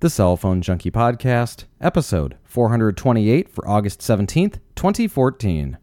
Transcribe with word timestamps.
The 0.00 0.08
Cell 0.08 0.36
Phone 0.36 0.62
Junkie 0.62 0.92
Podcast, 0.92 1.64
episode 1.80 2.36
428 2.44 3.48
for 3.48 3.66
August 3.66 3.98
17th, 3.98 4.60
2014. 4.76 5.76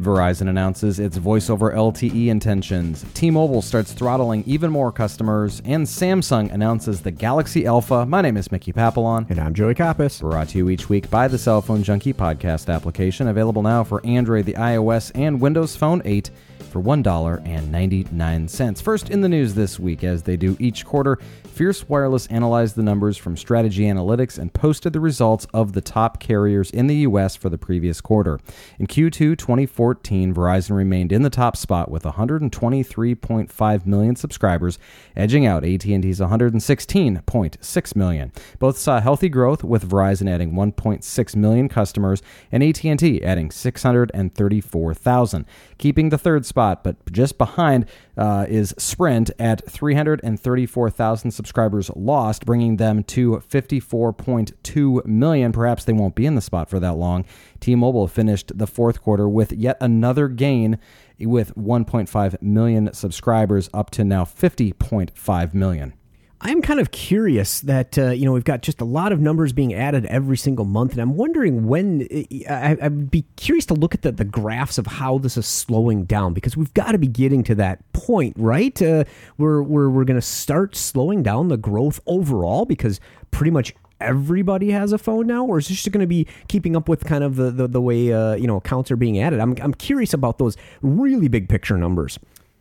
Verizon 0.00 0.48
announces 0.48 0.98
its 0.98 1.16
voice 1.16 1.50
over 1.50 1.72
LTE 1.72 2.28
intentions. 2.28 3.04
T 3.14 3.30
Mobile 3.30 3.62
starts 3.62 3.92
throttling 3.92 4.42
even 4.46 4.70
more 4.70 4.90
customers. 4.90 5.60
And 5.64 5.86
Samsung 5.86 6.52
announces 6.52 7.02
the 7.02 7.10
Galaxy 7.10 7.66
Alpha. 7.66 8.06
My 8.06 8.22
name 8.22 8.36
is 8.36 8.50
Mickey 8.50 8.72
Papillon. 8.72 9.26
And 9.28 9.38
I'm 9.38 9.54
Joey 9.54 9.74
Kappas. 9.74 10.20
Brought 10.20 10.48
to 10.50 10.58
you 10.58 10.70
each 10.70 10.88
week 10.88 11.10
by 11.10 11.28
the 11.28 11.38
Cell 11.38 11.60
Phone 11.60 11.82
Junkie 11.82 12.14
podcast 12.14 12.72
application, 12.72 13.28
available 13.28 13.62
now 13.62 13.84
for 13.84 14.04
Android, 14.06 14.46
the 14.46 14.54
iOS, 14.54 15.12
and 15.14 15.40
Windows 15.40 15.76
Phone 15.76 16.02
8 16.04 16.30
for 16.70 16.80
$1.99. 16.80 18.82
First 18.82 19.10
in 19.10 19.20
the 19.20 19.28
news 19.28 19.54
this 19.54 19.80
week, 19.80 20.04
as 20.04 20.22
they 20.22 20.36
do 20.36 20.56
each 20.60 20.86
quarter, 20.86 21.18
Fierce 21.44 21.88
Wireless 21.88 22.26
analyzed 22.28 22.76
the 22.76 22.82
numbers 22.82 23.16
from 23.16 23.36
Strategy 23.36 23.82
Analytics 23.82 24.38
and 24.38 24.52
posted 24.52 24.92
the 24.92 25.00
results 25.00 25.46
of 25.52 25.72
the 25.72 25.80
top 25.80 26.20
carriers 26.20 26.70
in 26.70 26.86
the 26.86 26.94
U.S. 26.96 27.36
for 27.36 27.48
the 27.48 27.58
previous 27.58 28.00
quarter. 28.00 28.38
In 28.78 28.86
Q2 28.86 29.36
2014, 29.36 30.32
Verizon 30.32 30.76
remained 30.76 31.12
in 31.12 31.22
the 31.22 31.28
top 31.28 31.56
spot 31.56 31.90
with 31.90 32.04
123.5 32.04 33.86
million 33.86 34.16
subscribers, 34.16 34.78
edging 35.16 35.44
out 35.44 35.64
AT&T's 35.64 36.20
116.6 36.20 37.96
million. 37.96 38.32
Both 38.58 38.78
saw 38.78 39.00
healthy 39.00 39.28
growth, 39.28 39.64
with 39.64 39.88
Verizon 39.88 40.30
adding 40.30 40.52
1.6 40.52 41.36
million 41.36 41.68
customers 41.68 42.22
and 42.52 42.62
AT&T 42.62 43.24
adding 43.24 43.50
634,000, 43.50 45.44
keeping 45.78 46.08
the 46.08 46.18
third 46.18 46.46
spot, 46.46 46.59
but 46.82 47.10
just 47.10 47.38
behind 47.38 47.86
uh, 48.16 48.46
is 48.48 48.74
Sprint 48.76 49.30
at 49.38 49.68
334,000 49.70 51.30
subscribers 51.30 51.90
lost, 51.96 52.44
bringing 52.44 52.76
them 52.76 53.02
to 53.04 53.42
54.2 53.48 55.06
million. 55.06 55.52
Perhaps 55.52 55.84
they 55.84 55.92
won't 55.92 56.14
be 56.14 56.26
in 56.26 56.34
the 56.34 56.40
spot 56.40 56.68
for 56.68 56.78
that 56.78 56.94
long. 56.94 57.24
T 57.60 57.74
Mobile 57.74 58.08
finished 58.08 58.56
the 58.56 58.66
fourth 58.66 59.00
quarter 59.00 59.28
with 59.28 59.52
yet 59.52 59.76
another 59.80 60.28
gain 60.28 60.78
with 61.18 61.54
1.5 61.54 62.42
million 62.42 62.92
subscribers, 62.92 63.68
up 63.74 63.90
to 63.90 64.04
now 64.04 64.24
50.5 64.24 65.54
million. 65.54 65.94
I'm 66.42 66.62
kind 66.62 66.80
of 66.80 66.90
curious 66.90 67.60
that 67.60 67.98
uh, 67.98 68.10
you 68.10 68.24
know 68.24 68.32
we've 68.32 68.44
got 68.44 68.62
just 68.62 68.80
a 68.80 68.84
lot 68.84 69.12
of 69.12 69.20
numbers 69.20 69.52
being 69.52 69.74
added 69.74 70.06
every 70.06 70.38
single 70.38 70.64
month, 70.64 70.92
and 70.92 71.00
I'm 71.02 71.14
wondering 71.14 71.66
when 71.66 72.08
I, 72.48 72.78
would 72.80 73.10
be 73.10 73.26
curious 73.36 73.66
to 73.66 73.74
look 73.74 73.94
at 73.94 74.02
the, 74.02 74.12
the 74.12 74.24
graphs 74.24 74.78
of 74.78 74.86
how 74.86 75.18
this 75.18 75.36
is 75.36 75.46
slowing 75.46 76.04
down 76.04 76.32
because 76.32 76.56
we've 76.56 76.72
got 76.72 76.92
to 76.92 76.98
be 76.98 77.08
getting 77.08 77.42
to 77.44 77.54
that 77.56 77.80
point, 77.92 78.34
right? 78.38 78.80
Uh, 78.80 79.04
where 79.36 79.62
we're 79.62 79.90
we're 79.90 80.04
going 80.04 80.18
to 80.18 80.26
start 80.26 80.74
slowing 80.74 81.22
down 81.22 81.48
the 81.48 81.58
growth 81.58 82.00
overall 82.06 82.64
because 82.64 83.00
pretty 83.30 83.50
much 83.50 83.74
everybody 84.00 84.70
has 84.70 84.92
a 84.94 84.98
phone 84.98 85.26
now, 85.26 85.44
or 85.44 85.58
is 85.58 85.68
this 85.68 85.76
just 85.76 85.92
going 85.92 86.00
to 86.00 86.06
be 86.06 86.26
keeping 86.48 86.74
up 86.74 86.88
with 86.88 87.04
kind 87.04 87.22
of 87.22 87.36
the 87.36 87.50
the, 87.50 87.68
the 87.68 87.82
way 87.82 88.14
uh, 88.14 88.34
you 88.34 88.46
know 88.46 88.56
accounts 88.56 88.90
are 88.90 88.96
being 88.96 89.20
added? 89.20 89.40
I'm 89.40 89.54
I'm 89.60 89.74
curious 89.74 90.14
about 90.14 90.38
those 90.38 90.56
really 90.80 91.28
big 91.28 91.50
picture 91.50 91.76
numbers 91.76 92.18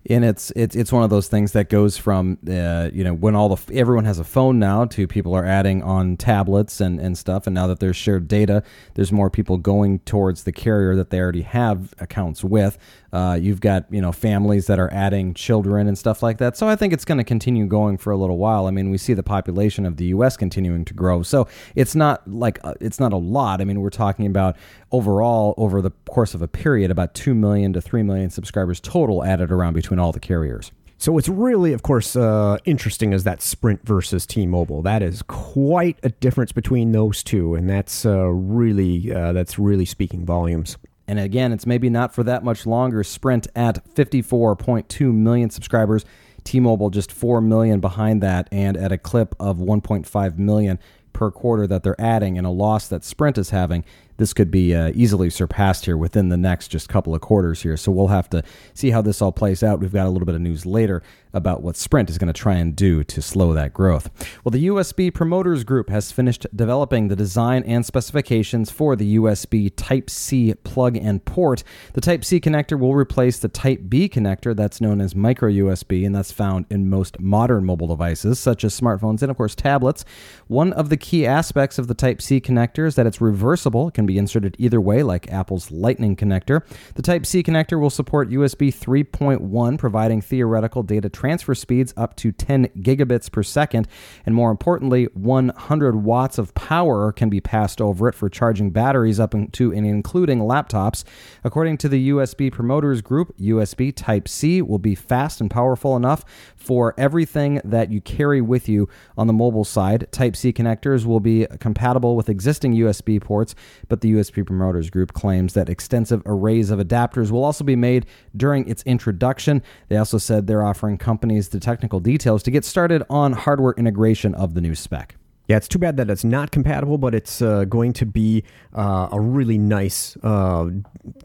and 0.09 0.23
it's 0.23 0.51
it's 0.55 0.75
it's 0.75 0.91
one 0.91 1.03
of 1.03 1.09
those 1.09 1.27
things 1.27 1.51
that 1.51 1.69
goes 1.69 1.97
from 1.97 2.37
uh, 2.49 2.89
you 2.93 3.03
know 3.03 3.13
when 3.13 3.35
all 3.35 3.53
the 3.53 3.73
everyone 3.73 4.05
has 4.05 4.17
a 4.17 4.23
phone 4.23 4.57
now 4.57 4.85
to 4.85 5.07
people 5.07 5.33
are 5.33 5.45
adding 5.45 5.83
on 5.83 6.15
tablets 6.15 6.79
and 6.79 6.99
and 6.99 7.17
stuff. 7.17 7.47
And 7.47 7.53
now 7.53 7.67
that 7.67 7.79
there's 7.79 7.97
shared 7.97 8.27
data 8.27 8.63
there's 8.93 9.11
more 9.11 9.29
people 9.29 9.57
going 9.57 9.99
towards 9.99 10.43
the 10.43 10.51
carrier 10.51 10.95
that 10.95 11.09
they 11.09 11.19
already 11.19 11.41
have 11.41 11.93
accounts 11.99 12.43
with 12.43 12.77
uh, 13.11 13.37
you've 13.39 13.61
got 13.61 13.85
you 13.89 14.01
know 14.01 14.11
families 14.11 14.67
that 14.67 14.79
are 14.79 14.91
adding 14.93 15.33
children 15.33 15.87
and 15.87 15.97
stuff 15.97 16.21
like 16.21 16.37
that. 16.37 16.57
So 16.57 16.67
I 16.67 16.75
think 16.75 16.93
it's 16.93 17.05
going 17.05 17.17
to 17.17 17.23
continue 17.23 17.65
going 17.65 17.97
for 17.97 18.11
a 18.11 18.17
little 18.17 18.37
while. 18.37 18.67
I 18.67 18.71
mean, 18.71 18.89
we 18.89 18.97
see 18.97 19.13
the 19.13 19.23
population 19.23 19.85
of 19.85 19.97
the 19.97 20.05
U.S. 20.05 20.37
continuing 20.37 20.85
to 20.85 20.93
grow, 20.93 21.23
so 21.23 21.47
it's 21.75 21.95
not 21.95 22.27
like 22.27 22.59
uh, 22.63 22.75
it's 22.79 22.99
not 22.99 23.13
a 23.13 23.17
lot. 23.17 23.61
I 23.61 23.65
mean, 23.65 23.81
we're 23.81 23.89
talking 23.89 24.25
about 24.25 24.55
overall 24.91 25.53
over 25.57 25.81
the 25.81 25.91
course 26.09 26.33
of 26.33 26.41
a 26.41 26.47
period 26.47 26.91
about 26.91 27.13
two 27.13 27.33
million 27.33 27.73
to 27.73 27.81
three 27.81 28.03
million 28.03 28.29
subscribers 28.29 28.79
total 28.79 29.23
added 29.23 29.51
around 29.51 29.73
between 29.73 29.99
all 29.99 30.11
the 30.11 30.19
carriers. 30.19 30.71
So 30.99 31.13
what's 31.13 31.29
really, 31.29 31.71
of 31.71 31.81
course, 31.81 32.17
uh, 32.17 32.57
interesting 32.65 33.13
is 33.13 33.23
that 33.23 33.41
Sprint 33.41 33.85
versus 33.85 34.25
T-Mobile. 34.25 34.81
That 34.81 35.01
is 35.01 35.21
quite 35.21 35.97
a 36.03 36.09
difference 36.09 36.51
between 36.51 36.91
those 36.91 37.23
two, 37.23 37.55
and 37.55 37.69
that's 37.69 38.05
uh, 38.05 38.25
really 38.25 39.09
uh, 39.09 39.31
that's 39.31 39.57
really 39.57 39.85
speaking 39.85 40.25
volumes. 40.25 40.75
And 41.09 41.17
again, 41.17 41.51
it's 41.51 41.65
maybe 41.65 41.89
not 41.89 42.13
for 42.13 42.21
that 42.21 42.43
much 42.43 42.67
longer. 42.67 43.03
Sprint 43.03 43.47
at 43.55 43.83
54.2 43.95 45.11
million 45.11 45.49
subscribers. 45.49 46.05
T-Mobile 46.43 46.91
just 46.91 47.11
4 47.11 47.41
million 47.41 47.79
behind 47.79 48.21
that 48.21 48.47
and 48.51 48.77
at 48.77 48.91
a 48.91 48.97
clip 48.99 49.33
of 49.39 49.57
1.5 49.57 50.37
million 50.37 50.77
per 51.11 51.31
quarter 51.31 51.65
that 51.65 51.81
they're 51.81 51.99
adding 51.99 52.37
and 52.37 52.45
a 52.45 52.51
loss 52.51 52.87
that 52.87 53.03
Sprint 53.03 53.39
is 53.39 53.49
having 53.49 53.83
this 54.19 54.33
could 54.33 54.51
be 54.51 54.75
uh, 54.75 54.91
easily 54.93 55.29
surpassed 55.29 55.85
here 55.85 55.97
within 55.97 56.29
the 56.29 56.37
next 56.37 56.67
just 56.67 56.89
couple 56.89 57.15
of 57.15 57.21
quarters 57.21 57.61
here. 57.61 57.77
So 57.77 57.91
we'll 57.91 58.07
have 58.07 58.29
to 58.29 58.43
see 58.73 58.91
how 58.91 59.01
this 59.01 59.21
all 59.21 59.31
plays 59.31 59.63
out. 59.63 59.79
We've 59.79 59.93
got 59.93 60.05
a 60.05 60.09
little 60.09 60.25
bit 60.25 60.35
of 60.35 60.41
news 60.41 60.65
later 60.65 61.01
about 61.33 61.61
what 61.61 61.75
Sprint 61.75 62.09
is 62.09 62.17
going 62.17 62.31
to 62.31 62.33
try 62.33 62.55
and 62.55 62.75
do 62.75 63.03
to 63.03 63.21
slow 63.21 63.53
that 63.53 63.73
growth. 63.73 64.09
Well, 64.43 64.51
the 64.51 64.67
USB 64.67 65.13
Promoters 65.13 65.63
Group 65.63 65.89
has 65.89 66.11
finished 66.11 66.47
developing 66.55 67.07
the 67.07 67.15
design 67.15 67.63
and 67.63 67.85
specifications 67.85 68.71
for 68.71 68.95
the 68.95 69.17
USB 69.17 69.71
Type 69.75 70.09
C 70.09 70.53
plug 70.63 70.97
and 70.97 71.23
port. 71.25 71.63
The 71.93 72.01
Type 72.01 72.25
C 72.25 72.39
connector 72.39 72.79
will 72.79 72.95
replace 72.95 73.39
the 73.39 73.47
Type 73.47 73.81
B 73.89 74.09
connector 74.09 74.55
that's 74.55 74.81
known 74.81 75.01
as 75.01 75.15
micro 75.15 75.49
USB, 75.49 76.05
and 76.05 76.15
that's 76.15 76.31
found 76.31 76.65
in 76.69 76.89
most 76.89 77.19
modern 77.19 77.65
mobile 77.65 77.87
devices, 77.87 78.39
such 78.39 78.63
as 78.63 78.79
smartphones 78.79 79.21
and, 79.21 79.29
of 79.29 79.37
course, 79.37 79.55
tablets. 79.55 80.05
One 80.47 80.73
of 80.73 80.89
the 80.89 80.97
key 80.97 81.25
aspects 81.25 81.77
of 81.77 81.87
the 81.87 81.93
Type 81.93 82.21
C 82.21 82.41
connector 82.41 82.87
is 82.87 82.95
that 82.95 83.05
it's 83.05 83.21
reversible. 83.21 83.89
It 83.89 83.93
can 83.93 84.05
be 84.05 84.17
inserted 84.17 84.55
either 84.57 84.81
way, 84.81 85.03
like 85.03 85.31
Apple's 85.31 85.71
Lightning 85.71 86.15
connector. 86.15 86.63
The 86.95 87.01
Type 87.01 87.25
C 87.25 87.43
connector 87.43 87.79
will 87.79 87.89
support 87.89 88.29
USB 88.29 88.73
3.1, 88.73 89.77
providing 89.77 90.21
theoretical 90.21 90.83
data 90.83 91.09
transfer 91.19 91.53
speeds 91.53 91.93
up 91.97 92.15
to 92.15 92.31
10 92.31 92.67
gigabits 92.77 93.29
per 93.29 93.43
second. 93.43 93.89
And 94.25 94.33
more 94.33 94.51
importantly, 94.51 95.09
100 95.13 95.97
watts 95.97 96.37
of 96.37 96.55
power 96.55 97.11
can 97.11 97.29
be 97.29 97.41
passed 97.41 97.81
over 97.81 98.07
it 98.07 98.15
for 98.15 98.29
charging 98.29 98.69
batteries 98.71 99.19
up 99.19 99.35
to 99.51 99.73
and 99.73 99.85
including 99.85 100.39
laptops. 100.39 101.03
According 101.43 101.77
to 101.79 101.89
the 101.89 102.09
USB 102.11 102.49
Promoters 102.49 103.01
Group, 103.01 103.37
USB 103.37 103.93
Type 103.93 104.29
C 104.29 104.61
will 104.61 104.79
be 104.79 104.95
fast 104.95 105.41
and 105.41 105.51
powerful 105.51 105.97
enough 105.97 106.23
for 106.55 106.95
everything 106.97 107.59
that 107.65 107.91
you 107.91 107.99
carry 107.99 108.39
with 108.39 108.69
you 108.69 108.87
on 109.17 109.27
the 109.27 109.33
mobile 109.33 109.65
side. 109.65 110.09
Type 110.13 110.37
C 110.37 110.53
connectors 110.53 111.03
will 111.03 111.19
be 111.19 111.45
compatible 111.59 112.15
with 112.15 112.29
existing 112.29 112.73
USB 112.75 113.21
ports, 113.21 113.55
but 113.89 113.99
the 113.99 114.13
USB 114.13 114.45
Promoters 114.45 114.89
Group 114.89 115.11
claims 115.11 115.53
that 115.53 115.67
extensive 115.67 116.21
arrays 116.25 116.71
of 116.71 116.79
adapters 116.79 117.29
will 117.29 117.43
also 117.43 117.65
be 117.65 117.75
made 117.75 118.05
during 118.39 118.67
its 118.67 118.81
introduction. 118.83 119.61
They 119.89 119.97
also 119.97 120.17
said 120.17 120.47
they're 120.47 120.65
offering 120.65 120.97
companies 120.97 121.49
the 121.49 121.59
technical 121.59 121.99
details 121.99 122.41
to 122.43 122.51
get 122.51 122.65
started 122.65 123.03
on 123.07 123.33
hardware 123.33 123.75
integration 123.77 124.33
of 124.33 124.55
the 124.55 124.61
new 124.61 124.73
spec. 124.73 125.18
Yeah, 125.49 125.57
it's 125.57 125.67
too 125.67 125.79
bad 125.79 125.97
that 125.97 126.11
it's 126.11 126.23
not 126.23 126.51
compatible, 126.51 126.99
but 126.99 127.15
it's 127.15 127.41
uh, 127.41 127.65
going 127.65 127.91
to 127.93 128.05
be 128.05 128.43
uh, 128.75 129.09
a 129.11 129.19
really 129.19 129.57
nice 129.57 130.15
uh, 130.21 130.69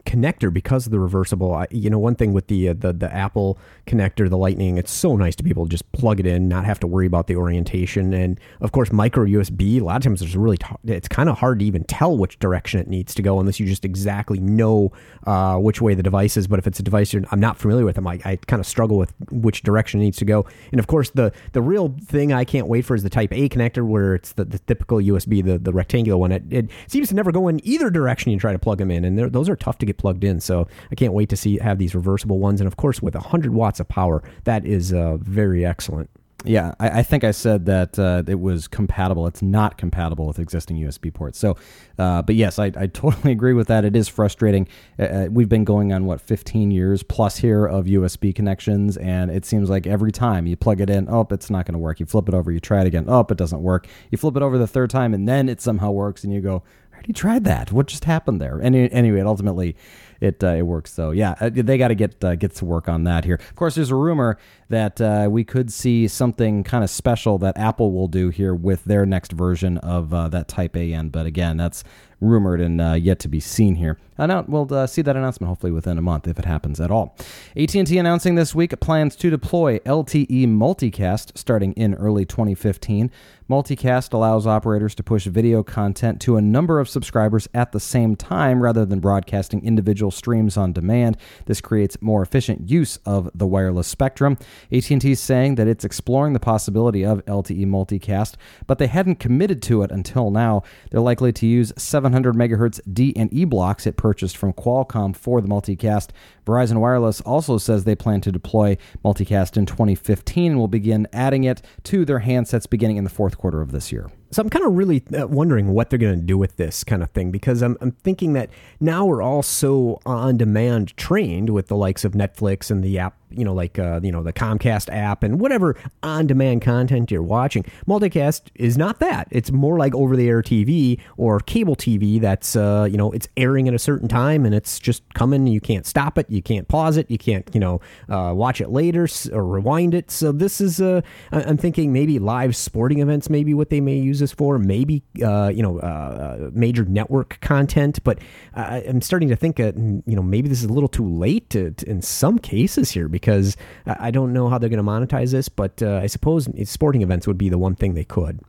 connector 0.06 0.50
because 0.50 0.86
of 0.86 0.92
the 0.92 0.98
reversible. 0.98 1.54
I, 1.54 1.66
you 1.70 1.90
know, 1.90 1.98
one 1.98 2.14
thing 2.14 2.32
with 2.32 2.46
the, 2.46 2.70
uh, 2.70 2.72
the 2.72 2.94
the 2.94 3.14
Apple 3.14 3.58
connector, 3.86 4.30
the 4.30 4.38
Lightning, 4.38 4.78
it's 4.78 4.90
so 4.90 5.14
nice 5.14 5.36
to 5.36 5.42
be 5.42 5.50
able 5.50 5.66
to 5.66 5.70
just 5.70 5.92
plug 5.92 6.20
it 6.20 6.26
in, 6.26 6.48
not 6.48 6.64
have 6.64 6.80
to 6.80 6.86
worry 6.86 7.06
about 7.06 7.26
the 7.26 7.36
orientation, 7.36 8.14
and 8.14 8.40
of 8.62 8.72
course, 8.72 8.90
micro 8.90 9.26
USB. 9.26 9.78
A 9.78 9.84
lot 9.84 9.96
of 9.96 10.02
times, 10.04 10.20
there's 10.20 10.38
really 10.38 10.56
t- 10.56 10.74
it's 10.84 11.06
kind 11.06 11.28
of 11.28 11.36
hard 11.36 11.58
to 11.58 11.66
even 11.66 11.84
tell 11.84 12.16
which 12.16 12.38
direction 12.38 12.80
it 12.80 12.88
needs 12.88 13.14
to 13.16 13.20
go 13.20 13.38
unless 13.40 13.60
you 13.60 13.66
just 13.66 13.84
exactly 13.84 14.40
know 14.40 14.90
uh, 15.26 15.58
which 15.58 15.82
way 15.82 15.92
the 15.92 16.02
device 16.02 16.38
is. 16.38 16.46
But 16.46 16.58
if 16.58 16.66
it's 16.66 16.80
a 16.80 16.82
device 16.82 17.14
I'm 17.30 17.40
not 17.40 17.58
familiar 17.58 17.84
with, 17.84 17.98
I'm 17.98 18.04
like 18.04 18.24
I 18.24 18.36
kind 18.36 18.60
of 18.60 18.66
struggle 18.66 18.96
with 18.96 19.12
which 19.30 19.62
direction 19.62 20.00
it 20.00 20.04
needs 20.04 20.16
to 20.16 20.24
go. 20.24 20.46
And 20.72 20.78
of 20.78 20.86
course, 20.86 21.10
the 21.10 21.30
the 21.52 21.60
real 21.60 21.94
thing 22.06 22.32
I 22.32 22.44
can't 22.44 22.68
wait 22.68 22.86
for 22.86 22.94
is 22.94 23.02
the 23.02 23.10
Type 23.10 23.30
A 23.34 23.50
connector 23.50 23.86
where 23.86 24.13
it's 24.14 24.32
the, 24.32 24.44
the 24.44 24.58
typical 24.60 24.98
USB, 24.98 25.44
the, 25.44 25.58
the 25.58 25.72
rectangular 25.72 26.18
one. 26.18 26.32
It, 26.32 26.42
it 26.50 26.70
seems 26.86 27.08
to 27.08 27.14
never 27.14 27.32
go 27.32 27.48
in 27.48 27.64
either 27.66 27.90
direction 27.90 28.32
you 28.32 28.38
try 28.38 28.52
to 28.52 28.58
plug 28.58 28.78
them 28.78 28.90
in, 28.90 29.04
and 29.04 29.32
those 29.32 29.48
are 29.48 29.56
tough 29.56 29.78
to 29.78 29.86
get 29.86 29.98
plugged 29.98 30.24
in. 30.24 30.40
So 30.40 30.66
I 30.90 30.94
can't 30.94 31.12
wait 31.12 31.28
to 31.30 31.36
see 31.36 31.58
have 31.58 31.78
these 31.78 31.94
reversible 31.94 32.38
ones, 32.38 32.60
and 32.60 32.66
of 32.66 32.76
course 32.76 33.02
with 33.02 33.14
100 33.14 33.52
watts 33.52 33.80
of 33.80 33.88
power, 33.88 34.22
that 34.44 34.64
is 34.64 34.92
uh, 34.92 35.16
very 35.18 35.64
excellent. 35.64 36.10
Yeah, 36.44 36.74
I, 36.78 36.98
I, 36.98 37.02
think 37.02 37.24
I 37.24 37.30
said 37.30 37.64
that 37.66 37.98
uh, 37.98 38.22
it 38.26 38.38
was 38.38 38.68
compatible. 38.68 39.26
It's 39.26 39.40
not 39.40 39.78
compatible 39.78 40.26
with 40.26 40.38
existing 40.38 40.76
USB 40.76 41.12
ports. 41.12 41.38
So, 41.38 41.56
uh, 41.98 42.20
but 42.20 42.34
yes, 42.34 42.58
I, 42.58 42.66
I, 42.76 42.86
totally 42.92 43.32
agree 43.32 43.54
with 43.54 43.68
that. 43.68 43.84
It 43.84 43.96
is 43.96 44.08
frustrating. 44.08 44.68
Uh, 44.98 45.02
uh 45.02 45.28
we've 45.30 45.48
been 45.48 45.64
going 45.64 45.92
on 45.92 46.04
what 46.04 46.20
15 46.20 46.70
years 46.70 47.02
plus 47.02 47.38
here 47.38 47.64
of 47.64 47.86
USB 47.86 48.34
connections, 48.34 48.98
and 48.98 49.30
it 49.30 49.46
seems 49.46 49.70
like 49.70 49.86
every 49.86 50.12
time 50.12 50.46
you 50.46 50.54
plug 50.54 50.82
it 50.82 50.90
in, 50.90 51.08
oh, 51.08 51.26
it's 51.30 51.48
not 51.48 51.64
going 51.64 51.72
to 51.72 51.78
work. 51.78 51.98
You 51.98 52.06
flip 52.06 52.28
it 52.28 52.34
over, 52.34 52.52
you 52.52 52.60
try 52.60 52.82
it 52.82 52.86
again, 52.86 53.06
oh, 53.08 53.20
it 53.20 53.36
doesn't 53.36 53.62
work. 53.62 53.86
You 54.10 54.18
flip 54.18 54.36
it 54.36 54.42
over 54.42 54.58
the 54.58 54.66
third 54.66 54.90
time, 54.90 55.14
and 55.14 55.26
then 55.26 55.48
it 55.48 55.62
somehow 55.62 55.92
works, 55.92 56.24
and 56.24 56.32
you 56.32 56.42
go, 56.42 56.62
I 56.92 56.96
already 56.96 57.14
tried 57.14 57.44
that. 57.44 57.72
What 57.72 57.86
just 57.86 58.04
happened 58.04 58.40
there? 58.40 58.58
And 58.58 58.76
anyway, 58.76 59.20
it 59.20 59.26
ultimately 59.26 59.76
it 60.20 60.42
uh, 60.42 60.48
it 60.48 60.62
works. 60.62 60.92
So 60.92 61.10
yeah, 61.10 61.34
uh, 61.40 61.50
they 61.52 61.78
got 61.78 61.88
to 61.88 61.94
get 61.94 62.22
uh, 62.24 62.34
get 62.36 62.54
to 62.56 62.64
work 62.64 62.88
on 62.88 63.04
that 63.04 63.24
here. 63.24 63.34
Of 63.34 63.54
course, 63.54 63.74
there's 63.74 63.90
a 63.90 63.96
rumor 63.96 64.38
that 64.68 65.00
uh, 65.00 65.28
we 65.30 65.44
could 65.44 65.72
see 65.72 66.08
something 66.08 66.64
kind 66.64 66.84
of 66.84 66.90
special 66.90 67.38
that 67.38 67.56
Apple 67.56 67.92
will 67.92 68.08
do 68.08 68.30
here 68.30 68.54
with 68.54 68.84
their 68.84 69.06
next 69.06 69.32
version 69.32 69.78
of 69.78 70.12
uh, 70.12 70.28
that 70.28 70.48
Type 70.48 70.76
AN. 70.76 71.08
But 71.08 71.26
again, 71.26 71.56
that's 71.56 71.84
rumored 72.20 72.60
and 72.60 72.80
uh, 72.80 72.92
yet 72.92 73.18
to 73.20 73.28
be 73.28 73.40
seen 73.40 73.76
here. 73.76 73.98
And 74.16 74.46
we'll 74.48 74.72
uh, 74.72 74.86
see 74.86 75.02
that 75.02 75.16
announcement 75.16 75.48
hopefully 75.48 75.72
within 75.72 75.98
a 75.98 76.02
month 76.02 76.28
if 76.28 76.38
it 76.38 76.44
happens 76.44 76.80
at 76.80 76.90
all. 76.90 77.16
AT&T 77.56 77.98
announcing 77.98 78.36
this 78.36 78.54
week 78.54 78.78
plans 78.80 79.16
to 79.16 79.28
deploy 79.28 79.78
LTE 79.80 80.46
multicast 80.46 81.36
starting 81.36 81.72
in 81.72 81.94
early 81.94 82.24
2015. 82.24 83.10
Multicast 83.50 84.12
allows 84.14 84.46
operators 84.46 84.94
to 84.94 85.02
push 85.02 85.26
video 85.26 85.62
content 85.62 86.20
to 86.22 86.36
a 86.36 86.40
number 86.40 86.80
of 86.80 86.88
subscribers 86.88 87.48
at 87.52 87.72
the 87.72 87.80
same 87.80 88.16
time 88.16 88.62
rather 88.62 88.86
than 88.86 89.00
broadcasting 89.00 89.64
individual 89.66 90.10
streams 90.10 90.56
on 90.56 90.72
demand. 90.72 91.18
This 91.46 91.60
creates 91.60 92.00
more 92.00 92.22
efficient 92.22 92.70
use 92.70 92.96
of 93.04 93.28
the 93.34 93.46
wireless 93.46 93.88
spectrum. 93.88 94.38
AT&T 94.72 95.10
is 95.10 95.20
saying 95.20 95.56
that 95.56 95.68
it's 95.68 95.84
exploring 95.84 96.32
the 96.32 96.40
possibility 96.40 97.04
of 97.04 97.24
LTE 97.26 97.66
multicast, 97.66 98.34
but 98.66 98.78
they 98.78 98.86
hadn't 98.86 99.16
committed 99.16 99.62
to 99.62 99.82
it 99.82 99.90
until 99.90 100.30
now. 100.30 100.62
They're 100.90 101.00
likely 101.00 101.32
to 101.32 101.46
use 101.46 101.72
700 101.76 102.34
megahertz 102.34 102.80
D 102.92 103.12
and 103.16 103.32
E 103.32 103.44
blocks 103.44 103.86
it 103.86 103.96
purchased 103.96 104.36
from 104.36 104.52
Qualcomm 104.52 105.14
for 105.14 105.40
the 105.40 105.48
multicast. 105.48 106.10
Verizon 106.46 106.78
Wireless 106.78 107.20
also 107.22 107.58
says 107.58 107.84
they 107.84 107.94
plan 107.94 108.20
to 108.22 108.32
deploy 108.32 108.76
multicast 109.04 109.56
in 109.56 109.66
2015 109.66 110.52
and 110.52 110.60
will 110.60 110.68
begin 110.68 111.06
adding 111.12 111.44
it 111.44 111.62
to 111.84 112.04
their 112.04 112.20
handsets 112.20 112.68
beginning 112.68 112.96
in 112.96 113.04
the 113.04 113.10
fourth 113.10 113.38
quarter 113.38 113.60
of 113.60 113.72
this 113.72 113.92
year. 113.92 114.10
So 114.30 114.42
I'm 114.42 114.50
kind 114.50 114.64
of 114.64 114.72
really 114.74 115.02
uh, 115.16 115.26
wondering 115.28 115.68
what 115.74 115.90
they're 115.90 115.98
going 115.98 116.18
to 116.18 116.26
do 116.26 116.36
with 116.36 116.56
this 116.56 116.82
kind 116.82 117.02
of 117.02 117.10
thing 117.10 117.30
because 117.30 117.62
I'm, 117.62 117.76
I'm 117.80 117.92
thinking 117.92 118.32
that 118.32 118.50
now 118.80 119.04
we're 119.04 119.22
all 119.22 119.42
so 119.42 120.00
on 120.04 120.36
demand 120.36 120.96
trained 120.96 121.50
with 121.50 121.68
the 121.68 121.76
likes 121.76 122.04
of 122.04 122.12
Netflix 122.12 122.68
and 122.68 122.82
the 122.82 122.98
app, 122.98 123.16
you 123.30 123.44
know, 123.44 123.54
like, 123.54 123.78
uh, 123.78 124.00
you 124.02 124.10
know, 124.10 124.24
the 124.24 124.32
Comcast 124.32 124.92
app 124.92 125.22
and 125.22 125.38
whatever 125.38 125.76
on 126.02 126.26
demand 126.26 126.62
content 126.62 127.12
you're 127.12 127.22
watching. 127.22 127.64
Multicast 127.86 128.42
is 128.56 128.76
not 128.76 128.98
that. 128.98 129.28
It's 129.30 129.52
more 129.52 129.78
like 129.78 129.94
over 129.94 130.16
the 130.16 130.28
air 130.28 130.42
TV 130.42 131.00
or 131.16 131.38
cable 131.38 131.76
TV 131.76 132.20
that's, 132.20 132.56
uh, 132.56 132.88
you 132.90 132.96
know, 132.96 133.12
it's 133.12 133.28
airing 133.36 133.68
at 133.68 133.74
a 133.74 133.78
certain 133.78 134.08
time 134.08 134.44
and 134.44 134.54
it's 134.54 134.80
just 134.80 135.02
coming. 135.14 135.46
You 135.46 135.60
can't 135.60 135.86
stop 135.86 136.18
it. 136.18 136.28
You 136.28 136.42
can't 136.42 136.66
pause 136.66 136.96
it. 136.96 137.08
You 137.08 137.18
can't, 137.18 137.48
you 137.54 137.60
know, 137.60 137.80
uh, 138.08 138.32
watch 138.34 138.60
it 138.60 138.70
later 138.70 139.06
or 139.32 139.44
rewind 139.44 139.94
it. 139.94 140.10
So 140.10 140.32
this 140.32 140.60
is, 140.60 140.80
uh, 140.80 141.02
I'm 141.30 141.56
thinking 141.56 141.92
maybe 141.92 142.18
live 142.18 142.56
sporting 142.56 142.98
events, 142.98 143.30
maybe 143.30 143.54
what 143.54 143.70
they 143.70 143.80
may 143.80 143.96
use 143.96 144.23
for, 144.32 144.58
maybe 144.58 145.02
uh, 145.22 145.50
you 145.54 145.62
know 145.62 145.78
uh, 145.80 145.84
uh 145.84 146.50
major 146.52 146.84
network 146.84 147.40
content. 147.40 148.02
But 148.04 148.18
I'm 148.54 149.00
starting 149.00 149.28
to 149.28 149.36
think, 149.36 149.60
uh, 149.60 149.72
you 149.76 150.16
know, 150.16 150.22
maybe 150.22 150.48
this 150.48 150.58
is 150.58 150.70
a 150.70 150.72
little 150.72 150.88
too 150.88 151.08
late 151.08 151.50
to, 151.50 151.74
in 151.86 152.02
some 152.02 152.38
cases 152.38 152.90
here 152.90 153.08
because 153.08 153.56
I 153.86 154.10
don't 154.10 154.32
know 154.32 154.48
how 154.48 154.58
they're 154.58 154.68
going 154.68 154.84
to 154.84 154.90
monetize 154.90 155.32
this. 155.32 155.48
But 155.48 155.82
uh, 155.82 156.00
I 156.02 156.06
suppose 156.06 156.48
sporting 156.68 157.02
events 157.02 157.26
would 157.26 157.38
be 157.38 157.48
the 157.48 157.58
one 157.58 157.74
thing 157.74 157.94
they 157.94 158.04
could. 158.04 158.40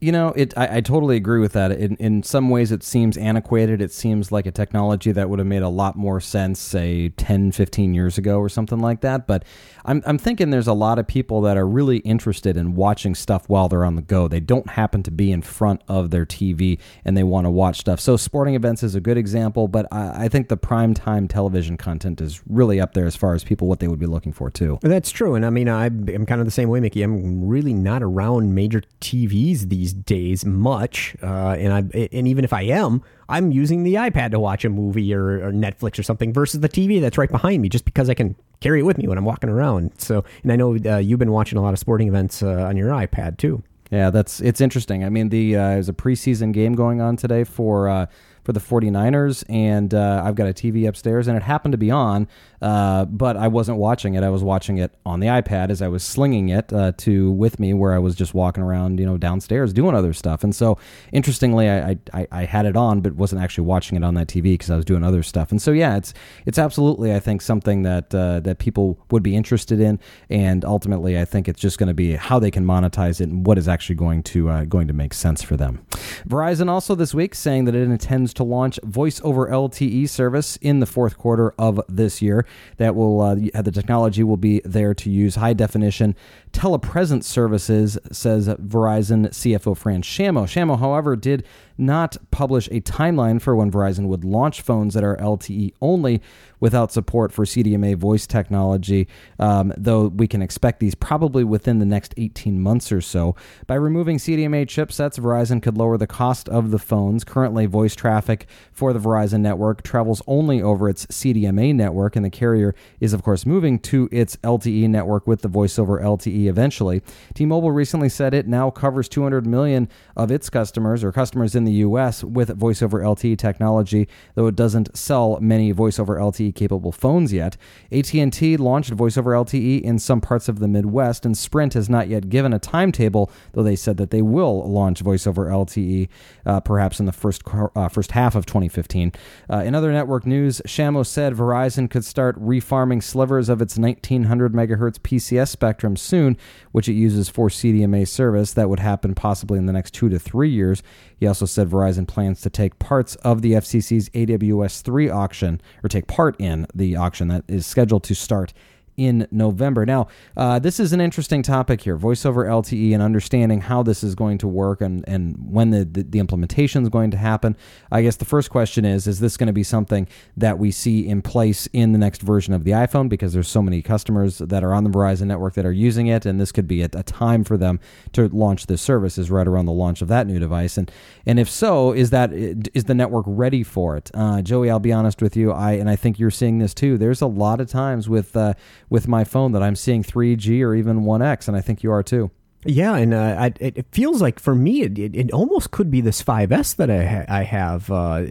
You 0.00 0.12
know, 0.12 0.28
it. 0.28 0.56
I, 0.56 0.78
I, 0.78 0.80
totally 0.80 1.16
agree 1.16 1.40
with 1.40 1.52
that. 1.52 1.72
In 1.72 1.94
in 1.96 2.22
some 2.22 2.48
ways, 2.48 2.72
it 2.72 2.82
seems 2.82 3.18
antiquated. 3.18 3.82
It 3.82 3.92
seems 3.92 4.32
like 4.32 4.46
a 4.46 4.50
technology 4.50 5.12
that 5.12 5.28
would 5.28 5.38
have 5.38 5.48
made 5.48 5.60
a 5.60 5.68
lot 5.68 5.94
more 5.94 6.20
sense, 6.20 6.58
say 6.58 7.10
10, 7.10 7.52
15 7.52 7.92
years 7.92 8.16
ago, 8.16 8.38
or 8.38 8.48
something 8.48 8.78
like 8.78 9.02
that. 9.02 9.26
But 9.26 9.44
I'm 9.84 10.02
I'm 10.06 10.16
thinking 10.16 10.48
there's 10.48 10.66
a 10.66 10.72
lot 10.72 10.98
of 10.98 11.06
people 11.06 11.42
that 11.42 11.56
are 11.56 11.66
really 11.66 11.98
interested 11.98 12.56
in 12.56 12.74
watching 12.74 13.14
stuff 13.14 13.48
while 13.48 13.68
they're 13.68 13.84
on 13.84 13.96
the 13.96 14.02
go. 14.02 14.26
They 14.28 14.40
don't 14.40 14.70
happen 14.70 15.02
to 15.02 15.10
be 15.10 15.32
in 15.32 15.42
front 15.42 15.82
of 15.88 16.10
their 16.10 16.24
TV 16.24 16.78
and 17.04 17.16
they 17.16 17.22
want 17.22 17.46
to 17.46 17.50
watch 17.50 17.80
stuff. 17.80 18.00
So 18.00 18.16
sporting 18.16 18.54
events 18.54 18.82
is 18.82 18.94
a 18.94 19.00
good 19.00 19.18
example, 19.18 19.68
but 19.68 19.86
I, 19.92 20.24
I 20.24 20.28
think 20.28 20.48
the 20.48 20.56
prime 20.56 20.94
time 20.94 21.28
television 21.28 21.76
content 21.76 22.20
is 22.20 22.40
really 22.46 22.80
up 22.80 22.94
there 22.94 23.06
as 23.06 23.16
far 23.16 23.34
as 23.34 23.44
people 23.44 23.68
what 23.68 23.80
they 23.80 23.88
would 23.88 23.98
be 23.98 24.06
looking 24.06 24.32
for 24.32 24.50
too. 24.50 24.78
That's 24.82 25.10
true, 25.10 25.34
and 25.34 25.44
I 25.44 25.50
mean 25.50 25.68
I'm 25.68 26.06
kind 26.26 26.40
of 26.40 26.46
the 26.46 26.52
same 26.52 26.68
way, 26.68 26.80
Mickey. 26.80 27.02
I'm 27.02 27.46
really 27.46 27.74
not 27.74 28.02
around 28.02 28.54
major 28.54 28.82
TVs 29.00 29.68
these 29.68 29.89
these 29.90 30.04
days 30.04 30.44
much, 30.44 31.16
uh, 31.22 31.56
and 31.58 31.72
I 31.72 32.08
and 32.12 32.28
even 32.28 32.44
if 32.44 32.52
I 32.52 32.62
am, 32.62 33.02
I'm 33.28 33.52
using 33.52 33.82
the 33.82 33.94
iPad 33.94 34.30
to 34.32 34.40
watch 34.40 34.64
a 34.64 34.70
movie 34.70 35.12
or, 35.14 35.46
or, 35.46 35.52
Netflix 35.52 35.98
or 35.98 36.02
something 36.02 36.32
versus 36.32 36.60
the 36.60 36.68
TV 36.68 37.00
that's 37.00 37.18
right 37.18 37.30
behind 37.30 37.62
me, 37.62 37.68
just 37.68 37.84
because 37.84 38.08
I 38.10 38.14
can 38.14 38.36
carry 38.60 38.80
it 38.80 38.82
with 38.84 38.98
me 38.98 39.08
when 39.08 39.18
I'm 39.18 39.24
walking 39.24 39.50
around. 39.50 39.92
So, 39.98 40.24
and 40.42 40.52
I 40.52 40.56
know 40.56 40.76
uh, 40.86 40.98
you've 40.98 41.18
been 41.18 41.32
watching 41.32 41.58
a 41.58 41.62
lot 41.62 41.72
of 41.72 41.78
sporting 41.78 42.08
events 42.08 42.42
uh, 42.42 42.62
on 42.62 42.76
your 42.76 42.90
iPad 42.90 43.38
too. 43.38 43.62
Yeah, 43.90 44.10
that's 44.10 44.40
it's 44.40 44.60
interesting. 44.60 45.04
I 45.04 45.08
mean, 45.08 45.30
the 45.30 45.56
uh, 45.56 45.68
there's 45.70 45.88
a 45.88 45.92
preseason 45.92 46.52
game 46.52 46.74
going 46.74 47.00
on 47.00 47.16
today 47.16 47.44
for 47.44 47.88
uh, 47.88 48.06
for 48.44 48.52
the 48.52 48.60
49ers, 48.60 49.44
and 49.48 49.92
uh, 49.92 50.22
I've 50.24 50.34
got 50.34 50.48
a 50.48 50.52
TV 50.52 50.88
upstairs, 50.88 51.28
and 51.28 51.36
it 51.36 51.42
happened 51.42 51.72
to 51.72 51.78
be 51.78 51.90
on, 51.90 52.28
uh, 52.62 53.04
but 53.04 53.36
I 53.36 53.48
wasn't 53.48 53.78
watching 53.78 54.14
it. 54.14 54.22
I 54.22 54.30
was 54.30 54.42
watching 54.42 54.78
it 54.78 54.92
on 55.04 55.20
the 55.20 55.26
iPad 55.28 55.70
as 55.70 55.82
I 55.82 55.88
was 55.88 56.02
slinging 56.02 56.48
it 56.48 56.72
uh, 56.72 56.92
to 56.98 57.30
with 57.32 57.58
me, 57.58 57.74
where 57.74 57.92
I 57.92 57.98
was 57.98 58.14
just 58.14 58.34
walking 58.34 58.62
around, 58.62 59.00
you 59.00 59.06
know, 59.06 59.16
downstairs 59.16 59.72
doing 59.72 59.94
other 59.94 60.12
stuff. 60.12 60.42
And 60.44 60.54
so, 60.54 60.78
interestingly, 61.12 61.68
I 61.68 61.96
I, 62.12 62.26
I 62.30 62.44
had 62.44 62.66
it 62.66 62.76
on, 62.76 63.00
but 63.00 63.14
wasn't 63.14 63.42
actually 63.42 63.64
watching 63.64 63.96
it 63.96 64.04
on 64.04 64.14
that 64.14 64.28
TV 64.28 64.54
because 64.54 64.70
I 64.70 64.76
was 64.76 64.84
doing 64.84 65.04
other 65.04 65.22
stuff. 65.22 65.50
And 65.50 65.60
so, 65.60 65.72
yeah, 65.72 65.96
it's 65.96 66.14
it's 66.46 66.58
absolutely 66.58 67.14
I 67.14 67.20
think 67.20 67.42
something 67.42 67.82
that 67.82 68.14
uh, 68.14 68.40
that 68.40 68.58
people 68.58 68.98
would 69.10 69.22
be 69.22 69.36
interested 69.36 69.80
in, 69.80 69.98
and 70.28 70.64
ultimately, 70.64 71.18
I 71.18 71.24
think 71.24 71.48
it's 71.48 71.60
just 71.60 71.78
going 71.78 71.88
to 71.88 71.94
be 71.94 72.14
how 72.14 72.38
they 72.38 72.50
can 72.50 72.64
monetize 72.64 73.20
it 73.20 73.28
and 73.28 73.46
what 73.46 73.58
is 73.58 73.68
actually 73.68 73.96
going 73.96 74.22
to 74.24 74.48
uh, 74.48 74.64
going 74.64 74.88
to 74.88 74.94
make 74.94 75.14
sense 75.14 75.42
for 75.42 75.56
them. 75.56 75.84
Verizon 76.28 76.68
also 76.68 76.94
this 76.94 77.14
week 77.14 77.34
saying 77.34 77.64
that 77.64 77.74
it 77.74 77.82
intends 77.82 78.29
to 78.34 78.44
launch 78.44 78.78
voice 78.82 79.20
over 79.24 79.46
LTE 79.48 80.08
service 80.08 80.56
in 80.56 80.80
the 80.80 80.86
fourth 80.86 81.16
quarter 81.18 81.54
of 81.58 81.80
this 81.88 82.20
year. 82.22 82.46
That 82.78 82.94
will 82.94 83.20
uh, 83.20 83.34
the 83.34 83.72
technology 83.72 84.22
will 84.22 84.36
be 84.36 84.60
there 84.64 84.94
to 84.94 85.10
use 85.10 85.36
high 85.36 85.52
definition 85.52 86.16
telepresence 86.52 87.24
services, 87.24 87.98
says 88.10 88.48
Verizon 88.48 89.28
CFO 89.28 89.76
Fran 89.76 90.02
Shammo. 90.02 90.44
Shammo, 90.44 90.78
however, 90.78 91.16
did 91.16 91.44
not 91.80 92.16
publish 92.30 92.68
a 92.68 92.80
timeline 92.80 93.40
for 93.40 93.56
when 93.56 93.70
Verizon 93.70 94.06
would 94.06 94.24
launch 94.24 94.60
phones 94.60 94.94
that 94.94 95.02
are 95.02 95.16
LTE 95.16 95.72
only 95.80 96.20
without 96.60 96.92
support 96.92 97.32
for 97.32 97.44
CDMA 97.44 97.96
voice 97.96 98.26
technology, 98.26 99.08
um, 99.38 99.72
though 99.76 100.08
we 100.08 100.28
can 100.28 100.42
expect 100.42 100.78
these 100.78 100.94
probably 100.94 101.42
within 101.42 101.78
the 101.78 101.86
next 101.86 102.14
18 102.16 102.60
months 102.60 102.92
or 102.92 103.00
so. 103.00 103.34
By 103.66 103.76
removing 103.76 104.18
CDMA 104.18 104.66
chipsets, 104.66 105.18
Verizon 105.18 105.62
could 105.62 105.76
lower 105.76 105.96
the 105.96 106.06
cost 106.06 106.48
of 106.48 106.70
the 106.70 106.78
phones. 106.78 107.24
Currently, 107.24 107.66
voice 107.66 107.94
traffic 107.94 108.46
for 108.72 108.92
the 108.92 109.00
Verizon 109.00 109.40
network 109.40 109.82
travels 109.82 110.22
only 110.26 110.62
over 110.62 110.88
its 110.88 111.06
CDMA 111.06 111.74
network, 111.74 112.14
and 112.14 112.24
the 112.24 112.30
carrier 112.30 112.74
is, 113.00 113.12
of 113.12 113.22
course, 113.22 113.46
moving 113.46 113.78
to 113.78 114.08
its 114.12 114.36
LTE 114.36 114.88
network 114.88 115.26
with 115.26 115.40
the 115.42 115.48
voice 115.48 115.78
over 115.78 115.98
LTE 115.98 116.46
eventually. 116.46 117.02
T 117.34 117.46
Mobile 117.46 117.72
recently 117.72 118.10
said 118.10 118.34
it 118.34 118.46
now 118.46 118.70
covers 118.70 119.08
200 119.08 119.46
million 119.46 119.88
of 120.16 120.30
its 120.30 120.50
customers 120.50 121.02
or 121.02 121.12
customers 121.12 121.54
in 121.54 121.64
the 121.64 121.69
the 121.70 121.78
US 121.86 122.24
with 122.24 122.48
voice 122.56 122.82
over 122.82 123.00
LTE 123.00 123.38
technology, 123.38 124.08
though 124.34 124.46
it 124.46 124.56
doesn't 124.56 124.96
sell 124.96 125.38
many 125.40 125.70
voice 125.70 125.98
over 125.98 126.16
LTE 126.16 126.54
capable 126.54 126.92
phones 126.92 127.32
yet. 127.32 127.56
AT&T 127.92 128.56
launched 128.56 128.90
voice 128.90 129.16
over 129.16 129.32
LTE 129.32 129.80
in 129.82 129.98
some 129.98 130.20
parts 130.20 130.48
of 130.48 130.58
the 130.58 130.68
Midwest 130.68 131.24
and 131.24 131.36
Sprint 131.36 131.74
has 131.74 131.88
not 131.88 132.08
yet 132.08 132.28
given 132.28 132.52
a 132.52 132.58
timetable, 132.58 133.30
though 133.52 133.62
they 133.62 133.76
said 133.76 133.96
that 133.98 134.10
they 134.10 134.22
will 134.22 134.68
launch 134.68 135.00
voice 135.00 135.26
over 135.26 135.46
LTE 135.46 136.08
uh, 136.46 136.60
perhaps 136.60 136.98
in 136.98 137.06
the 137.06 137.12
first 137.12 137.42
uh, 137.76 137.88
first 137.88 138.12
half 138.12 138.34
of 138.34 138.46
2015. 138.46 139.12
Uh, 139.48 139.58
in 139.58 139.74
other 139.74 139.92
network 139.92 140.26
news, 140.26 140.60
Shammo 140.66 141.06
said 141.06 141.34
Verizon 141.34 141.88
could 141.88 142.04
start 142.04 142.40
refarming 142.40 143.02
slivers 143.02 143.48
of 143.48 143.62
its 143.62 143.78
1900 143.78 144.52
megahertz 144.52 144.98
PCS 144.98 145.48
spectrum 145.48 145.96
soon, 145.96 146.36
which 146.72 146.88
it 146.88 146.94
uses 146.94 147.28
for 147.28 147.48
CDMA 147.48 148.06
service. 148.06 148.52
That 148.52 148.68
would 148.68 148.80
happen 148.80 149.14
possibly 149.14 149.58
in 149.58 149.66
the 149.66 149.72
next 149.72 149.94
2 149.94 150.08
to 150.08 150.18
3 150.18 150.50
years. 150.50 150.82
He 151.20 151.26
also 151.26 151.44
said 151.44 151.59
Verizon 151.66 152.06
plans 152.06 152.40
to 152.42 152.50
take 152.50 152.78
parts 152.78 153.16
of 153.16 153.42
the 153.42 153.52
FCC's 153.52 154.08
AWS 154.10 154.82
3 154.82 155.08
auction, 155.08 155.60
or 155.82 155.88
take 155.88 156.06
part 156.06 156.36
in 156.40 156.66
the 156.74 156.96
auction 156.96 157.28
that 157.28 157.44
is 157.48 157.66
scheduled 157.66 158.04
to 158.04 158.14
start 158.14 158.52
in 159.00 159.26
November. 159.30 159.86
Now, 159.86 160.08
uh, 160.36 160.58
this 160.58 160.78
is 160.78 160.92
an 160.92 161.00
interesting 161.00 161.42
topic 161.42 161.80
here 161.80 161.96
voice 161.96 162.26
over 162.26 162.44
LTE 162.44 162.92
and 162.92 163.02
understanding 163.02 163.62
how 163.62 163.82
this 163.82 164.04
is 164.04 164.14
going 164.14 164.36
to 164.38 164.46
work 164.46 164.82
and, 164.82 165.02
and 165.08 165.36
when 165.40 165.70
the, 165.70 165.86
the, 165.86 166.02
the 166.02 166.18
implementation 166.18 166.82
is 166.82 166.90
going 166.90 167.10
to 167.12 167.16
happen. 167.16 167.56
I 167.90 168.02
guess 168.02 168.16
the 168.16 168.26
first 168.26 168.50
question 168.50 168.84
is 168.84 169.06
Is 169.06 169.18
this 169.18 169.38
going 169.38 169.46
to 169.46 169.54
be 169.54 169.62
something 169.62 170.06
that 170.36 170.58
we 170.58 170.70
see 170.70 171.08
in 171.08 171.22
place 171.22 171.66
in 171.72 171.92
the 171.92 171.98
next 171.98 172.20
version 172.20 172.52
of 172.52 172.64
the 172.64 172.72
iPhone? 172.72 173.08
Because 173.08 173.32
there's 173.32 173.48
so 173.48 173.62
many 173.62 173.80
customers 173.80 174.36
that 174.36 174.62
are 174.62 174.74
on 174.74 174.84
the 174.84 174.90
Verizon 174.90 175.28
network 175.28 175.54
that 175.54 175.64
are 175.64 175.72
using 175.72 176.06
it, 176.06 176.26
and 176.26 176.38
this 176.38 176.52
could 176.52 176.68
be 176.68 176.82
a, 176.82 176.90
a 176.92 177.02
time 177.02 177.42
for 177.42 177.56
them 177.56 177.80
to 178.12 178.28
launch 178.28 178.66
this 178.66 178.82
service 178.82 179.16
is 179.16 179.30
right 179.30 179.48
around 179.48 179.64
the 179.64 179.72
launch 179.72 180.02
of 180.02 180.08
that 180.08 180.26
new 180.26 180.38
device. 180.38 180.76
And 180.76 180.92
and 181.24 181.40
if 181.40 181.48
so, 181.48 181.92
is 181.92 182.10
that 182.10 182.34
is 182.34 182.84
the 182.84 182.94
network 182.94 183.24
ready 183.26 183.62
for 183.62 183.96
it? 183.96 184.10
Uh, 184.12 184.42
Joey, 184.42 184.68
I'll 184.68 184.78
be 184.78 184.92
honest 184.92 185.22
with 185.22 185.38
you, 185.38 185.52
I 185.52 185.72
and 185.72 185.88
I 185.88 185.96
think 185.96 186.18
you're 186.18 186.30
seeing 186.30 186.58
this 186.58 186.74
too. 186.74 186.98
There's 186.98 187.22
a 187.22 187.26
lot 187.26 187.62
of 187.62 187.68
times 187.70 188.10
with 188.10 188.36
uh, 188.36 188.52
with 188.90 189.08
my 189.08 189.24
phone 189.24 189.52
that 189.52 189.62
I'm 189.62 189.76
seeing 189.76 190.02
3G 190.02 190.62
or 190.62 190.74
even 190.74 191.02
1X, 191.04 191.48
and 191.48 191.56
I 191.56 191.62
think 191.62 191.82
you 191.82 191.90
are 191.90 192.02
too. 192.02 192.30
Yeah, 192.66 192.94
and 192.96 193.14
uh, 193.14 193.36
I, 193.38 193.52
it 193.58 193.86
feels 193.90 194.20
like 194.20 194.38
for 194.38 194.54
me, 194.54 194.82
it, 194.82 194.98
it, 194.98 195.32
almost 195.32 195.70
could 195.70 195.90
be 195.90 196.02
this 196.02 196.22
5S 196.22 196.76
that 196.76 196.90
I, 196.90 197.04
ha- 197.06 197.24
I 197.26 197.42
have. 197.42 197.90
Uh, 197.90 198.24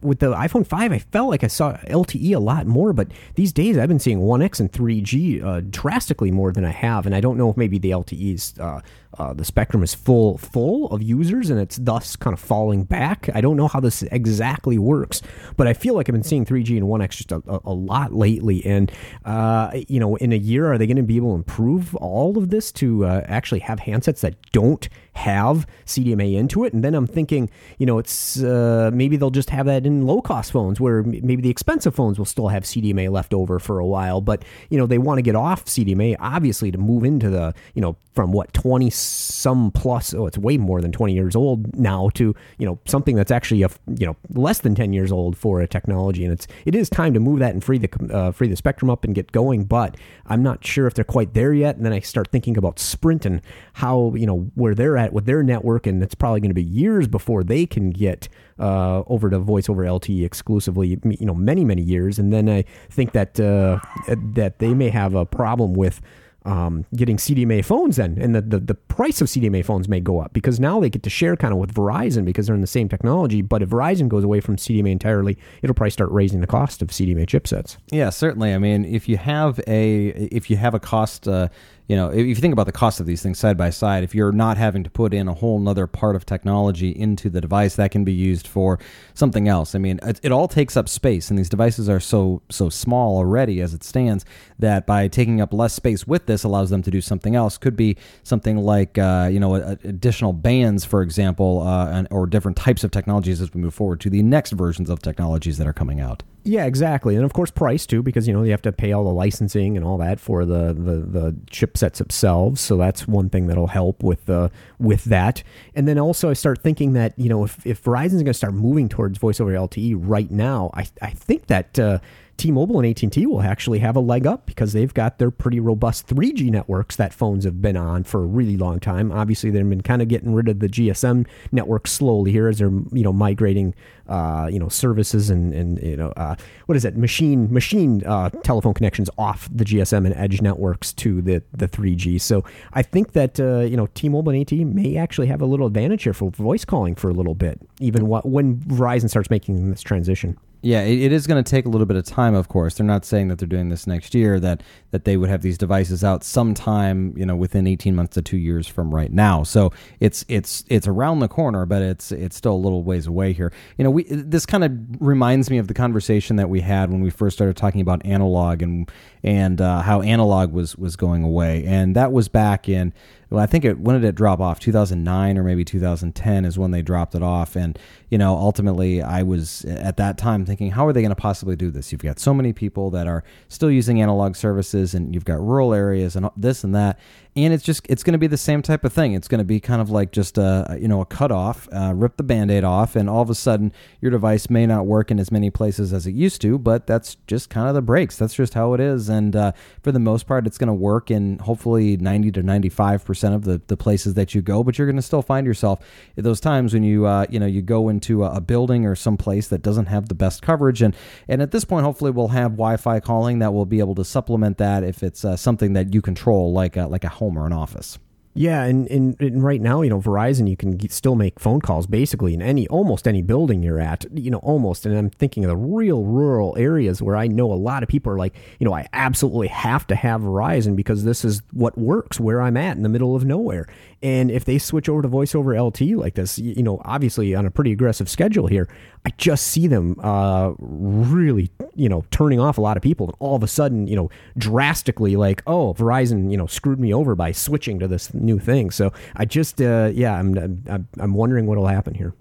with 0.00 0.20
the 0.20 0.32
iPhone 0.32 0.66
5, 0.66 0.90
I 0.90 0.98
felt 0.98 1.28
like 1.28 1.44
I 1.44 1.48
saw 1.48 1.76
LTE 1.88 2.34
a 2.34 2.38
lot 2.38 2.66
more, 2.66 2.94
but 2.94 3.08
these 3.34 3.52
days 3.52 3.76
I've 3.76 3.88
been 3.88 3.98
seeing 3.98 4.20
1X 4.20 4.58
and 4.58 4.72
3G 4.72 5.44
uh, 5.44 5.60
drastically 5.68 6.30
more 6.30 6.50
than 6.50 6.64
I 6.64 6.70
have, 6.70 7.04
and 7.04 7.14
I 7.14 7.20
don't 7.20 7.36
know 7.36 7.50
if 7.50 7.58
maybe 7.58 7.78
the 7.78 7.90
LTE's 7.90 8.58
uh, 8.58 8.80
uh, 9.18 9.32
the 9.32 9.44
spectrum 9.44 9.82
is 9.82 9.94
full 9.94 10.38
full 10.38 10.88
of 10.88 11.02
users 11.02 11.50
and 11.50 11.60
it's 11.60 11.76
thus 11.76 12.16
kind 12.16 12.34
of 12.34 12.40
falling 12.40 12.84
back. 12.84 13.28
I 13.34 13.40
don't 13.40 13.56
know 13.56 13.68
how 13.68 13.80
this 13.80 14.02
exactly 14.04 14.78
works, 14.78 15.22
but 15.56 15.66
I 15.66 15.72
feel 15.72 15.94
like 15.94 16.08
I've 16.08 16.14
been 16.14 16.22
seeing 16.22 16.44
3G 16.44 16.76
and 16.76 16.86
1X 16.86 17.10
just 17.10 17.32
a, 17.32 17.42
a, 17.46 17.60
a 17.64 17.72
lot 17.72 18.12
lately. 18.12 18.64
And 18.64 18.90
uh, 19.24 19.70
you 19.88 20.00
know, 20.00 20.16
in 20.16 20.32
a 20.32 20.36
year, 20.36 20.72
are 20.72 20.78
they 20.78 20.86
going 20.86 20.96
to 20.96 21.02
be 21.02 21.16
able 21.16 21.30
to 21.30 21.36
improve 21.36 21.94
all 21.96 22.38
of 22.38 22.50
this 22.50 22.72
to 22.72 23.04
uh, 23.04 23.22
actually 23.26 23.60
have 23.60 23.73
handsets 23.80 24.20
that 24.20 24.34
don't 24.52 24.88
have 25.14 25.66
CDMA 25.86 26.36
into 26.36 26.64
it. 26.64 26.72
And 26.72 26.82
then 26.82 26.94
I'm 26.94 27.06
thinking, 27.06 27.48
you 27.78 27.86
know, 27.86 27.98
it's 27.98 28.42
uh, 28.42 28.90
maybe 28.92 29.16
they'll 29.16 29.30
just 29.30 29.50
have 29.50 29.66
that 29.66 29.86
in 29.86 30.06
low 30.06 30.20
cost 30.20 30.52
phones 30.52 30.80
where 30.80 31.02
maybe 31.02 31.36
the 31.36 31.50
expensive 31.50 31.94
phones 31.94 32.18
will 32.18 32.24
still 32.24 32.48
have 32.48 32.64
CDMA 32.64 33.10
left 33.10 33.32
over 33.32 33.58
for 33.58 33.78
a 33.78 33.86
while. 33.86 34.20
But, 34.20 34.44
you 34.70 34.78
know, 34.78 34.86
they 34.86 34.98
want 34.98 35.18
to 35.18 35.22
get 35.22 35.36
off 35.36 35.64
CDMA, 35.66 36.16
obviously, 36.18 36.70
to 36.72 36.78
move 36.78 37.04
into 37.04 37.30
the, 37.30 37.54
you 37.74 37.80
know, 37.80 37.96
from 38.12 38.32
what, 38.32 38.52
20 38.54 38.90
some 38.90 39.70
plus, 39.72 40.14
oh, 40.14 40.26
it's 40.26 40.38
way 40.38 40.56
more 40.56 40.80
than 40.80 40.92
20 40.92 41.12
years 41.12 41.34
old 41.34 41.76
now 41.76 42.10
to, 42.14 42.34
you 42.58 42.66
know, 42.66 42.78
something 42.84 43.16
that's 43.16 43.30
actually, 43.30 43.62
a, 43.62 43.70
you 43.98 44.06
know, 44.06 44.16
less 44.30 44.60
than 44.60 44.74
10 44.74 44.92
years 44.92 45.10
old 45.10 45.36
for 45.36 45.60
a 45.60 45.66
technology. 45.66 46.24
And 46.24 46.32
it's, 46.32 46.46
it 46.64 46.74
is 46.74 46.88
time 46.88 47.14
to 47.14 47.20
move 47.20 47.38
that 47.40 47.52
and 47.52 47.62
free 47.62 47.78
the, 47.78 48.14
uh, 48.14 48.32
free 48.32 48.48
the 48.48 48.56
spectrum 48.56 48.90
up 48.90 49.04
and 49.04 49.14
get 49.14 49.32
going. 49.32 49.64
But 49.64 49.96
I'm 50.26 50.42
not 50.42 50.64
sure 50.64 50.86
if 50.86 50.94
they're 50.94 51.04
quite 51.04 51.34
there 51.34 51.52
yet. 51.52 51.76
And 51.76 51.84
then 51.84 51.92
I 51.92 52.00
start 52.00 52.28
thinking 52.30 52.56
about 52.56 52.78
Sprint 52.78 53.24
and 53.26 53.42
how, 53.74 54.14
you 54.14 54.24
know, 54.24 54.50
where 54.54 54.72
they're 54.72 54.96
at 54.96 55.12
with 55.12 55.26
their 55.26 55.42
network, 55.42 55.86
and 55.86 56.00
it's 56.00 56.14
probably 56.14 56.40
going 56.40 56.50
to 56.50 56.54
be 56.54 56.62
years 56.62 57.08
before 57.08 57.42
they 57.42 57.66
can 57.66 57.90
get 57.90 58.28
uh, 58.58 59.02
over 59.08 59.28
to 59.28 59.38
voice 59.40 59.68
over 59.68 59.82
LTE 59.82 60.24
exclusively. 60.24 60.96
You 61.04 61.26
know, 61.26 61.34
many 61.34 61.64
many 61.64 61.82
years, 61.82 62.18
and 62.18 62.32
then 62.32 62.48
I 62.48 62.64
think 62.88 63.12
that 63.12 63.38
uh, 63.40 63.80
that 64.06 64.60
they 64.60 64.74
may 64.74 64.88
have 64.88 65.14
a 65.14 65.26
problem 65.26 65.74
with. 65.74 66.00
Um, 66.46 66.84
getting 66.94 67.16
CDMA 67.16 67.64
phones 67.64 67.96
then, 67.96 68.18
and 68.20 68.34
the, 68.34 68.42
the, 68.42 68.58
the 68.58 68.74
price 68.74 69.22
of 69.22 69.28
CDMA 69.28 69.64
phones 69.64 69.88
may 69.88 69.98
go 69.98 70.20
up 70.20 70.34
because 70.34 70.60
now 70.60 70.78
they 70.78 70.90
get 70.90 71.02
to 71.04 71.08
share 71.08 71.36
kind 71.36 71.54
of 71.54 71.58
with 71.58 71.72
Verizon 71.72 72.26
because 72.26 72.46
they're 72.46 72.54
in 72.54 72.60
the 72.60 72.66
same 72.66 72.86
technology. 72.86 73.40
But 73.40 73.62
if 73.62 73.70
Verizon 73.70 74.10
goes 74.10 74.24
away 74.24 74.40
from 74.40 74.56
CDMA 74.56 74.90
entirely, 74.90 75.38
it'll 75.62 75.72
probably 75.72 75.92
start 75.92 76.10
raising 76.10 76.42
the 76.42 76.46
cost 76.46 76.82
of 76.82 76.88
CDMA 76.88 77.24
chipsets. 77.24 77.78
Yeah, 77.90 78.10
certainly. 78.10 78.52
I 78.52 78.58
mean, 78.58 78.84
if 78.84 79.08
you 79.08 79.16
have 79.16 79.58
a 79.66 80.08
if 80.08 80.50
you 80.50 80.58
have 80.58 80.74
a 80.74 80.78
cost 80.78 81.26
uh, 81.26 81.48
you 81.86 81.96
know, 81.96 82.08
if 82.08 82.26
you 82.26 82.34
think 82.34 82.52
about 82.52 82.64
the 82.64 82.72
cost 82.72 82.98
of 82.98 83.04
these 83.04 83.22
things 83.22 83.38
side 83.38 83.58
by 83.58 83.68
side, 83.68 84.04
if 84.04 84.14
you're 84.14 84.32
not 84.32 84.56
having 84.56 84.84
to 84.84 84.90
put 84.90 85.12
in 85.12 85.28
a 85.28 85.34
whole 85.34 85.68
other 85.68 85.86
part 85.86 86.16
of 86.16 86.24
technology 86.24 86.88
into 86.88 87.28
the 87.28 87.42
device, 87.42 87.76
that 87.76 87.90
can 87.90 88.04
be 88.04 88.12
used 88.12 88.46
for 88.46 88.78
something 89.12 89.48
else. 89.48 89.74
I 89.74 89.78
mean, 89.78 90.00
it, 90.02 90.18
it, 90.22 90.32
all 90.32 90.48
takes 90.48 90.78
up 90.78 90.88
space, 90.88 91.28
and 91.28 91.38
these 91.38 91.50
devices 91.50 91.88
are 91.90 92.00
so 92.00 92.40
so 92.48 92.70
small 92.70 93.18
already 93.18 93.60
as 93.60 93.74
it 93.74 93.84
stands 93.84 94.24
that 94.58 94.86
by 94.86 95.08
taking 95.08 95.42
up 95.42 95.52
less 95.52 95.74
space 95.74 96.06
with 96.06 96.24
this 96.24 96.42
allows 96.42 96.70
them 96.70 96.82
to 96.82 96.90
do 96.90 97.02
something 97.02 97.36
else. 97.36 97.58
Could 97.58 97.76
be 97.76 97.98
something 98.22 98.56
like 98.56 98.96
uh, 98.96 99.28
you 99.30 99.38
know 99.38 99.54
additional 99.54 100.32
bands, 100.32 100.86
for 100.86 101.02
example, 101.02 101.62
uh, 101.66 101.88
and, 101.88 102.08
or 102.10 102.26
different 102.26 102.56
types 102.56 102.82
of 102.82 102.92
technologies 102.92 103.42
as 103.42 103.52
we 103.52 103.60
move 103.60 103.74
forward 103.74 104.00
to 104.00 104.10
the 104.10 104.22
next 104.22 104.52
versions 104.52 104.88
of 104.88 105.02
technologies 105.02 105.58
that 105.58 105.66
are 105.66 105.74
coming 105.74 106.00
out. 106.00 106.22
Yeah, 106.46 106.66
exactly, 106.66 107.16
and 107.16 107.24
of 107.24 107.32
course 107.32 107.50
price 107.50 107.86
too, 107.86 108.02
because 108.02 108.28
you 108.28 108.34
know 108.34 108.42
you 108.42 108.50
have 108.50 108.60
to 108.62 108.72
pay 108.72 108.92
all 108.92 109.02
the 109.04 109.12
licensing 109.12 109.78
and 109.78 109.86
all 109.86 109.96
that 109.98 110.20
for 110.20 110.44
the 110.44 110.74
the, 110.74 110.96
the 110.98 111.32
chipsets 111.50 111.96
themselves. 111.96 112.60
So 112.60 112.76
that's 112.76 113.08
one 113.08 113.30
thing 113.30 113.46
that'll 113.46 113.68
help 113.68 114.02
with 114.02 114.26
the 114.26 114.50
with 114.78 115.04
that. 115.04 115.42
And 115.74 115.88
then 115.88 115.98
also 115.98 116.28
I 116.28 116.34
start 116.34 116.62
thinking 116.62 116.92
that 116.92 117.18
you 117.18 117.30
know 117.30 117.44
if 117.44 117.66
if 117.66 117.82
Verizon's 117.82 118.14
going 118.16 118.26
to 118.26 118.34
start 118.34 118.52
moving 118.52 118.90
towards 118.90 119.16
voice 119.16 119.40
over 119.40 119.52
LTE 119.52 119.96
right 119.98 120.30
now, 120.30 120.70
I 120.74 120.86
I 121.00 121.10
think 121.10 121.46
that. 121.46 121.78
Uh, 121.78 121.98
T-Mobile 122.36 122.80
and 122.80 122.88
AT&T 122.88 123.26
will 123.26 123.42
actually 123.42 123.78
have 123.78 123.96
a 123.96 124.00
leg 124.00 124.26
up 124.26 124.46
because 124.46 124.72
they've 124.72 124.92
got 124.92 125.18
their 125.18 125.30
pretty 125.30 125.60
robust 125.60 126.06
3G 126.08 126.50
networks 126.50 126.96
that 126.96 127.14
phones 127.14 127.44
have 127.44 127.62
been 127.62 127.76
on 127.76 128.04
for 128.04 128.22
a 128.22 128.26
really 128.26 128.56
long 128.56 128.80
time. 128.80 129.12
Obviously, 129.12 129.50
they've 129.50 129.68
been 129.68 129.82
kind 129.82 130.02
of 130.02 130.08
getting 130.08 130.34
rid 130.34 130.48
of 130.48 130.58
the 130.58 130.68
GSM 130.68 131.26
network 131.52 131.86
slowly 131.86 132.32
here 132.32 132.48
as 132.48 132.58
they're 132.58 132.72
you 132.92 133.02
know 133.02 133.12
migrating 133.12 133.74
uh, 134.08 134.48
you 134.50 134.58
know 134.58 134.68
services 134.68 135.30
and 135.30 135.54
and 135.54 135.80
you 135.82 135.96
know 135.96 136.10
uh, 136.16 136.34
what 136.66 136.76
is 136.76 136.84
it 136.84 136.96
machine 136.96 137.52
machine 137.52 138.02
uh, 138.04 138.30
telephone 138.42 138.74
connections 138.74 139.08
off 139.16 139.48
the 139.52 139.64
GSM 139.64 140.04
and 140.04 140.14
Edge 140.14 140.42
networks 140.42 140.92
to 140.94 141.22
the 141.22 141.42
the 141.52 141.68
3G. 141.68 142.20
So 142.20 142.44
I 142.72 142.82
think 142.82 143.12
that 143.12 143.38
uh, 143.38 143.60
you 143.60 143.76
know 143.76 143.86
T-Mobile 143.94 144.32
and 144.32 144.40
AT&T 144.40 144.64
may 144.64 144.96
actually 144.96 145.28
have 145.28 145.40
a 145.40 145.46
little 145.46 145.66
advantage 145.66 146.02
here 146.02 146.14
for 146.14 146.30
voice 146.30 146.64
calling 146.64 146.94
for 146.94 147.08
a 147.08 147.14
little 147.14 147.34
bit, 147.34 147.60
even 147.80 148.08
when 148.08 148.56
Verizon 148.56 149.08
starts 149.08 149.30
making 149.30 149.70
this 149.70 149.82
transition. 149.82 150.36
Yeah, 150.64 150.80
it, 150.80 150.98
it 150.98 151.12
is 151.12 151.26
going 151.26 151.44
to 151.44 151.48
take 151.48 151.66
a 151.66 151.68
little 151.68 151.86
bit 151.86 151.98
of 151.98 152.06
time. 152.06 152.34
Of 152.34 152.48
course, 152.48 152.76
they're 152.76 152.86
not 152.86 153.04
saying 153.04 153.28
that 153.28 153.38
they're 153.38 153.46
doing 153.46 153.68
this 153.68 153.86
next 153.86 154.14
year. 154.14 154.40
That 154.40 154.62
that 154.92 155.04
they 155.04 155.18
would 155.18 155.28
have 155.28 155.42
these 155.42 155.58
devices 155.58 156.02
out 156.02 156.24
sometime, 156.24 157.12
you 157.18 157.26
know, 157.26 157.36
within 157.36 157.66
eighteen 157.66 157.94
months 157.94 158.14
to 158.14 158.22
two 158.22 158.38
years 158.38 158.66
from 158.66 158.94
right 158.94 159.12
now. 159.12 159.42
So 159.42 159.72
it's 160.00 160.24
it's 160.26 160.64
it's 160.68 160.88
around 160.88 161.18
the 161.20 161.28
corner, 161.28 161.66
but 161.66 161.82
it's 161.82 162.12
it's 162.12 162.34
still 162.34 162.54
a 162.54 162.56
little 162.56 162.82
ways 162.82 163.06
away 163.06 163.34
here. 163.34 163.52
You 163.76 163.84
know, 163.84 163.90
we 163.90 164.04
this 164.04 164.46
kind 164.46 164.64
of 164.64 164.72
reminds 165.00 165.50
me 165.50 165.58
of 165.58 165.68
the 165.68 165.74
conversation 165.74 166.36
that 166.36 166.48
we 166.48 166.62
had 166.62 166.90
when 166.90 167.02
we 167.02 167.10
first 167.10 167.36
started 167.36 167.58
talking 167.58 167.82
about 167.82 168.04
analog 168.06 168.62
and 168.62 168.90
and 169.24 169.60
uh, 169.60 169.80
how 169.80 170.02
analog 170.02 170.52
was 170.52 170.76
was 170.76 170.94
going 170.94 171.24
away, 171.24 171.64
and 171.66 171.96
that 171.96 172.12
was 172.12 172.28
back 172.28 172.68
in 172.68 172.92
well, 173.34 173.42
I 173.42 173.46
think 173.46 173.64
it 173.64 173.80
when 173.80 174.00
did 174.00 174.06
it 174.06 174.14
drop 174.14 174.38
off? 174.38 174.60
2009 174.60 175.38
or 175.38 175.42
maybe 175.42 175.64
2010 175.64 176.44
is 176.44 176.56
when 176.56 176.70
they 176.70 176.82
dropped 176.82 177.16
it 177.16 177.22
off. 177.22 177.56
And 177.56 177.76
you 178.08 178.16
know, 178.16 178.36
ultimately, 178.36 179.02
I 179.02 179.24
was 179.24 179.64
at 179.64 179.96
that 179.96 180.18
time 180.18 180.46
thinking, 180.46 180.70
how 180.70 180.86
are 180.86 180.92
they 180.92 181.00
going 181.00 181.10
to 181.10 181.16
possibly 181.16 181.56
do 181.56 181.72
this? 181.72 181.90
You've 181.90 182.02
got 182.02 182.20
so 182.20 182.32
many 182.32 182.52
people 182.52 182.90
that 182.90 183.08
are 183.08 183.24
still 183.48 183.72
using 183.72 184.00
analog 184.00 184.36
services, 184.36 184.94
and 184.94 185.12
you've 185.12 185.24
got 185.24 185.40
rural 185.40 185.74
areas 185.74 186.14
and 186.14 186.30
this 186.36 186.62
and 186.62 186.74
that 186.76 187.00
and 187.36 187.52
it's 187.52 187.64
just 187.64 187.84
it's 187.88 188.04
going 188.04 188.12
to 188.12 188.18
be 188.18 188.28
the 188.28 188.36
same 188.36 188.62
type 188.62 188.84
of 188.84 188.92
thing. 188.92 189.12
It's 189.14 189.26
going 189.26 189.40
to 189.40 189.44
be 189.44 189.58
kind 189.58 189.82
of 189.82 189.90
like 189.90 190.12
just 190.12 190.38
a 190.38 190.78
you 190.80 190.86
know 190.86 191.00
a 191.00 191.06
cut 191.06 191.32
off, 191.32 191.68
uh, 191.72 191.92
rip 191.94 192.16
the 192.16 192.22
band-aid 192.22 192.62
off, 192.62 192.94
and 192.94 193.10
all 193.10 193.22
of 193.22 193.30
a 193.30 193.34
sudden 193.34 193.72
your 194.00 194.10
device 194.10 194.48
may 194.48 194.66
not 194.66 194.86
work 194.86 195.10
in 195.10 195.18
as 195.18 195.32
many 195.32 195.50
places 195.50 195.92
as 195.92 196.06
it 196.06 196.12
used 196.12 196.40
to. 196.42 196.58
But 196.58 196.86
that's 196.86 197.16
just 197.26 197.50
kind 197.50 197.68
of 197.68 197.74
the 197.74 197.82
breaks. 197.82 198.16
That's 198.16 198.34
just 198.34 198.54
how 198.54 198.74
it 198.74 198.80
is. 198.80 199.08
And 199.08 199.34
uh, 199.34 199.52
for 199.82 199.90
the 199.90 199.98
most 199.98 200.26
part, 200.26 200.46
it's 200.46 200.58
going 200.58 200.68
to 200.68 200.74
work 200.74 201.10
in 201.10 201.38
hopefully 201.40 201.96
ninety 201.96 202.30
to 202.32 202.42
ninety-five 202.42 203.04
percent 203.04 203.34
of 203.34 203.44
the 203.44 203.60
the 203.66 203.76
places 203.76 204.14
that 204.14 204.34
you 204.34 204.40
go. 204.40 204.62
But 204.62 204.78
you're 204.78 204.86
going 204.86 204.96
to 204.96 205.02
still 205.02 205.22
find 205.22 205.44
yourself 205.46 205.80
at 206.16 206.22
those 206.22 206.40
times 206.40 206.72
when 206.72 206.84
you 206.84 207.06
uh, 207.06 207.26
you 207.30 207.40
know 207.40 207.46
you 207.46 207.62
go 207.62 207.88
into 207.88 208.22
a, 208.22 208.36
a 208.36 208.40
building 208.40 208.86
or 208.86 208.94
some 208.94 209.16
place 209.16 209.48
that 209.48 209.62
doesn't 209.62 209.86
have 209.86 210.08
the 210.08 210.14
best 210.14 210.40
coverage. 210.40 210.82
And 210.82 210.94
and 211.26 211.42
at 211.42 211.50
this 211.50 211.64
point, 211.64 211.84
hopefully, 211.84 212.12
we'll 212.12 212.28
have 212.28 212.52
Wi-Fi 212.52 213.00
calling 213.00 213.40
that 213.40 213.52
will 213.52 213.66
be 213.66 213.80
able 213.80 213.96
to 213.96 214.04
supplement 214.04 214.58
that 214.58 214.84
if 214.84 215.02
it's 215.02 215.24
uh, 215.24 215.36
something 215.36 215.72
that 215.72 215.92
you 215.92 216.00
control, 216.00 216.52
like 216.52 216.76
a, 216.76 216.86
like 216.86 217.02
a 217.02 217.08
home 217.08 217.23
or 217.36 217.46
an 217.46 217.52
office. 217.52 217.98
Yeah, 218.36 218.64
and, 218.64 218.88
and, 218.88 219.16
and, 219.20 219.44
right 219.44 219.60
now, 219.60 219.82
you 219.82 219.90
know, 219.90 220.00
Verizon, 220.00 220.50
you 220.50 220.56
can 220.56 220.88
still 220.88 221.14
make 221.14 221.38
phone 221.38 221.60
calls 221.60 221.86
basically 221.86 222.34
in 222.34 222.42
any 222.42 222.66
almost 222.66 223.06
any 223.06 223.22
building 223.22 223.62
you're 223.62 223.78
at, 223.78 224.06
you 224.12 224.28
know, 224.28 224.38
almost. 224.38 224.84
And 224.84 224.98
I'm 224.98 225.08
thinking 225.08 225.44
of 225.44 225.50
the 225.50 225.56
real 225.56 226.02
rural 226.02 226.56
areas 226.58 227.00
where 227.00 227.14
I 227.14 227.28
know 227.28 227.52
a 227.52 227.54
lot 227.54 227.84
of 227.84 227.88
people 227.88 228.12
are 228.12 228.18
like, 228.18 228.34
you 228.58 228.64
know, 228.64 228.74
I 228.74 228.88
absolutely 228.92 229.46
have 229.48 229.86
to 229.86 229.94
have 229.94 230.20
Verizon 230.20 230.74
because 230.74 231.04
this 231.04 231.24
is 231.24 231.42
what 231.52 231.78
works 231.78 232.18
where 232.18 232.42
I'm 232.42 232.56
at 232.56 232.76
in 232.76 232.82
the 232.82 232.88
middle 232.88 233.14
of 233.14 233.24
nowhere. 233.24 233.68
And 234.04 234.30
if 234.30 234.44
they 234.44 234.58
switch 234.58 234.90
over 234.90 235.00
to 235.00 235.08
voiceover 235.08 235.58
LT 235.58 235.98
like 235.98 236.12
this, 236.12 236.38
you 236.38 236.62
know, 236.62 236.78
obviously 236.84 237.34
on 237.34 237.46
a 237.46 237.50
pretty 237.50 237.72
aggressive 237.72 238.06
schedule 238.06 238.46
here, 238.46 238.68
I 239.06 239.10
just 239.16 239.46
see 239.46 239.66
them 239.66 239.96
uh, 240.02 240.52
really, 240.58 241.50
you 241.74 241.88
know, 241.88 242.04
turning 242.10 242.38
off 242.38 242.58
a 242.58 242.60
lot 242.60 242.76
of 242.76 242.82
people. 242.82 243.06
And 243.06 243.16
all 243.18 243.34
of 243.34 243.42
a 243.42 243.48
sudden, 243.48 243.86
you 243.86 243.96
know, 243.96 244.10
drastically 244.36 245.16
like, 245.16 245.42
oh, 245.46 245.72
Verizon, 245.72 246.30
you 246.30 246.36
know, 246.36 246.46
screwed 246.46 246.78
me 246.78 246.92
over 246.92 247.14
by 247.14 247.32
switching 247.32 247.78
to 247.78 247.88
this 247.88 248.12
new 248.12 248.38
thing. 248.38 248.70
So 248.70 248.92
I 249.16 249.24
just, 249.24 249.62
uh, 249.62 249.90
yeah, 249.94 250.18
I'm, 250.18 250.36
I'm, 250.68 250.86
I'm 250.98 251.14
wondering 251.14 251.46
what 251.46 251.56
will 251.56 251.66
happen 251.66 251.94
here 251.94 252.12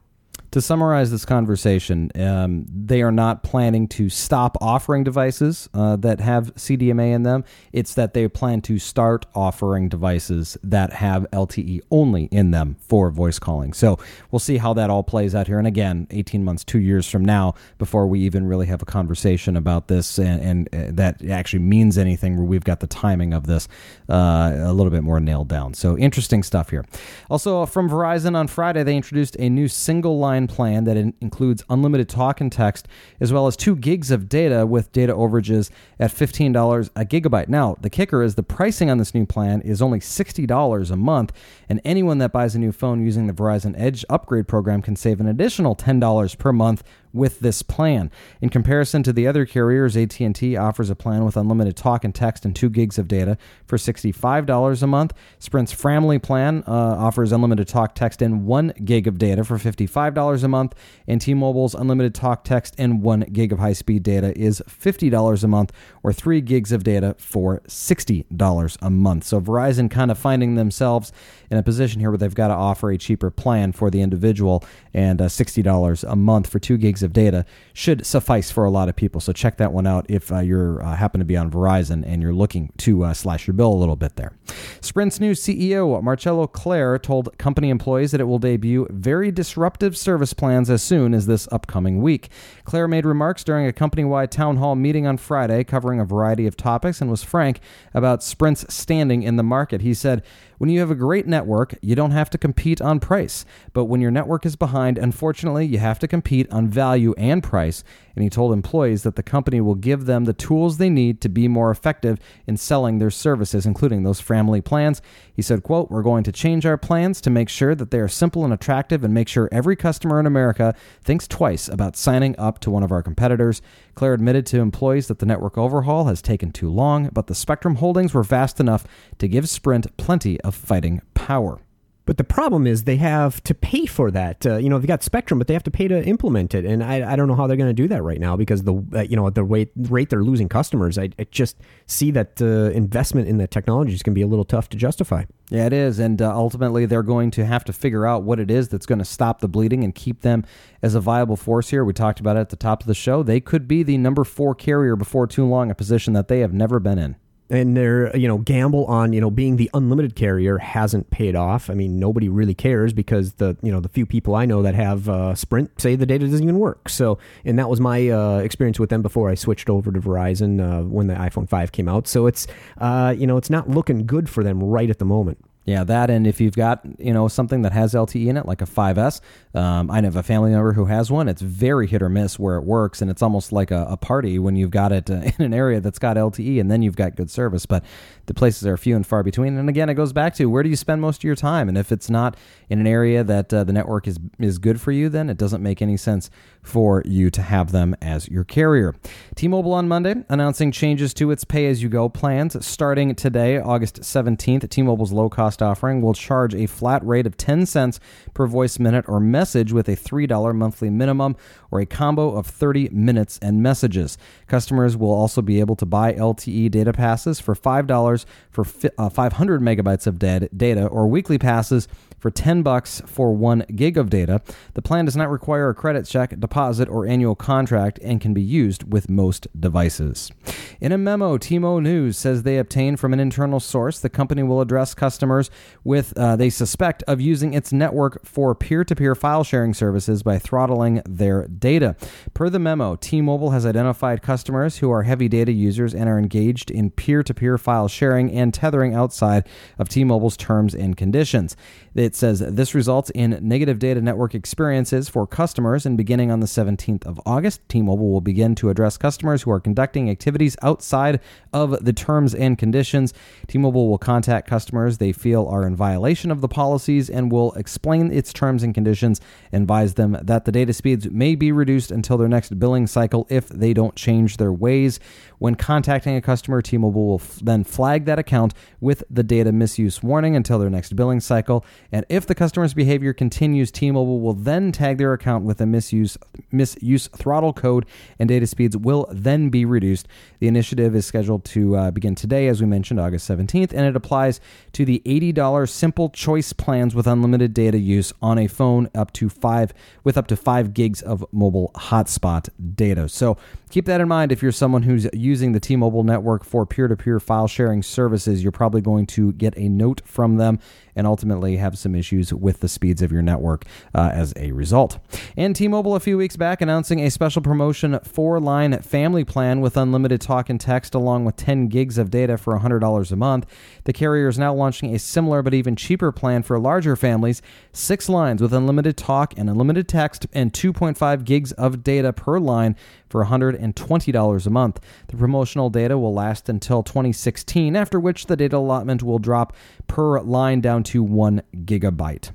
to 0.54 0.62
summarize 0.62 1.10
this 1.10 1.26
conversation, 1.26 2.12
um, 2.14 2.68
they 2.68 3.02
are 3.02 3.12
not 3.12 3.42
planning 3.42 3.88
to 3.88 4.08
stop 4.08 4.56
offering 4.62 5.04
devices 5.04 5.68
uh, 5.74 5.96
that 5.96 6.20
have 6.20 6.54
CDMA 6.54 7.12
in 7.12 7.24
them. 7.24 7.44
It's 7.72 7.96
that 7.96 8.14
they 8.14 8.28
plan 8.28 8.62
to 8.62 8.78
start 8.78 9.26
offering 9.34 9.90
devices 9.90 10.56
that 10.62 10.94
have 10.94 11.26
LTE 11.34 11.82
only 11.90 12.26
in 12.26 12.52
them 12.52 12.76
for 12.80 13.10
voice 13.10 13.40
calling. 13.40 13.74
So 13.74 13.98
we'll 14.30 14.38
see 14.38 14.58
how 14.58 14.74
that 14.74 14.92
all 14.92 15.02
plays 15.02 15.34
out 15.34 15.48
here. 15.48 15.58
And 15.58 15.66
again, 15.66 16.06
18 16.12 16.44
months, 16.44 16.64
two 16.64 16.80
years 16.80 17.10
from 17.10 17.26
now, 17.26 17.56
before 17.80 18.06
we 18.06 18.20
even 18.20 18.46
really 18.46 18.68
have 18.68 18.84
a 18.84 18.86
conversation 18.86 19.58
about 19.58 19.88
this 19.88 20.20
and, 20.20 20.70
and 20.70 20.76
uh, 20.76 20.92
that 20.94 21.28
actually 21.28 21.64
means 21.64 21.98
anything, 21.98 22.38
where 22.38 22.46
we've 22.46 22.64
got 22.64 22.80
the 22.80 22.86
timing 22.86 23.34
of 23.34 23.48
this 23.48 23.68
uh, 24.08 24.52
a 24.56 24.74
little 24.74 24.92
bit 24.92 25.02
more 25.04 25.20
nailed 25.20 25.48
down. 25.48 25.74
So 25.74 25.98
interesting 25.98 26.44
stuff 26.44 26.70
here. 26.70 26.86
Also, 27.32 27.66
from 27.66 27.90
Verizon 27.90 28.36
on 28.36 28.48
Friday, 28.48 28.84
they 28.84 28.96
introduced 28.96 29.36
a 29.40 29.50
new 29.50 29.68
single 29.68 30.20
line 30.20 30.43
$9.99 30.48 30.50
plan 30.50 30.84
that 30.84 30.98
in- 30.98 31.14
includes 31.22 31.64
unlimited 31.70 32.10
talk 32.10 32.42
and 32.42 32.52
text, 32.52 32.88
as 33.20 33.32
well 33.32 33.48
as 33.48 33.56
two 33.56 33.76
gigs 33.76 34.12
of 34.12 34.30
data 34.30 34.66
with 34.66 34.92
data 34.92 35.14
overages 35.14 35.70
at 36.00 36.12
$15 36.12 36.90
a 36.96 37.06
gigabyte. 37.06 37.48
Now, 37.48 37.76
the 37.82 37.90
kicker 37.90 38.24
is 38.24 38.36
the 38.36 38.44
pricing 38.44 38.90
on 38.90 38.98
this 38.98 39.14
new 39.14 39.26
plan 39.26 39.62
is 39.62 39.82
only 39.82 40.00
$60 40.00 40.92
a 40.92 40.96
month, 40.96 41.32
and 41.70 41.82
anyone 41.84 42.18
that 42.20 42.32
buys 42.32 42.56
a 42.56 42.60
new 42.60 42.72
phone 42.72 43.04
using 43.04 43.28
the 43.28 43.34
Verizon 43.34 43.74
Edge 43.78 44.06
upgrade 44.10 44.48
program 44.48 44.82
can 44.82 44.96
save 44.96 45.20
an 45.20 45.28
additional 45.28 45.76
$10 45.76 46.38
per 46.38 46.54
month 46.54 46.84
with 47.14 47.40
this 47.40 47.62
plan. 47.62 48.12
In 48.42 48.50
comparison 48.50 49.04
to 49.04 49.14
the 49.14 49.28
other 49.28 49.46
carriers, 49.46 49.96
AT&T 49.96 50.58
offers 50.58 50.90
a 50.90 50.96
plan 50.96 51.24
with 51.24 51.38
unlimited 51.38 51.78
talk 51.78 52.04
and 52.04 52.14
text 52.14 52.44
and 52.44 52.56
2 52.56 52.70
gigs 52.70 52.98
of 52.98 53.08
data 53.08 53.38
for 53.66 53.78
$65 53.78 54.82
a 54.82 54.88
month. 54.88 55.14
Sprint's 55.40 55.72
family 55.72 56.18
plan 56.18 56.64
uh, 56.68 56.72
offers 56.72 57.32
unlimited 57.32 57.68
talk, 57.68 57.94
text 57.94 58.22
and 58.22 58.46
1 58.46 58.74
gig 58.84 59.08
of 59.08 59.18
data 59.18 59.44
for 59.44 59.58
$55 59.58 60.44
a 60.44 60.48
month, 60.48 60.74
and 61.08 61.22
T-Mobile's 61.22 61.76
unlimited 61.76 62.16
talk, 62.16 62.44
text 62.44 62.76
and 62.78 63.02
1 63.02 63.22
gig 63.32 63.52
of 63.54 63.60
high-speed 63.60 64.04
data 64.04 64.38
is 64.38 64.62
$50 64.68 65.44
a 65.44 65.48
month 65.48 65.72
or 66.02 66.12
3 66.12 66.42
gigs 66.42 66.72
of 66.72 66.84
data 66.84 67.16
for 67.20 67.62
$60 67.68 68.78
a 68.82 68.90
month. 68.90 69.24
So 69.26 69.40
Verizon 69.40 69.90
kind 69.92 70.10
of 70.10 70.18
finding 70.18 70.56
themselves 70.56 71.12
in 71.52 71.58
a 71.58 71.64
position 71.64 72.00
here 72.00 72.10
where 72.10 72.18
they've 72.18 72.34
got 72.34 72.48
to 72.48 72.56
offer 72.56 72.90
a 72.90 72.98
cheaper 72.98 73.30
plan 73.30 73.72
for 73.72 73.92
the 73.92 74.02
individual 74.02 74.64
and 74.94 75.22
uh, 75.22 75.26
$60 75.26 76.04
a 76.10 76.16
month 76.16 76.50
for 76.50 76.60
2 76.60 76.78
gigs 76.78 77.03
of 77.04 77.14
data 77.14 77.46
should 77.74 78.06
suffice 78.06 78.52
for 78.52 78.66
a 78.66 78.70
lot 78.72 78.90
of 78.90 78.96
people. 78.96 79.22
So 79.22 79.34
check 79.34 79.58
that 79.58 79.72
one 79.74 79.86
out 79.86 80.06
if 80.10 80.32
uh, 80.32 80.40
you're 80.40 80.82
uh, 80.84 80.96
happen 80.96 81.20
to 81.20 81.26
be 81.26 81.38
on 81.38 81.52
Verizon 81.52 82.04
and 82.06 82.22
you're 82.22 82.34
looking 82.34 82.72
to 82.78 83.04
uh, 83.04 83.14
slash 83.14 83.48
your 83.48 83.54
bill 83.54 83.74
a 83.74 83.76
little 83.76 83.96
bit 83.96 84.16
there. 84.16 84.34
Sprint's 84.82 85.20
new 85.20 85.34
CEO 85.34 86.02
Marcelo 86.02 86.48
Claure 86.48 86.98
told 86.98 87.38
company 87.38 87.70
employees 87.70 88.12
that 88.12 88.22
it 88.22 88.26
will 88.26 88.40
debut 88.40 88.88
very 88.90 89.32
disruptive 89.32 89.98
service 89.98 90.34
plans 90.34 90.70
as 90.70 90.82
soon 90.82 91.14
as 91.14 91.26
this 91.26 91.48
upcoming 91.52 92.02
week. 92.02 92.30
Clare 92.64 92.88
made 92.88 93.06
remarks 93.06 93.44
during 93.44 93.68
a 93.68 93.74
company-wide 93.74 94.32
town 94.32 94.58
hall 94.58 94.76
meeting 94.76 95.06
on 95.06 95.18
Friday 95.18 95.64
covering 95.64 96.00
a 96.00 96.06
variety 96.06 96.48
of 96.48 96.56
topics 96.56 97.02
and 97.02 97.10
was 97.10 97.24
frank 97.24 97.60
about 97.94 98.24
Sprint's 98.24 98.72
standing 98.74 99.24
in 99.24 99.36
the 99.36 99.44
market. 99.44 99.82
He 99.82 99.94
said, 99.94 100.24
when 100.64 100.70
you 100.70 100.80
have 100.80 100.92
a 100.92 100.96
great 100.96 101.28
network, 101.28 101.76
you 101.82 101.94
don't 101.94 102.12
have 102.12 102.30
to 102.30 102.38
compete 102.38 102.80
on 102.80 103.02
price. 103.02 103.44
But 103.74 103.86
when 103.86 104.00
your 104.00 104.12
network 104.12 104.46
is 104.46 104.56
behind, 104.56 104.98
unfortunately, 104.98 105.66
you 105.66 105.80
have 105.80 106.00
to 106.00 106.08
compete 106.08 106.50
on 106.52 106.70
value 106.70 106.93
and 106.96 107.44
price. 107.44 107.84
And 108.16 108.24
he 108.24 108.30
told 108.30 108.54
employees 108.54 109.04
that 109.04 109.16
the 109.16 109.24
company 109.24 109.60
will 109.60 109.76
give 109.76 110.06
them 110.06 110.26
the 110.26 110.34
tools 110.34 110.78
they 110.78 110.90
need 110.90 111.20
to 111.22 111.30
be 111.30 111.48
more 111.48 111.72
effective 111.72 112.20
in 112.46 112.58
selling 112.58 113.00
their 113.00 113.10
services, 113.10 113.66
including 113.66 114.04
those 114.04 114.22
family 114.22 114.62
plans. 114.62 115.02
He 115.34 115.42
said, 115.42 115.64
quote, 115.64 115.90
We're 115.90 116.04
going 116.04 116.24
to 116.24 116.32
change 116.32 116.66
our 116.66 116.78
plans 116.78 117.20
to 117.22 117.30
make 117.30 117.50
sure 117.50 117.74
that 117.74 117.92
they 117.92 118.00
are 118.00 118.08
simple 118.08 118.44
and 118.44 118.54
attractive 118.54 119.04
and 119.04 119.14
make 119.14 119.28
sure 119.28 119.50
every 119.52 119.76
customer 119.76 120.20
in 120.20 120.26
America 120.26 120.76
thinks 121.04 121.28
twice 121.28 121.68
about 121.68 121.98
signing 121.98 122.36
up 122.38 122.60
to 122.60 122.72
one 122.72 122.84
of 122.84 122.92
our 122.92 123.02
competitors. 123.02 123.62
Claure 123.96 124.14
admitted 124.14 124.46
to 124.48 124.60
employees 124.60 125.08
that 125.08 125.20
the 125.20 125.26
network 125.26 125.58
overhaul 125.58 126.06
has 126.06 126.22
taken 126.22 126.52
too 126.52 126.70
long, 126.70 127.10
but 127.12 127.28
the 127.28 127.36
spectrum 127.36 127.76
holdings 127.76 128.14
were 128.14 128.24
vast 128.24 128.60
enough 128.60 128.86
to 129.18 129.28
give 129.28 129.50
Sprint 129.50 129.96
plenty 129.98 130.40
of 130.42 130.54
fighting 130.54 131.02
power. 131.14 131.60
But 132.06 132.18
the 132.18 132.24
problem 132.24 132.68
is 132.68 132.84
they 132.84 132.98
have 132.98 133.42
to 133.44 133.54
pay 133.54 133.86
for 133.86 134.12
that. 134.12 134.46
Uh, 134.46 134.58
you 134.58 134.70
know, 134.70 134.78
they've 134.78 134.88
got 134.88 135.04
Spectrum, 135.04 135.40
but 135.40 135.48
they 135.48 135.54
have 135.54 135.64
to 135.64 135.72
pay 135.72 135.88
to 135.88 136.04
implement 136.04 136.54
it, 136.54 136.66
and 136.66 136.84
I, 136.84 137.14
I 137.14 137.16
don't 137.16 137.28
know 137.30 137.36
how 137.36 137.48
they're 137.48 137.58
going 137.58 137.70
to 137.70 137.74
do 137.74 137.88
that 137.88 138.04
right 138.04 138.20
now 138.20 138.36
because 138.36 138.64
the 138.64 138.74
uh, 138.94 139.02
you 139.02 139.16
know 139.16 139.26
at 139.28 139.36
the 139.36 139.44
rate 139.44 139.72
rate 139.76 140.10
they're 140.10 140.24
losing 140.24 140.50
customers, 140.50 140.98
I, 140.98 141.10
I 141.18 141.26
just 141.32 141.58
see 141.86 142.12
that 142.12 142.42
uh, 142.42 142.72
investment 142.72 143.30
in 143.30 143.38
the 143.38 143.48
technology 143.48 143.94
is 143.94 144.04
going 144.04 144.14
to 144.14 144.20
be 144.20 144.24
a 144.24 144.28
little 144.28 144.44
tough 144.46 144.68
to 144.70 144.78
justify. 144.78 145.24
Yeah, 145.50 145.66
it 145.66 145.74
is, 145.74 146.00
and 146.00 146.22
uh, 146.22 146.36
ultimately 146.36 146.86
they're 146.86 147.04
going 147.04 147.32
to 147.32 147.46
have 147.46 147.64
to 147.66 147.74
figure 147.74 148.06
out 148.06 148.24
what 148.24 148.40
it 148.40 148.52
is 148.52 148.68
that's 148.68 148.86
going 148.86 149.00
to 149.00 149.06
stop 149.06 149.40
the 149.40 149.48
bleeding 149.48 149.84
and 149.84 149.96
keep 149.96 150.22
them 150.22 150.44
as 150.82 150.96
a 150.96 151.00
viable 151.00 151.38
force 151.38 151.70
here. 151.70 151.86
We 151.86 151.94
talked 151.94 152.20
about 152.20 152.36
it 152.36 152.42
at 152.42 152.50
the 152.50 152.56
top 152.58 152.82
of 152.82 152.88
the 152.88 152.94
show. 152.94 153.24
They 153.24 153.40
could 153.40 153.68
be 153.68 153.84
the 153.84 153.98
number 153.98 154.24
four 154.24 154.56
carrier 154.56 154.96
before 154.96 155.28
too 155.28 155.46
long, 155.46 155.72
a 155.72 155.76
position 155.76 156.14
that 156.14 156.28
they 156.28 156.40
have 156.40 156.54
never 156.54 156.80
been 156.80 156.98
in 156.98 157.16
and 157.54 157.78
their 157.78 158.16
you 158.18 158.28
know 158.28 158.40
gamble 158.40 158.86
on 158.86 159.14
you 159.14 159.22
know 159.22 159.30
being 159.30 159.58
the 159.58 159.70
unlimited 159.74 160.16
carrier 160.16 160.58
hasn't 160.58 161.10
paid 161.12 161.36
off. 161.36 161.70
I 161.70 161.76
mean, 161.76 162.00
nobody 162.00 162.28
really 162.28 162.56
cares 162.56 162.94
because 162.94 163.34
the 163.34 163.56
you 163.62 163.72
know 163.72 163.80
the 163.80 163.90
few 163.90 164.06
people 164.06 164.36
I 164.36 164.46
know 164.46 164.64
that 164.64 164.74
have 164.76 165.08
uh, 165.08 165.36
Sprint 165.36 165.80
say 165.80 165.96
the 165.96 166.06
data 166.06 166.26
doesn't 166.26 166.44
even 166.44 166.60
work. 166.60 166.90
So, 166.90 167.20
and 167.46 167.58
that 167.60 167.70
was 167.70 167.80
my 167.80 168.10
uh, 168.10 168.38
experience 168.40 168.80
with 168.80 168.90
them 168.90 169.04
before 169.04 169.30
I 169.30 169.36
switched 169.36 169.70
over 169.70 169.92
to 169.92 170.02
Verizon 170.02 170.60
uh, 170.60 170.84
when 170.84 171.08
the 171.08 171.14
iPhone 171.14 171.48
5 171.48 171.72
came 171.72 171.88
out. 171.88 172.08
So 172.08 172.26
it's 172.26 172.48
uh, 172.80 173.14
you 173.16 173.28
know 173.28 173.38
it's 173.38 173.52
not 173.52 173.70
looking 173.70 174.06
good 174.06 174.30
for 174.30 174.44
them 174.44 174.62
right 174.62 174.90
at 174.90 174.98
the 174.98 175.06
moment. 175.06 175.38
Yeah, 175.66 175.86
that 175.86 176.10
and 176.10 176.28
if 176.28 176.42
you've 176.42 176.58
got 176.58 176.82
you 177.00 177.14
know 177.14 177.30
something 177.30 177.62
that 177.62 177.72
has 177.72 177.94
LTE 177.94 178.28
in 178.28 178.36
it, 178.36 178.46
like 178.46 178.62
a 178.62 178.66
5S, 178.66 179.22
um, 179.56 179.90
I 179.90 180.02
have 180.02 180.18
a 180.18 180.24
family 180.24 180.52
member 180.52 180.74
who 180.74 180.86
has 180.86 181.10
one. 181.10 181.30
It's 181.30 181.42
very 181.42 181.88
hit 181.88 182.02
or 182.02 182.10
miss 182.10 182.38
where 182.38 182.58
it 182.58 182.66
works, 182.66 183.02
and 183.02 183.10
it's 183.10 183.22
almost 183.22 183.54
like 183.54 183.72
a, 183.72 183.88
a 183.90 183.96
party 183.96 184.38
when 184.40 184.58
you've 184.58 184.72
got 184.72 184.92
it 184.92 185.10
uh, 185.10 185.14
in 185.38 185.46
an 185.46 185.54
area 185.54 185.80
that's 185.80 186.00
got 186.00 186.18
LTE, 186.18 186.60
and 186.60 186.70
then 186.70 186.82
you've 186.82 186.98
got 186.98 187.16
good 187.16 187.32
service. 187.32 187.66
But 187.66 187.86
the 188.26 188.34
places 188.34 188.68
are 188.68 188.76
few 188.76 188.96
and 188.96 189.08
far 189.08 189.24
between. 189.24 189.58
And 189.58 189.70
again, 189.70 189.88
it 189.88 189.94
goes 189.94 190.12
back 190.12 190.34
to 190.36 190.48
where 190.48 190.64
do 190.64 190.70
you 190.70 190.76
spend 190.76 191.02
most 191.02 191.22
of 191.22 191.24
your 191.24 191.36
time? 191.36 191.70
And 191.70 191.78
if 191.78 191.94
it's 191.94 192.10
not 192.10 192.36
in 192.70 192.80
an 192.80 192.88
area 192.88 193.24
that 193.24 193.54
uh, 193.54 193.64
the 193.64 193.74
network 193.74 194.06
is 194.06 194.20
is 194.40 194.58
good 194.58 194.82
for 194.82 194.92
you, 194.92 195.08
then 195.08 195.30
it 195.30 195.38
doesn't 195.38 195.64
make 195.64 195.82
any 195.82 195.96
sense 195.96 196.30
for 196.64 197.04
you 197.06 197.30
to 197.30 197.42
have 197.42 197.72
them 197.72 197.96
as 198.02 198.28
your 198.30 198.44
carrier. 198.44 198.96
T-Mobile 199.36 199.74
on 199.74 199.88
Monday 199.88 200.16
announcing 200.30 200.72
changes 200.72 201.14
to 201.16 201.30
its 201.30 201.44
pay-as-you-go 201.44 202.10
plans 202.10 202.66
starting 202.66 203.14
today, 203.16 203.60
August 203.60 204.02
17th. 204.02 204.70
T-Mobile's 204.70 205.12
low-cost 205.12 205.62
offering 205.62 206.02
will 206.02 206.14
charge 206.14 206.56
a 206.56 206.66
flat 206.66 207.06
rate 207.06 207.28
of 207.28 207.38
10 207.38 207.66
cents 207.66 208.00
per 208.34 208.48
voice 208.48 208.80
minute 208.80 209.06
or 209.08 209.20
message 209.20 209.72
with 209.72 209.88
a 209.90 209.96
$3 209.96 210.56
monthly 210.56 210.90
minimum 210.90 211.36
or 211.70 211.80
a 211.80 211.86
combo 211.86 212.36
of 212.36 212.48
30 212.48 212.90
minutes 212.90 213.38
and 213.42 213.62
messages. 213.62 214.18
Customers 214.48 214.96
will 214.96 215.14
also 215.14 215.42
be 215.42 215.60
able 215.60 215.76
to 215.76 215.86
buy 215.86 216.14
LTE 216.14 216.72
data 216.72 216.94
passes 216.94 217.40
for 217.40 217.56
$5 217.56 218.26
for 218.50 218.66
uh, 218.98 219.10
500 219.10 219.62
megabytes 219.62 220.08
of 220.08 220.20
data 220.20 220.88
or 220.88 221.08
weekly 221.08 221.38
passes 221.38 221.88
for 222.20 222.32
10 222.32 222.64
bucks 222.64 223.02
for 223.06 223.36
1 223.36 223.66
gig 223.76 223.98
of 223.98 224.10
data. 224.10 224.42
The 224.76 224.82
plan 224.82 225.04
does 225.04 225.18
not 225.18 225.30
require 225.30 225.70
a 225.70 225.76
credit 225.76 226.06
check, 226.06 226.34
deposit, 226.54 226.88
or 226.88 227.08
annual 227.08 227.34
contract 227.34 227.98
and 228.04 228.22
can 228.22 228.32
be 228.32 228.42
used 228.42 228.94
with 228.94 229.10
most 229.10 229.48
devices. 229.60 230.32
In 230.80 230.92
a 230.92 231.00
memo, 231.00 231.40
T-Mo 231.40 231.80
News 231.80 232.16
says 232.16 232.44
they 232.44 232.60
obtained 232.60 233.00
from 233.00 233.12
an 233.12 233.20
internal 233.20 233.60
source 233.60 233.98
the 233.98 234.10
company 234.10 234.44
will 234.44 234.62
address 234.62 234.94
customers 234.94 235.50
with 235.84 236.16
uh, 236.16 236.36
they 236.36 236.52
suspect 236.52 237.02
of 237.08 237.20
using 237.20 237.56
its 237.56 237.74
network 237.74 238.24
for 238.24 238.54
peer-to-peer 238.54 239.16
file 239.16 239.44
sharing 239.44 239.74
services 239.74 240.22
by 240.22 240.38
throttling 240.38 241.02
their 241.08 241.48
data. 241.48 241.96
Per 242.36 242.52
the 242.52 242.60
memo, 242.60 242.98
T-Mobile 242.98 243.50
has 243.50 243.66
identified 243.66 244.22
customers 244.22 244.78
who 244.78 244.92
are 244.92 245.02
heavy 245.02 245.28
data 245.28 245.52
users 245.52 245.96
and 245.96 246.08
are 246.08 246.20
engaged 246.20 246.70
in 246.70 246.92
peer-to-peer 246.92 247.58
file 247.58 247.88
sharing 247.88 248.32
and 248.32 248.54
tethering 248.54 248.94
outside 248.94 249.50
of 249.80 249.90
T-Mobile's 249.90 250.38
terms 250.38 250.76
and 250.76 250.96
conditions. 250.96 251.58
It 251.96 252.16
says 252.16 252.40
this 252.40 252.76
results 252.76 253.10
in 253.16 253.40
negative 253.42 253.80
data 253.80 254.02
network 254.02 254.36
experiences 254.36 255.10
for 255.10 255.26
customers, 255.26 255.86
and 255.86 255.98
beginning 255.98 256.30
on 256.30 256.43
the 256.44 256.48
17th 256.48 257.06
of 257.06 257.20
August, 257.26 257.68
T 257.70 257.82
Mobile 257.82 258.12
will 258.12 258.22
begin 258.22 258.54
to 258.56 258.70
address 258.70 258.98
customers 258.98 259.42
who 259.42 259.52
are 259.52 259.60
conducting 259.60 260.10
activities 260.10 260.56
outside 260.62 261.20
of 261.52 261.84
the 261.84 261.94
terms 261.94 262.36
and 262.36 262.58
conditions. 262.58 263.14
T 263.48 263.58
Mobile 263.58 263.90
will 263.90 263.98
contact 263.98 264.48
customers 264.48 264.98
they 264.98 265.12
feel 265.12 265.48
are 265.48 265.66
in 265.66 265.76
violation 265.76 266.30
of 266.30 266.42
the 266.42 266.48
policies 266.48 267.10
and 267.10 267.32
will 267.32 267.54
explain 267.54 268.12
its 268.12 268.34
terms 268.34 268.62
and 268.62 268.74
conditions, 268.74 269.22
and 269.52 269.64
advise 269.64 269.94
them 269.96 270.18
that 270.22 270.46
the 270.46 270.52
data 270.52 270.74
speeds 270.74 271.10
may 271.10 271.34
be 271.36 271.52
reduced 271.52 271.92
until 271.92 272.18
their 272.18 272.28
next 272.28 272.60
billing 272.60 272.86
cycle 272.86 273.26
if 273.30 273.48
they 273.50 273.74
don't 273.74 273.96
change 273.96 274.38
their 274.38 274.54
ways. 274.54 275.00
When 275.40 275.56
contacting 275.56 276.16
a 276.16 276.22
customer, 276.22 276.62
T 276.62 276.78
Mobile 276.78 277.08
will 277.08 277.22
f- 277.22 277.40
then 277.42 277.64
flag 277.64 278.06
that 278.06 278.20
account 278.20 278.54
with 278.80 279.04
the 279.10 279.24
data 279.24 279.52
misuse 279.52 280.04
warning 280.04 280.36
until 280.36 280.60
their 280.60 280.70
next 280.70 280.96
billing 280.96 281.20
cycle. 281.20 281.66
And 281.92 282.06
if 282.10 282.26
the 282.26 282.36
customer's 282.36 282.74
behavior 282.74 283.14
continues, 283.14 283.72
T 283.72 283.92
Mobile 283.92 284.22
will 284.22 284.34
then 284.34 284.72
tag 284.72 284.98
their 284.98 285.14
account 285.14 285.44
with 285.44 285.60
a 285.60 285.66
misuse, 285.66 286.18
misuse 286.52 287.08
throttle 287.08 287.54
code, 287.54 287.86
and 288.20 288.30
data 288.30 288.48
speeds 288.48 288.76
will 288.78 289.08
then 289.12 289.50
be 289.50 289.66
reduced. 289.66 290.08
The 290.40 290.48
initiative 290.48 290.96
is 290.96 291.06
scheduled 291.06 291.46
to 291.46 291.76
uh, 291.76 291.92
begin 291.92 292.16
today, 292.16 292.48
as 292.48 292.62
we 292.62 292.68
mentioned, 292.68 293.00
August 293.00 293.30
17th, 293.30 293.72
and 293.74 293.86
it 293.86 293.96
applies 293.96 294.40
to 294.74 294.86
the 294.86 295.02
$80 295.06 295.70
simple 295.70 296.10
choice 296.10 296.54
plans 296.54 296.96
with 296.96 297.08
unlimited 297.08 297.54
data 297.54 297.78
use 297.78 298.14
on 298.22 298.38
a 298.38 298.48
phone 298.48 298.90
up 298.96 299.12
to 299.14 299.30
five 299.30 299.74
with 300.04 300.18
up 300.18 300.28
to 300.28 300.36
five 300.36 300.74
gigs 300.74 301.02
of 301.02 301.26
mobile 301.32 301.72
hotspot 301.76 302.50
data. 302.76 303.10
So 303.10 303.38
keep 303.74 303.86
that 303.86 304.00
in 304.00 304.08
mind 304.08 304.32
if 304.32 304.44
you're 304.44 304.52
someone 304.52 304.84
who's 304.84 305.08
using 305.14 305.52
the 305.54 305.60
T-Mobile 305.60 306.04
network 306.04 306.46
for 306.46 306.64
peer-to-peer 306.64 307.20
file 307.20 307.48
sharing 307.48 307.82
services. 307.82 308.44
You're 308.44 308.52
probably 308.52 308.82
going 308.82 309.08
to 309.08 309.34
get 309.34 309.58
a 309.58 309.68
note 309.68 310.04
from 310.06 310.38
them 310.38 310.60
and 310.96 311.08
ultimately 311.08 311.58
have 311.58 311.76
some 311.76 311.96
issues 311.96 312.32
with 312.32 312.60
the 312.60 312.68
speeds 312.68 313.02
of 313.02 313.12
your 313.12 313.24
network 313.24 313.66
uh, 313.96 314.12
as 314.14 314.32
a 314.38 314.52
result. 314.52 315.00
And 315.36 315.56
T-Mobile 315.56 315.96
a 315.96 316.00
few 316.00 316.20
weeks 316.20 316.38
back 316.38 316.62
announcing 316.62 317.00
a 317.00 317.10
special 317.10 317.42
promotion 317.42 318.00
four-line 318.04 318.80
family 318.84 319.24
plan 319.24 319.60
with 319.60 319.76
unlimited 319.76 320.22
talk 320.22 320.52
and 320.52 320.62
text 320.62 320.94
along 320.94 321.26
with 321.26 321.36
10 321.38 321.68
gigs 321.68 321.98
of 321.98 322.12
data 322.12 322.38
for 322.38 322.60
$100 322.60 323.12
a 323.12 323.16
month. 323.16 323.48
The 323.86 323.94
carrier 323.94 324.28
is 324.28 324.38
now 324.38 324.54
launching 324.54 324.94
a 324.94 325.00
similar 325.00 325.42
but 325.42 325.56
even 325.56 325.76
cheaper 325.76 326.12
plan 326.12 326.44
for 326.44 326.60
larger 326.60 326.96
families, 326.96 327.42
six 327.72 328.08
lines 328.08 328.40
with 328.40 328.54
unlimited 328.54 328.98
talk 328.98 329.34
and 329.36 329.50
unlimited 329.50 329.88
text 329.88 330.28
and 330.32 330.54
2.5 330.54 331.24
gigs 331.24 331.54
of 331.54 331.84
data 331.84 332.14
per 332.14 332.38
line 332.38 332.76
for 333.14 333.24
$120 333.26 334.48
a 334.48 334.50
month. 334.50 334.80
The 335.06 335.18
promotional 335.18 335.70
data 335.70 336.00
will 336.00 336.16
last 336.16 336.50
until 336.50 336.82
2016, 336.82 337.76
after 337.76 338.00
which 338.00 338.26
the 338.26 338.36
data 338.36 338.58
allotment 338.58 339.04
will 339.04 339.20
drop 339.20 339.56
per 339.86 340.20
line 340.22 340.62
down 340.62 340.82
to 340.86 341.04
1 341.04 341.44
gigabyte. 341.58 342.32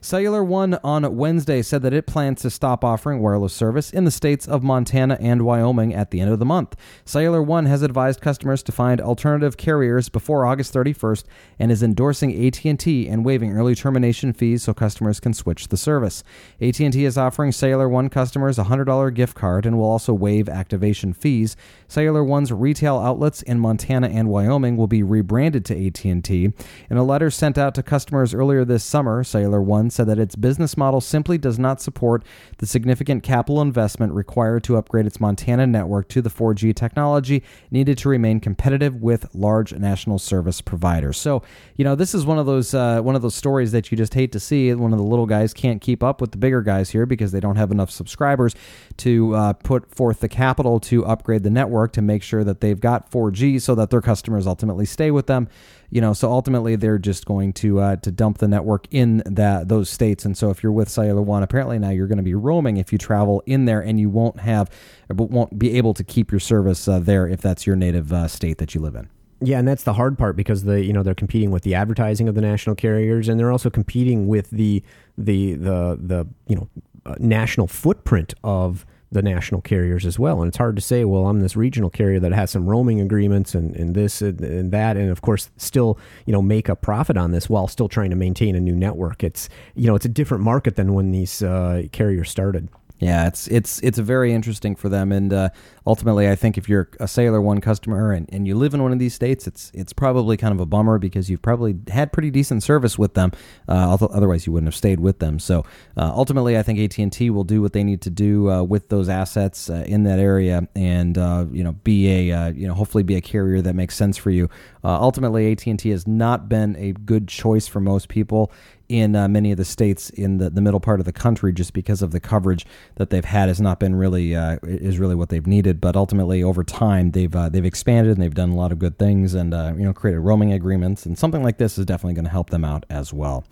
Cellular 0.00 0.42
One 0.42 0.78
on 0.82 1.16
Wednesday 1.16 1.62
said 1.62 1.82
that 1.82 1.92
it 1.92 2.06
plans 2.06 2.42
to 2.42 2.50
stop 2.50 2.84
offering 2.84 3.20
wireless 3.20 3.52
service 3.52 3.90
in 3.90 4.04
the 4.04 4.10
states 4.10 4.48
of 4.48 4.62
Montana 4.62 5.16
and 5.20 5.42
Wyoming 5.42 5.94
at 5.94 6.10
the 6.10 6.20
end 6.20 6.30
of 6.30 6.38
the 6.38 6.44
month. 6.44 6.76
Cellular 7.04 7.42
One 7.42 7.66
has 7.66 7.82
advised 7.82 8.20
customers 8.20 8.62
to 8.64 8.72
find 8.72 9.00
alternative 9.00 9.56
carriers 9.56 10.08
before 10.08 10.46
August 10.46 10.72
31st 10.74 11.24
and 11.58 11.70
is 11.70 11.82
endorsing 11.82 12.46
AT&T 12.46 13.08
and 13.08 13.24
waiving 13.24 13.52
early 13.52 13.74
termination 13.74 14.32
fees 14.32 14.62
so 14.62 14.74
customers 14.74 15.20
can 15.20 15.34
switch 15.34 15.68
the 15.68 15.76
service. 15.76 16.24
AT&T 16.60 17.04
is 17.04 17.18
offering 17.18 17.52
Cellular 17.52 17.88
One 17.88 18.08
customers 18.08 18.58
a 18.58 18.64
$100 18.64 19.14
gift 19.14 19.36
card 19.36 19.66
and 19.66 19.78
will 19.78 19.84
also 19.84 20.12
waive 20.12 20.48
activation 20.48 21.12
fees. 21.12 21.56
Cellular 21.90 22.22
One's 22.22 22.52
retail 22.52 22.98
outlets 22.98 23.42
in 23.42 23.58
Montana 23.58 24.06
and 24.06 24.28
Wyoming 24.28 24.76
will 24.76 24.86
be 24.86 25.02
rebranded 25.02 25.64
to 25.64 25.86
AT&T. 25.88 26.52
In 26.88 26.96
a 26.96 27.02
letter 27.02 27.32
sent 27.32 27.58
out 27.58 27.74
to 27.74 27.82
customers 27.82 28.32
earlier 28.32 28.64
this 28.64 28.84
summer, 28.84 29.24
Cellular 29.24 29.60
One 29.60 29.90
said 29.90 30.06
that 30.06 30.20
its 30.20 30.36
business 30.36 30.76
model 30.76 31.00
simply 31.00 31.36
does 31.36 31.58
not 31.58 31.80
support 31.80 32.24
the 32.58 32.66
significant 32.66 33.24
capital 33.24 33.60
investment 33.60 34.12
required 34.12 34.62
to 34.64 34.76
upgrade 34.76 35.04
its 35.04 35.18
Montana 35.18 35.66
network 35.66 36.08
to 36.10 36.22
the 36.22 36.30
4G 36.30 36.76
technology 36.76 37.42
needed 37.72 37.98
to 37.98 38.08
remain 38.08 38.38
competitive 38.38 39.02
with 39.02 39.26
large 39.34 39.72
national 39.72 40.20
service 40.20 40.60
providers. 40.60 41.18
So, 41.18 41.42
you 41.74 41.84
know, 41.84 41.96
this 41.96 42.14
is 42.14 42.24
one 42.24 42.38
of 42.38 42.46
those 42.46 42.72
uh, 42.72 43.00
one 43.02 43.16
of 43.16 43.22
those 43.22 43.34
stories 43.34 43.72
that 43.72 43.90
you 43.90 43.96
just 43.96 44.14
hate 44.14 44.30
to 44.30 44.38
see. 44.38 44.72
One 44.72 44.92
of 44.92 44.98
the 44.98 45.04
little 45.04 45.26
guys 45.26 45.52
can't 45.52 45.80
keep 45.80 46.04
up 46.04 46.20
with 46.20 46.30
the 46.30 46.38
bigger 46.38 46.62
guys 46.62 46.90
here 46.90 47.04
because 47.04 47.32
they 47.32 47.40
don't 47.40 47.56
have 47.56 47.72
enough 47.72 47.90
subscribers 47.90 48.54
to 48.98 49.34
uh, 49.34 49.52
put 49.54 49.92
forth 49.92 50.20
the 50.20 50.28
capital 50.28 50.78
to 50.78 51.04
upgrade 51.04 51.42
the 51.42 51.50
network 51.50 51.79
to 51.88 52.02
make 52.02 52.22
sure 52.22 52.44
that 52.44 52.60
they've 52.60 52.80
got 52.80 53.10
4G 53.10 53.60
so 53.60 53.74
that 53.74 53.90
their 53.90 54.00
customers 54.00 54.46
ultimately 54.46 54.86
stay 54.86 55.10
with 55.10 55.26
them 55.26 55.48
you 55.90 56.00
know, 56.00 56.12
so 56.12 56.30
ultimately 56.30 56.76
they're 56.76 56.98
just 56.98 57.26
going 57.26 57.52
to 57.54 57.80
uh, 57.80 57.96
to 57.96 58.12
dump 58.12 58.38
the 58.38 58.46
network 58.46 58.86
in 58.92 59.22
that 59.26 59.68
those 59.68 59.90
states. 59.90 60.24
And 60.24 60.38
so 60.38 60.50
if 60.50 60.62
you're 60.62 60.72
with 60.72 60.88
Cellular 60.88 61.20
One, 61.20 61.42
apparently 61.42 61.78
now 61.78 61.90
you're 61.90 62.06
going 62.06 62.18
to 62.18 62.24
be 62.24 62.34
roaming 62.34 62.76
if 62.76 62.92
you 62.92 62.98
travel 62.98 63.42
in 63.44 63.64
there, 63.64 63.80
and 63.80 63.98
you 63.98 64.08
won't 64.08 64.40
have, 64.40 64.70
won't 65.10 65.58
be 65.58 65.76
able 65.76 65.92
to 65.94 66.04
keep 66.04 66.30
your 66.30 66.40
service 66.40 66.86
uh, 66.86 67.00
there 67.00 67.26
if 67.26 67.40
that's 67.40 67.66
your 67.66 67.76
native 67.76 68.12
uh, 68.12 68.28
state 68.28 68.58
that 68.58 68.74
you 68.74 68.80
live 68.80 68.94
in. 68.94 69.08
Yeah, 69.42 69.58
and 69.58 69.66
that's 69.66 69.82
the 69.82 69.94
hard 69.94 70.16
part 70.16 70.36
because 70.36 70.62
the 70.62 70.84
you 70.84 70.92
know 70.92 71.02
they're 71.02 71.14
competing 71.14 71.50
with 71.50 71.64
the 71.64 71.74
advertising 71.74 72.28
of 72.28 72.36
the 72.36 72.40
national 72.40 72.76
carriers, 72.76 73.28
and 73.28 73.40
they're 73.40 73.52
also 73.52 73.70
competing 73.70 74.28
with 74.28 74.48
the 74.50 74.84
the 75.18 75.54
the 75.54 75.98
the 76.00 76.26
you 76.46 76.54
know 76.54 76.68
uh, 77.04 77.16
national 77.18 77.66
footprint 77.66 78.32
of 78.44 78.86
the 79.12 79.22
national 79.22 79.60
carriers 79.60 80.06
as 80.06 80.18
well. 80.18 80.40
And 80.40 80.48
it's 80.48 80.56
hard 80.56 80.76
to 80.76 80.82
say, 80.82 81.04
well, 81.04 81.26
I'm 81.26 81.40
this 81.40 81.56
regional 81.56 81.90
carrier 81.90 82.20
that 82.20 82.32
has 82.32 82.50
some 82.50 82.66
roaming 82.66 83.00
agreements 83.00 83.54
and, 83.54 83.74
and 83.74 83.94
this 83.94 84.22
and, 84.22 84.40
and, 84.40 84.70
that, 84.70 84.96
and 84.96 85.10
of 85.10 85.20
course, 85.20 85.50
still 85.56 85.98
you 86.26 86.32
know 86.32 86.42
make 86.42 86.68
a 86.68 86.76
profit 86.76 87.16
on 87.16 87.32
this 87.32 87.48
while 87.48 87.66
still 87.66 87.88
trying 87.88 88.10
to 88.10 88.16
maintain 88.16 88.54
a 88.54 88.60
new 88.60 88.74
network. 88.74 89.24
It's 89.24 89.48
you 89.74 89.86
know 89.86 89.94
it's 89.94 90.04
a 90.04 90.10
different 90.10 90.44
market 90.44 90.76
than 90.76 90.94
when 90.94 91.10
these 91.10 91.42
uh, 91.42 91.82
carriers 91.92 92.30
started. 92.30 92.68
Yeah, 93.00 93.26
it's 93.26 93.48
it's 93.48 93.80
it's 93.80 93.98
very 93.98 94.34
interesting 94.34 94.76
for 94.76 94.90
them, 94.90 95.10
and 95.10 95.32
uh, 95.32 95.48
ultimately, 95.86 96.28
I 96.28 96.36
think 96.36 96.58
if 96.58 96.68
you're 96.68 96.90
a 97.00 97.08
Cellular 97.08 97.40
One 97.40 97.62
customer 97.62 98.12
and, 98.12 98.28
and 98.30 98.46
you 98.46 98.54
live 98.54 98.74
in 98.74 98.82
one 98.82 98.92
of 98.92 98.98
these 98.98 99.14
states, 99.14 99.46
it's 99.46 99.72
it's 99.72 99.94
probably 99.94 100.36
kind 100.36 100.52
of 100.52 100.60
a 100.60 100.66
bummer 100.66 100.98
because 100.98 101.30
you've 101.30 101.40
probably 101.40 101.76
had 101.88 102.12
pretty 102.12 102.30
decent 102.30 102.62
service 102.62 102.98
with 102.98 103.14
them. 103.14 103.32
Uh, 103.66 103.96
otherwise, 104.12 104.46
you 104.46 104.52
wouldn't 104.52 104.68
have 104.68 104.76
stayed 104.76 105.00
with 105.00 105.18
them. 105.18 105.38
So 105.38 105.60
uh, 105.96 106.12
ultimately, 106.14 106.58
I 106.58 106.62
think 106.62 106.78
AT 106.78 106.98
and 106.98 107.10
T 107.10 107.30
will 107.30 107.44
do 107.44 107.62
what 107.62 107.72
they 107.72 107.84
need 107.84 108.02
to 108.02 108.10
do 108.10 108.50
uh, 108.50 108.62
with 108.64 108.90
those 108.90 109.08
assets 109.08 109.70
uh, 109.70 109.84
in 109.86 110.02
that 110.04 110.18
area, 110.18 110.68
and 110.76 111.16
uh, 111.16 111.46
you 111.50 111.64
know, 111.64 111.72
be 111.72 112.30
a 112.30 112.50
you 112.50 112.68
know, 112.68 112.74
hopefully 112.74 113.02
be 113.02 113.16
a 113.16 113.22
carrier 113.22 113.62
that 113.62 113.74
makes 113.74 113.96
sense 113.96 114.18
for 114.18 114.30
you. 114.30 114.50
ultimately, 114.84 115.50
AT 115.50 115.66
and 115.66 115.78
T 115.78 115.88
has 115.88 116.06
not 116.06 116.50
been 116.50 116.76
a 116.76 116.92
good 116.92 117.28
choice 117.28 117.66
for 117.66 117.80
most 117.80 118.10
people 118.10 118.52
in 118.90 119.14
uh, 119.14 119.28
many 119.28 119.52
of 119.52 119.56
the 119.56 119.64
states 119.64 120.10
in 120.10 120.38
the, 120.38 120.50
the 120.50 120.60
middle 120.60 120.80
part 120.80 120.98
of 120.98 121.06
the 121.06 121.12
country 121.12 121.52
just 121.52 121.72
because 121.72 122.02
of 122.02 122.10
the 122.10 122.18
coverage 122.18 122.66
that 122.96 123.10
they've 123.10 123.24
had 123.24 123.48
has 123.48 123.60
not 123.60 123.78
been 123.78 123.94
really 123.94 124.34
uh, 124.34 124.58
is 124.64 124.98
really 124.98 125.14
what 125.14 125.28
they've 125.28 125.46
needed. 125.46 125.80
But 125.80 125.96
ultimately, 125.96 126.42
over 126.42 126.64
time, 126.64 127.12
they've 127.12 127.34
uh, 127.34 127.48
they've 127.48 127.64
expanded 127.64 128.14
and 128.14 128.22
they've 128.22 128.34
done 128.34 128.50
a 128.50 128.56
lot 128.56 128.72
of 128.72 128.78
good 128.80 128.98
things 128.98 129.34
and 129.34 129.54
uh, 129.54 129.72
you 129.76 129.84
know 129.84 129.92
created 129.92 130.20
roaming 130.20 130.52
agreements 130.52 131.06
and 131.06 131.16
something 131.16 131.42
like 131.42 131.58
this 131.58 131.78
is 131.78 131.86
definitely 131.86 132.14
going 132.14 132.24
to 132.24 132.30
help 132.30 132.50
them 132.50 132.64
out 132.64 132.84
as 132.90 133.12
well. 133.12 133.44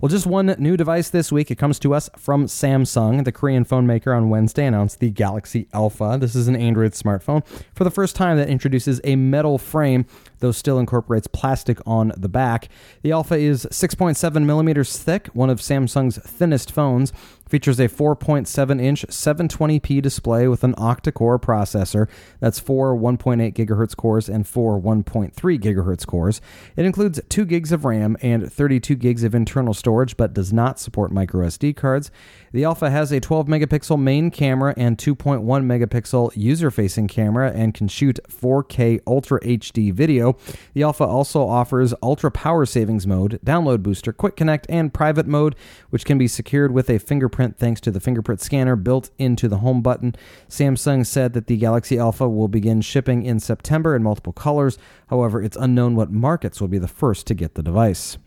Well, 0.00 0.10
just 0.10 0.26
one 0.26 0.54
new 0.58 0.76
device 0.76 1.08
this 1.08 1.32
week. 1.32 1.50
It 1.50 1.56
comes 1.56 1.78
to 1.80 1.94
us 1.94 2.10
from 2.18 2.46
Samsung. 2.46 3.24
The 3.24 3.32
Korean 3.32 3.64
phone 3.64 3.86
maker 3.86 4.12
on 4.12 4.28
Wednesday 4.28 4.66
announced 4.66 5.00
the 5.00 5.10
Galaxy 5.10 5.68
Alpha. 5.72 6.18
This 6.20 6.36
is 6.36 6.48
an 6.48 6.56
Android 6.56 6.92
smartphone 6.92 7.46
for 7.74 7.84
the 7.84 7.90
first 7.90 8.14
time 8.14 8.36
that 8.36 8.48
introduces 8.48 9.00
a 9.04 9.16
metal 9.16 9.56
frame 9.56 10.04
though 10.42 10.52
still 10.52 10.78
incorporates 10.78 11.26
plastic 11.28 11.78
on 11.86 12.12
the 12.16 12.28
back. 12.28 12.68
The 13.00 13.12
Alpha 13.12 13.36
is 13.36 13.66
6.7 13.70 14.44
millimeters 14.44 14.81
thick, 14.84 15.28
one 15.28 15.50
of 15.50 15.60
Samsung's 15.60 16.18
thinnest 16.18 16.72
phones. 16.72 17.12
Features 17.48 17.78
a 17.78 17.88
4.7 17.88 18.80
inch 18.80 19.04
720p 19.08 20.00
display 20.00 20.48
with 20.48 20.64
an 20.64 20.74
octa 20.76 21.12
core 21.12 21.38
processor. 21.38 22.08
That's 22.40 22.58
four 22.58 22.96
1.8 22.96 23.52
gigahertz 23.52 23.94
cores 23.94 24.30
and 24.30 24.46
four 24.46 24.80
1.3 24.80 25.34
gigahertz 25.34 26.06
cores. 26.06 26.40
It 26.76 26.86
includes 26.86 27.20
2 27.28 27.44
gigs 27.44 27.70
of 27.70 27.84
RAM 27.84 28.16
and 28.22 28.50
32 28.50 28.94
gigs 28.94 29.22
of 29.22 29.34
internal 29.34 29.74
storage, 29.74 30.16
but 30.16 30.32
does 30.32 30.50
not 30.50 30.80
support 30.80 31.12
micro 31.12 31.46
SD 31.46 31.76
cards. 31.76 32.10
The 32.52 32.64
Alpha 32.64 32.90
has 32.90 33.10
a 33.12 33.18
12 33.18 33.46
megapixel 33.46 33.98
main 33.98 34.30
camera 34.30 34.74
and 34.76 34.98
2.1 34.98 35.42
megapixel 35.42 36.36
user 36.36 36.70
facing 36.70 37.08
camera 37.08 37.50
and 37.50 37.72
can 37.72 37.88
shoot 37.88 38.20
4K 38.28 39.00
Ultra 39.06 39.40
HD 39.40 39.90
video. 39.90 40.36
The 40.74 40.82
Alpha 40.82 41.04
also 41.04 41.48
offers 41.48 41.94
Ultra 42.02 42.30
Power 42.30 42.66
Savings 42.66 43.06
Mode, 43.06 43.40
Download 43.42 43.82
Booster, 43.82 44.12
Quick 44.12 44.36
Connect, 44.36 44.66
and 44.68 44.92
Private 44.92 45.26
Mode, 45.26 45.56
which 45.88 46.04
can 46.04 46.18
be 46.18 46.28
secured 46.28 46.72
with 46.72 46.90
a 46.90 46.98
fingerprint 46.98 47.56
thanks 47.56 47.80
to 47.80 47.90
the 47.90 48.00
fingerprint 48.00 48.42
scanner 48.42 48.76
built 48.76 49.08
into 49.16 49.48
the 49.48 49.58
home 49.58 49.80
button. 49.80 50.14
Samsung 50.50 51.06
said 51.06 51.32
that 51.32 51.46
the 51.46 51.56
Galaxy 51.56 51.98
Alpha 51.98 52.28
will 52.28 52.48
begin 52.48 52.82
shipping 52.82 53.22
in 53.22 53.40
September 53.40 53.96
in 53.96 54.02
multiple 54.02 54.34
colors. 54.34 54.76
However, 55.06 55.42
it's 55.42 55.56
unknown 55.56 55.96
what 55.96 56.12
markets 56.12 56.60
will 56.60 56.68
be 56.68 56.78
the 56.78 56.86
first 56.86 57.26
to 57.28 57.34
get 57.34 57.54
the 57.54 57.62
device. 57.62 58.18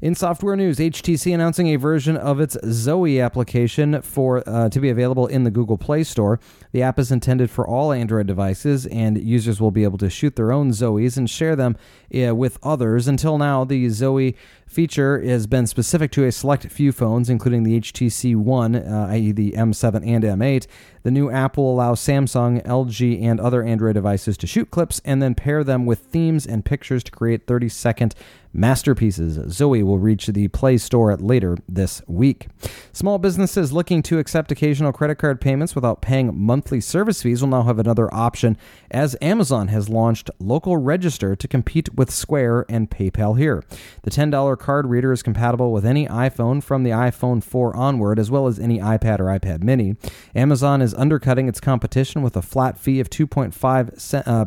In 0.00 0.14
software 0.14 0.56
news, 0.56 0.78
HTC 0.78 1.34
announcing 1.34 1.68
a 1.68 1.76
version 1.76 2.16
of 2.16 2.40
its 2.40 2.56
Zoe 2.64 3.20
application 3.20 4.02
for 4.02 4.42
uh, 4.48 4.68
to 4.68 4.80
be 4.80 4.88
available 4.88 5.26
in 5.26 5.44
the 5.44 5.50
Google 5.50 5.78
Play 5.78 6.04
Store. 6.04 6.40
The 6.72 6.82
app 6.82 6.98
is 6.98 7.10
intended 7.10 7.50
for 7.50 7.66
all 7.66 7.92
Android 7.92 8.26
devices, 8.26 8.86
and 8.86 9.20
users 9.20 9.60
will 9.60 9.70
be 9.70 9.84
able 9.84 9.98
to 9.98 10.10
shoot 10.10 10.36
their 10.36 10.52
own 10.52 10.70
Zoes 10.70 11.16
and 11.16 11.28
share 11.28 11.56
them 11.56 11.76
uh, 12.14 12.34
with 12.34 12.58
others. 12.62 13.08
Until 13.08 13.38
now, 13.38 13.64
the 13.64 13.88
Zoe 13.88 14.36
feature 14.70 15.20
has 15.20 15.48
been 15.48 15.66
specific 15.66 16.12
to 16.12 16.24
a 16.24 16.32
select 16.32 16.64
few 16.66 16.92
phones, 16.92 17.28
including 17.28 17.64
the 17.64 17.80
HTC 17.80 18.36
One, 18.36 18.76
uh, 18.76 19.08
i.e., 19.10 19.32
the 19.32 19.52
M7 19.52 20.06
and 20.06 20.22
M8. 20.22 20.66
The 21.02 21.10
new 21.10 21.30
app 21.30 21.56
will 21.56 21.72
allow 21.72 21.94
Samsung, 21.94 22.64
LG, 22.64 23.22
and 23.22 23.40
other 23.40 23.62
Android 23.62 23.94
devices 23.94 24.36
to 24.38 24.46
shoot 24.46 24.70
clips 24.70 25.00
and 25.04 25.20
then 25.20 25.34
pair 25.34 25.64
them 25.64 25.86
with 25.86 26.00
themes 26.00 26.46
and 26.46 26.64
pictures 26.64 27.02
to 27.04 27.10
create 27.10 27.46
30 27.46 27.68
second 27.68 28.14
masterpieces. 28.52 29.38
Zoe 29.52 29.82
will 29.82 29.98
reach 29.98 30.26
the 30.26 30.48
Play 30.48 30.76
Store 30.76 31.16
later 31.16 31.56
this 31.68 32.02
week. 32.06 32.48
Small 32.92 33.18
businesses 33.18 33.72
looking 33.72 34.02
to 34.02 34.18
accept 34.18 34.50
occasional 34.50 34.92
credit 34.92 35.16
card 35.16 35.40
payments 35.40 35.74
without 35.74 36.02
paying 36.02 36.38
monthly 36.38 36.80
service 36.80 37.22
fees 37.22 37.40
will 37.40 37.48
now 37.48 37.62
have 37.62 37.78
another 37.78 38.12
option 38.12 38.56
as 38.90 39.16
Amazon 39.22 39.68
has 39.68 39.88
launched 39.88 40.30
Local 40.38 40.76
Register 40.76 41.36
to 41.36 41.48
compete 41.48 41.94
with 41.94 42.10
Square 42.10 42.66
and 42.68 42.90
PayPal 42.90 43.38
here. 43.38 43.62
The 44.02 44.10
$10 44.10 44.58
card 44.60 44.86
reader 44.86 45.12
is 45.12 45.22
compatible 45.22 45.72
with 45.72 45.84
any 45.84 46.06
iPhone 46.06 46.62
from 46.62 46.84
the 46.84 46.90
iPhone 46.90 47.42
4 47.42 47.74
onward, 47.74 48.18
as 48.18 48.30
well 48.30 48.46
as 48.46 48.60
any 48.60 48.78
iPad 48.78 49.18
or 49.18 49.24
iPad 49.24 49.64
mini. 49.64 49.96
Amazon 50.36 50.80
is 50.80 50.94
undercutting 50.94 51.48
its 51.48 51.58
competition 51.58 52.22
with 52.22 52.36
a 52.36 52.42
flat 52.42 52.78
fee 52.78 53.00
of 53.00 53.10
2.5% 53.10 54.22
uh, 54.26 54.44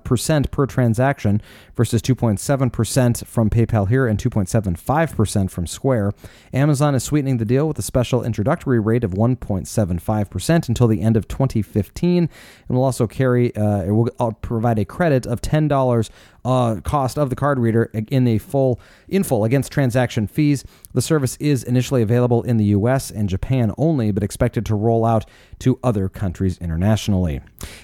per 0.47 0.65
transaction 0.65 1.41
versus 1.75 2.01
2.7% 2.01 3.25
from 3.25 3.49
PayPal 3.49 3.89
here 3.89 4.07
and 4.07 4.19
2.75% 4.19 5.49
from 5.49 5.67
Square. 5.67 6.13
Amazon 6.53 6.95
is 6.95 7.03
sweetening 7.03 7.37
the 7.37 7.45
deal 7.45 7.67
with 7.67 7.79
a 7.79 7.81
special 7.81 8.23
introductory 8.23 8.79
rate 8.79 9.03
of 9.03 9.11
1.75% 9.11 10.69
until 10.69 10.87
the 10.87 11.01
end 11.01 11.17
of 11.17 11.27
2015 11.27 12.29
and 12.67 12.77
will 12.77 12.83
also 12.83 13.07
carry, 13.07 13.55
uh, 13.55 13.83
it 13.83 13.91
will 13.91 14.09
uh, 14.19 14.31
provide 14.41 14.79
a 14.79 14.85
credit 14.85 15.25
of 15.25 15.41
$10 15.41 16.09
uh, 16.45 16.81
cost 16.81 17.17
of 17.17 17.29
the 17.29 17.35
card 17.35 17.59
reader 17.59 17.89
in 18.09 18.25
the 18.25 18.37
full 18.37 18.79
in 19.07 19.23
full 19.23 19.43
against 19.43 19.71
transaction 19.71 20.27
fees. 20.27 20.63
The 20.93 21.01
service 21.01 21.35
is 21.37 21.63
initially 21.63 22.01
available 22.01 22.43
in 22.43 22.57
the 22.57 22.65
U.S. 22.65 23.09
and 23.09 23.27
Japan 23.27 23.73
only, 23.77 24.11
but 24.11 24.23
expected 24.23 24.65
to 24.67 24.75
roll 24.75 25.05
out 25.05 25.25
to 25.59 25.79
other 25.83 26.07
countries 26.07 26.57
internationally. 26.59 27.41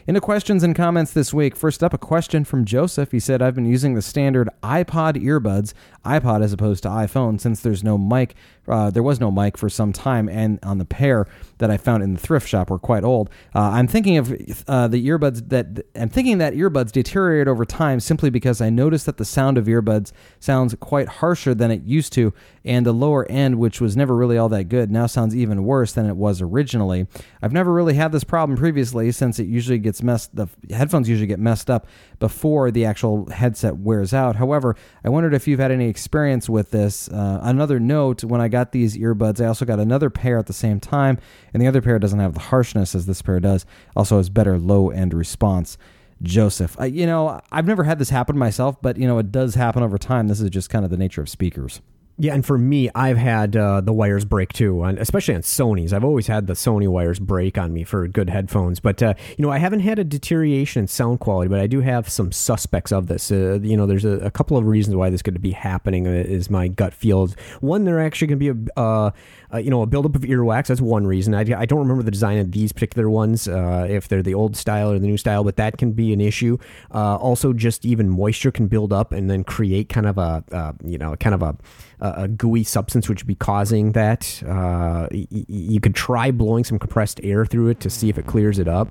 Into 0.07 0.21
questions 0.21 0.63
and 0.63 0.75
comments 0.75 1.11
this 1.11 1.33
week. 1.33 1.55
First 1.55 1.83
up, 1.83 1.93
a 1.93 1.97
question 1.97 2.43
from 2.43 2.65
Joseph. 2.65 3.11
He 3.11 3.19
said, 3.19 3.41
"I've 3.41 3.55
been 3.55 3.65
using 3.65 3.95
the 3.95 4.01
standard 4.01 4.49
iPod 4.61 5.21
earbuds, 5.23 5.73
iPod 6.05 6.43
as 6.43 6.53
opposed 6.53 6.83
to 6.83 6.89
iPhone, 6.89 7.39
since 7.39 7.61
there's 7.61 7.83
no 7.83 7.97
mic. 7.97 8.35
Uh, 8.69 8.89
there 8.89 9.03
was 9.03 9.19
no 9.19 9.31
mic 9.31 9.57
for 9.57 9.69
some 9.69 9.91
time, 9.91 10.29
and 10.29 10.59
on 10.63 10.77
the 10.77 10.85
pair 10.85 11.25
that 11.57 11.71
I 11.71 11.77
found 11.77 12.03
in 12.03 12.13
the 12.13 12.19
thrift 12.19 12.47
shop 12.47 12.69
were 12.69 12.79
quite 12.79 13.03
old. 13.03 13.29
Uh, 13.55 13.71
I'm 13.71 13.87
thinking 13.87 14.17
of 14.17 14.31
uh, 14.67 14.87
the 14.87 15.05
earbuds 15.07 15.49
that 15.49 15.85
I'm 15.95 16.09
thinking 16.09 16.37
that 16.37 16.53
earbuds 16.53 16.91
deteriorate 16.91 17.47
over 17.47 17.65
time 17.65 17.99
simply 17.99 18.29
because." 18.29 18.59
I 18.61 18.69
noticed 18.69 19.05
that 19.05 19.17
the 19.17 19.25
sound 19.25 19.57
of 19.57 19.65
earbuds 19.65 20.11
sounds 20.39 20.75
quite 20.79 21.07
harsher 21.07 21.53
than 21.53 21.71
it 21.71 21.83
used 21.83 22.13
to, 22.13 22.33
and 22.65 22.85
the 22.85 22.91
lower 22.91 23.25
end, 23.29 23.57
which 23.57 23.79
was 23.79 23.95
never 23.95 24.15
really 24.15 24.37
all 24.37 24.49
that 24.49 24.65
good, 24.65 24.91
now 24.91 25.05
sounds 25.05 25.35
even 25.35 25.63
worse 25.63 25.93
than 25.93 26.05
it 26.05 26.15
was 26.15 26.41
originally. 26.41 27.07
I've 27.41 27.53
never 27.53 27.71
really 27.71 27.93
had 27.93 28.11
this 28.11 28.23
problem 28.23 28.57
previously 28.57 29.11
since 29.11 29.39
it 29.39 29.47
usually 29.47 29.79
gets 29.79 30.03
messed 30.03 30.35
the 30.35 30.47
headphones 30.69 31.07
usually 31.07 31.27
get 31.27 31.39
messed 31.39 31.69
up 31.69 31.87
before 32.19 32.69
the 32.69 32.85
actual 32.85 33.29
headset 33.29 33.77
wears 33.77 34.13
out. 34.13 34.35
However, 34.35 34.75
I 35.03 35.09
wondered 35.09 35.33
if 35.33 35.47
you've 35.47 35.59
had 35.59 35.71
any 35.71 35.87
experience 35.87 36.49
with 36.49 36.71
this. 36.71 37.07
Uh, 37.07 37.39
another 37.41 37.79
note, 37.79 38.23
when 38.23 38.41
I 38.41 38.49
got 38.49 38.58
these 38.71 38.97
earbuds, 38.97 39.41
I 39.41 39.47
also 39.47 39.65
got 39.65 39.79
another 39.79 40.09
pair 40.09 40.37
at 40.37 40.47
the 40.47 40.53
same 40.53 40.79
time, 40.79 41.19
and 41.53 41.61
the 41.61 41.67
other 41.67 41.81
pair 41.81 41.99
doesn't 41.99 42.19
have 42.19 42.33
the 42.33 42.39
harshness 42.39 42.95
as 42.95 43.05
this 43.05 43.21
pair 43.21 43.39
does. 43.39 43.65
Also 43.95 44.17
has 44.17 44.29
better 44.29 44.57
low 44.57 44.89
end 44.89 45.13
response. 45.13 45.77
Joseph. 46.21 46.75
I, 46.79 46.87
you 46.87 47.05
know, 47.05 47.39
I've 47.51 47.65
never 47.65 47.85
had 47.85 47.97
this 47.97 48.09
happen 48.09 48.37
myself, 48.37 48.81
but 48.81 48.97
you 48.97 49.07
know, 49.07 49.19
it 49.19 49.31
does 49.31 49.55
happen 49.55 49.83
over 49.83 49.97
time. 49.97 50.27
This 50.27 50.41
is 50.41 50.49
just 50.49 50.69
kind 50.69 50.83
of 50.83 50.91
the 50.91 50.97
nature 50.97 51.21
of 51.21 51.29
speakers. 51.29 51.81
Yeah, 52.21 52.33
and 52.33 52.45
for 52.45 52.57
me, 52.57 52.89
I've 52.93 53.17
had 53.17 53.55
uh, 53.55 53.79
the 53.79 53.93
wires 53.93 54.25
break 54.25 54.51
too, 54.51 54.83
and 54.83 54.99
especially 54.99 55.35
on 55.35 55.41
Sony's. 55.41 55.93
I've 55.93 56.03
always 56.03 56.27
had 56.27 56.47
the 56.47 56.53
Sony 56.53 56.85
wires 56.85 57.17
break 57.17 57.57
on 57.57 57.71
me 57.71 57.85
for 57.85 58.05
good 58.09 58.29
headphones. 58.29 58.81
But 58.81 59.01
uh, 59.01 59.13
you 59.37 59.45
know, 59.45 59.49
I 59.49 59.57
haven't 59.57 59.79
had 59.79 59.99
a 59.99 60.03
deterioration 60.03 60.81
in 60.81 60.87
sound 60.87 61.21
quality, 61.21 61.47
but 61.47 61.61
I 61.61 61.67
do 61.67 61.79
have 61.79 62.09
some 62.09 62.33
suspects 62.33 62.91
of 62.91 63.07
this. 63.07 63.31
Uh, 63.31 63.59
you 63.61 63.77
know, 63.77 63.85
there's 63.85 64.03
a, 64.03 64.19
a, 64.19 64.31
couple 64.31 64.57
of 64.57 64.65
reasons 64.65 64.97
why 64.97 65.09
this 65.09 65.21
could 65.21 65.41
be 65.41 65.51
happening. 65.51 66.07
Uh, 66.07 66.11
is 66.11 66.49
my 66.49 66.67
gut 66.67 66.93
feel. 66.93 67.29
One, 67.61 67.85
they're 67.85 68.01
actually 68.01 68.27
going 68.27 68.39
to 68.39 68.53
be 68.53 68.69
a 68.75 69.13
uh, 69.51 69.55
uh, 69.55 69.59
you 69.59 69.69
know 69.69 69.81
a 69.81 69.85
buildup 69.85 70.15
of 70.15 70.21
earwax. 70.21 70.67
That's 70.67 70.81
one 70.81 71.07
reason. 71.07 71.33
I, 71.33 71.41
I 71.41 71.65
don't 71.65 71.79
remember 71.79 72.03
the 72.03 72.11
design 72.11 72.37
of 72.37 72.51
these 72.51 72.71
particular 72.71 73.09
ones, 73.09 73.47
if 73.47 74.07
they're 74.07 74.23
the 74.23 74.33
old 74.33 74.55
style 74.55 74.91
or 74.91 74.99
the 74.99 75.07
new 75.07 75.17
style, 75.17 75.43
but 75.43 75.55
that 75.57 75.77
can 75.77 75.91
be 75.91 76.13
an 76.13 76.21
issue. 76.21 76.57
also, 76.91 77.53
just 77.53 77.85
even 77.85 78.09
moisture 78.09 78.51
can 78.51 78.67
build 78.67 78.93
up 78.93 79.11
and 79.11 79.29
then 79.29 79.43
create 79.43 79.89
kind 79.89 80.07
of 80.07 80.17
a 80.17 80.75
you 80.83 80.97
know 80.97 81.15
kind 81.15 81.33
of 81.33 81.41
a 81.41 81.57
a 82.01 82.27
gooey 82.27 82.63
substance 82.63 83.09
which 83.09 83.21
would 83.21 83.27
be 83.27 83.35
causing 83.35 83.91
that. 83.93 84.41
Uh, 84.45 85.07
y- 85.11 85.27
you 85.29 85.79
could 85.79 85.95
try 85.95 86.31
blowing 86.31 86.63
some 86.63 86.79
compressed 86.79 87.19
air 87.23 87.45
through 87.45 87.67
it 87.69 87.79
to 87.81 87.89
see 87.89 88.09
if 88.09 88.17
it 88.17 88.25
clears 88.25 88.59
it 88.59 88.67
up. 88.67 88.87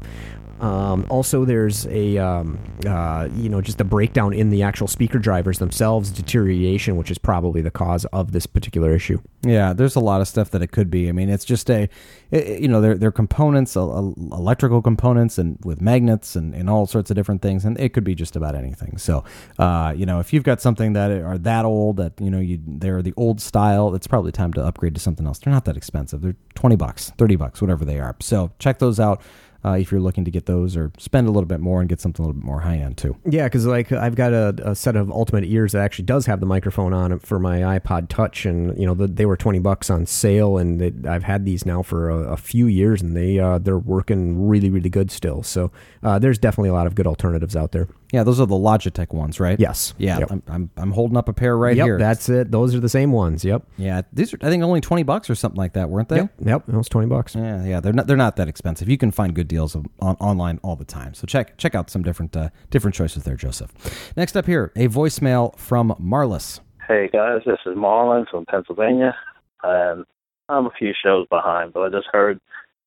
Um, 0.61 1.07
also, 1.09 1.45
there's 1.45 1.87
a 1.87 2.19
um, 2.19 2.59
uh, 2.87 3.29
you 3.37 3.49
know 3.49 3.61
just 3.61 3.81
a 3.81 3.85
breakdown 3.85 4.33
in 4.33 4.51
the 4.51 4.63
actual 4.63 4.89
speaker 4.89 5.19
drivers 5.19 5.59
themselves, 5.59 6.11
deterioration, 6.11 6.97
which 6.97 7.11
is 7.11 7.19
probably 7.19 7.61
the 7.61 7.71
cause 7.71 8.05
of 8.07 8.33
this 8.33 8.47
particular 8.47 8.95
issue. 8.95 9.21
Yeah, 9.43 9.73
there's 9.73 9.95
a 9.95 10.01
lot 10.01 10.21
of 10.21 10.29
stuff 10.29 10.51
that 10.51 10.63
it 10.63 10.73
could 10.73 10.91
be. 10.91 11.09
I 11.09 11.13
mean, 11.13 11.29
it's 11.29 11.45
just 11.45 11.71
a 11.71 11.89
it, 12.31 12.61
you 12.61 12.69
know 12.69 12.81
they're, 12.81 12.97
they're 12.97 13.13
components, 13.13 13.77
uh, 13.77 13.83
electrical 13.83 14.83
components, 14.83 15.39
and 15.39 15.59
with 15.65 15.81
magnets 15.81 16.35
and, 16.35 16.55
and 16.55 16.69
all 16.69 16.87
sorts 16.87 17.11
of 17.11 17.15
different 17.15 17.41
things, 17.41 17.65
and 17.65 17.79
it 17.79 17.93
could 17.93 18.05
be 18.05 18.15
just 18.15 18.35
about 18.35 18.55
anything. 18.55 18.99
So, 18.99 19.23
uh, 19.59 19.95
you 19.97 20.07
know, 20.07 20.19
if 20.19 20.33
you've 20.33 20.45
got 20.45 20.61
something 20.61 20.93
that 20.95 21.11
are 21.11 21.39
that 21.39 21.65
old 21.65 21.99
that 21.99 22.15
you 22.21 22.31
know 22.31 22.41
you 22.41 22.59
they're 22.67 23.01
the 23.01 23.15
old 23.17 23.41
style, 23.41 23.95
it's 23.95 24.09
probably 24.09 24.33
time 24.33 24.53
to 24.55 24.65
upgrade 24.65 24.95
to 24.95 25.01
something 25.01 25.27
else. 25.27 25.39
They're 25.39 25.53
not 25.53 25.67
that 25.67 25.77
expensive. 25.77 26.21
They're 26.21 26.37
twenty 26.55 26.77
bucks, 26.77 27.13
thirty 27.17 27.37
bucks, 27.37 27.61
whatever 27.61 27.85
they 27.85 28.01
are. 28.01 28.17
So 28.21 28.51
check 28.59 28.81
those 28.81 28.99
out 28.99 29.23
uh, 29.65 29.73
if 29.73 29.91
you're 29.91 30.01
looking 30.01 30.25
to 30.25 30.31
get 30.31 30.47
those 30.47 30.77
or 30.77 30.93
spend 30.99 31.27
a 31.27 31.31
little 31.31 31.47
bit 31.47 31.61
more 31.61 31.81
and 31.81 31.89
get 31.89 32.01
something 32.01 32.25
a 32.25 32.29
little 32.29 32.41
bit 32.41 32.47
more 32.47 32.61
high 32.61 32.77
end 32.77 32.97
too. 32.97 33.17
Yeah, 33.25 33.45
because 33.45 33.67
like 33.67 33.91
I've 33.91 34.15
got 34.15 34.33
a, 34.33 34.55
a, 34.65 34.75
set 34.75 34.95
of 34.95 35.11
Ultimate 35.11 35.45
ears 35.45 35.73
that 35.73 35.83
actually 35.83 36.05
does 36.05 36.27
have 36.27 36.39
the 36.39 36.47
microphone 36.47 36.93
on 36.93 37.13
it 37.13 37.23
for 37.23 37.39
my 37.39 37.79
iPod 37.79 38.09
Touch, 38.09 38.47
and 38.47 38.79
you 38.79 38.87
know 38.87 38.95
the, 38.95 39.09
they 39.09 39.27
were 39.27 39.37
twenty 39.37 39.59
bucks 39.59 39.91
on 39.91 40.07
sale, 40.07 40.59
and 40.59 40.81
they, 40.81 41.09
I've 41.09 41.25
had 41.25 41.45
these 41.45 41.67
now 41.67 41.83
for 41.83 42.09
a, 42.09 42.33
a 42.33 42.37
few 42.37 42.67
years, 42.67 43.03
and 43.03 43.17
they 43.17 43.39
uh, 43.41 43.59
they're 43.59 43.79
working 43.79 44.49
really 44.49 44.71
really 44.71 44.91
good 44.91 45.11
still. 45.11 45.43
So 45.43 45.73
uh, 46.03 46.19
there's 46.19 46.39
definitely 46.39 46.71
a 46.71 46.75
lot 46.75 46.87
of 46.87 46.95
good 46.95 47.07
alternatives 47.07 47.57
out 47.57 47.73
there. 47.73 47.89
Yeah, 48.13 48.23
those 48.23 48.41
are 48.41 48.47
the 48.47 48.55
Logitech 48.55 49.13
ones, 49.13 49.39
right? 49.39 49.61
Yes. 49.61 49.93
Yeah, 49.99 50.21
yep. 50.21 50.31
I'm, 50.31 50.43
I'm, 50.49 50.71
I'm 50.79 50.93
holding 50.93 51.17
up 51.17 51.29
a 51.29 51.35
pair 51.35 51.59
right 51.59 51.77
yep, 51.77 51.85
here. 51.85 51.99
That's 51.99 52.29
it. 52.29 52.51
Those 52.51 52.75
are 52.75 52.81
the 52.81 52.89
same 52.89 53.13
ones. 53.13 53.45
Yep. 53.45 53.67
Yeah, 53.77 54.03
these 54.13 54.33
are 54.33 54.39
I 54.41 54.49
think 54.49 54.63
only 54.63 54.81
twenty 54.81 55.03
bucks 55.03 55.29
or 55.29 55.35
something 55.35 55.59
like 55.59 55.75
that, 55.75 55.91
weren't 55.91 56.09
they? 56.09 56.17
Yep. 56.17 56.35
Yep. 56.41 56.69
It 56.69 56.75
was 56.75 56.89
twenty 56.89 57.09
bucks. 57.09 57.35
Yeah, 57.35 57.65
yeah. 57.65 57.81
They're 57.81 57.93
not 57.93 58.07
they're 58.07 58.17
not 58.17 58.37
that 58.37 58.49
expensive. 58.49 58.89
You 58.89 58.97
can 58.97 59.11
find 59.11 59.35
good 59.35 59.49
deals 59.49 59.77
on, 59.77 59.87
online 60.01 60.59
all 60.63 60.77
the 60.77 60.87
time. 60.87 61.13
So 61.13 61.27
check 61.27 61.59
check 61.59 61.75
out 61.75 61.91
some 61.91 62.03
different 62.03 62.35
uh, 62.35 62.49
different 62.71 62.95
choices 62.95 63.25
there, 63.25 63.37
Joseph. 63.37 63.73
Next 64.17 64.37
up 64.37 64.47
here, 64.47 64.73
a 64.75 64.89
voicemail 64.89 65.57
from 65.59 65.95
Marlis. 66.01 66.61
Hey 66.87 67.11
guys, 67.13 67.43
this 67.45 67.59
is 67.67 67.77
Marlon 67.77 68.27
from 68.31 68.47
Pennsylvania, 68.47 69.15
and 69.63 70.07
I'm 70.49 70.65
a 70.65 70.71
few 70.79 70.95
shows 71.05 71.27
behind, 71.29 71.75
but 71.75 71.81
I 71.81 71.89
just 71.91 72.09
heard 72.11 72.41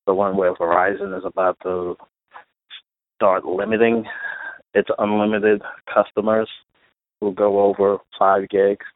the 0.08 0.14
one 0.14 0.36
where 0.36 0.52
Verizon 0.54 1.16
is 1.16 1.24
about 1.24 1.56
to 1.62 1.96
start 3.14 3.44
limiting 3.44 4.04
its 4.74 4.88
unlimited 4.98 5.62
customers 5.92 6.48
who 7.20 7.32
go 7.32 7.60
over 7.60 7.98
five 8.18 8.48
gigs. 8.48 8.86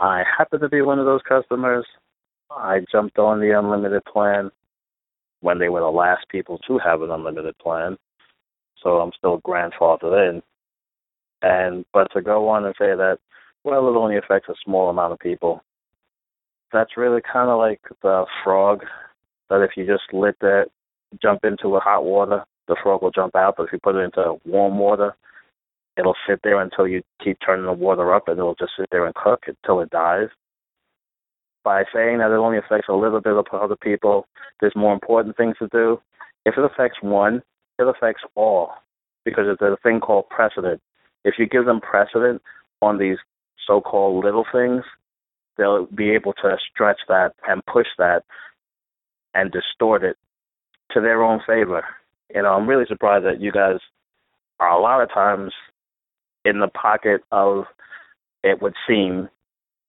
I 0.00 0.22
happen 0.36 0.60
to 0.60 0.68
be 0.68 0.80
one 0.80 0.98
of 0.98 1.06
those 1.06 1.20
customers. 1.28 1.84
I 2.50 2.80
jumped 2.90 3.18
on 3.18 3.40
the 3.40 3.58
unlimited 3.58 4.04
plan 4.04 4.50
when 5.40 5.58
they 5.58 5.68
were 5.68 5.80
the 5.80 5.86
last 5.86 6.28
people 6.28 6.58
to 6.66 6.78
have 6.78 7.02
an 7.02 7.10
unlimited 7.10 7.56
plan. 7.58 7.96
So 8.82 9.00
I'm 9.00 9.12
still 9.16 9.40
grandfathered 9.40 10.30
in. 10.30 10.42
And 11.42 11.84
but 11.92 12.08
to 12.12 12.22
go 12.22 12.48
on 12.48 12.64
and 12.64 12.74
say 12.78 12.94
that, 12.96 13.18
well, 13.64 13.88
it 13.88 13.96
only 13.96 14.16
affects 14.16 14.48
a 14.48 14.54
small 14.64 14.88
amount 14.88 15.12
of 15.12 15.18
people. 15.18 15.62
That's 16.72 16.96
really 16.96 17.20
kind 17.20 17.50
of 17.50 17.58
like 17.58 17.80
the 18.02 18.24
frog. 18.42 18.84
That 19.50 19.62
if 19.62 19.70
you 19.76 19.86
just 19.86 20.12
let 20.12 20.38
that 20.40 20.66
jump 21.22 21.44
into 21.44 21.76
a 21.76 21.80
hot 21.80 22.04
water, 22.04 22.44
the 22.68 22.76
frog 22.82 23.02
will 23.02 23.10
jump 23.10 23.34
out. 23.34 23.54
But 23.56 23.64
if 23.64 23.72
you 23.72 23.78
put 23.82 23.96
it 23.96 24.04
into 24.04 24.36
warm 24.44 24.78
water, 24.78 25.16
it'll 25.96 26.16
sit 26.28 26.40
there 26.44 26.60
until 26.60 26.86
you 26.86 27.02
keep 27.22 27.38
turning 27.44 27.66
the 27.66 27.72
water 27.72 28.14
up, 28.14 28.28
and 28.28 28.38
it'll 28.38 28.54
just 28.54 28.72
sit 28.78 28.88
there 28.90 29.06
and 29.06 29.14
cook 29.14 29.44
until 29.46 29.80
it 29.80 29.90
dies 29.90 30.28
by 31.64 31.84
saying 31.92 32.18
that 32.18 32.30
it 32.30 32.38
only 32.38 32.58
affects 32.58 32.88
a 32.88 32.94
little 32.94 33.20
bit 33.20 33.36
of 33.36 33.46
other 33.52 33.76
people. 33.76 34.26
There's 34.60 34.76
more 34.76 34.94
important 34.94 35.36
things 35.36 35.56
to 35.58 35.68
do. 35.68 36.00
If 36.46 36.56
it 36.56 36.64
affects 36.64 36.98
one, 37.02 37.42
it 37.78 37.86
affects 37.86 38.22
all 38.34 38.72
because 39.24 39.44
it's 39.48 39.60
a 39.60 39.76
thing 39.82 40.00
called 40.00 40.28
precedent. 40.30 40.80
If 41.24 41.34
you 41.38 41.46
give 41.46 41.66
them 41.66 41.80
precedent 41.80 42.40
on 42.80 42.98
these 42.98 43.18
so-called 43.66 44.24
little 44.24 44.46
things, 44.50 44.82
they'll 45.58 45.86
be 45.86 46.10
able 46.10 46.32
to 46.34 46.56
stretch 46.70 47.00
that 47.08 47.34
and 47.46 47.60
push 47.66 47.88
that 47.98 48.22
and 49.34 49.52
distort 49.52 50.04
it 50.04 50.16
to 50.92 51.00
their 51.00 51.22
own 51.22 51.40
favor. 51.46 51.84
You 52.34 52.42
know, 52.42 52.54
I'm 52.54 52.68
really 52.68 52.84
surprised 52.86 53.24
that 53.24 53.40
you 53.40 53.52
guys 53.52 53.78
are 54.60 54.70
a 54.70 54.80
lot 54.80 55.02
of 55.02 55.12
times 55.12 55.52
in 56.44 56.60
the 56.60 56.68
pocket 56.68 57.22
of 57.30 57.64
it 58.42 58.60
would 58.62 58.74
seem 58.86 59.28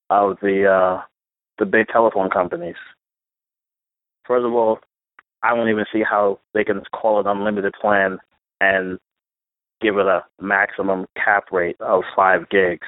of 0.09 0.37
the 0.41 0.65
uh 0.65 1.01
the 1.57 1.65
big 1.65 1.87
telephone 1.87 2.29
companies. 2.29 2.75
First 4.25 4.45
of 4.45 4.53
all, 4.53 4.79
I 5.43 5.55
don't 5.55 5.69
even 5.69 5.85
see 5.91 6.03
how 6.09 6.39
they 6.53 6.63
can 6.63 6.81
call 6.93 7.19
it 7.19 7.27
unlimited 7.27 7.73
plan 7.79 8.19
and 8.61 8.99
give 9.81 9.97
it 9.97 10.05
a 10.05 10.23
maximum 10.41 11.05
cap 11.15 11.45
rate 11.51 11.77
of 11.79 12.03
five 12.15 12.49
gigs. 12.49 12.87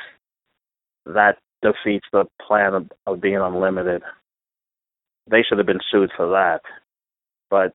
That 1.05 1.37
defeats 1.61 2.05
the 2.11 2.25
plan 2.45 2.73
of, 2.73 2.91
of 3.07 3.21
being 3.21 3.37
unlimited. 3.37 4.01
They 5.29 5.43
should 5.43 5.57
have 5.57 5.67
been 5.67 5.79
sued 5.91 6.11
for 6.15 6.29
that. 6.29 6.61
But 7.49 7.73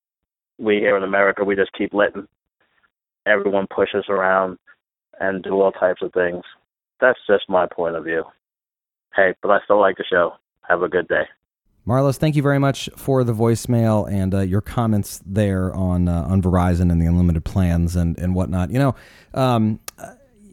we 0.58 0.76
here 0.76 0.96
in 0.96 1.02
America, 1.02 1.44
we 1.44 1.56
just 1.56 1.72
keep 1.72 1.92
letting 1.92 2.26
everyone 3.26 3.66
push 3.74 3.90
us 3.94 4.04
around 4.08 4.58
and 5.20 5.42
do 5.42 5.60
all 5.60 5.72
types 5.72 6.02
of 6.02 6.12
things. 6.12 6.42
That's 7.00 7.18
just 7.26 7.48
my 7.48 7.66
point 7.66 7.96
of 7.96 8.04
view. 8.04 8.24
hey, 9.14 9.34
but 9.42 9.50
I 9.50 9.58
still 9.64 9.80
like 9.80 9.96
the 9.96 10.04
show. 10.04 10.34
Have 10.68 10.82
a 10.82 10.88
good 10.88 11.08
day. 11.08 11.24
Marlis, 11.86 12.16
thank 12.16 12.34
you 12.34 12.42
very 12.42 12.58
much 12.58 12.88
for 12.96 13.22
the 13.22 13.32
voicemail 13.32 14.10
and 14.10 14.34
uh, 14.34 14.40
your 14.40 14.60
comments 14.60 15.22
there 15.24 15.72
on 15.72 16.08
uh, 16.08 16.26
on 16.28 16.42
Verizon 16.42 16.90
and 16.90 17.00
the 17.00 17.06
unlimited 17.06 17.44
plans 17.44 17.94
and, 17.94 18.18
and 18.18 18.34
whatnot. 18.34 18.70
You 18.70 18.80
know, 18.80 18.94
um, 19.34 19.78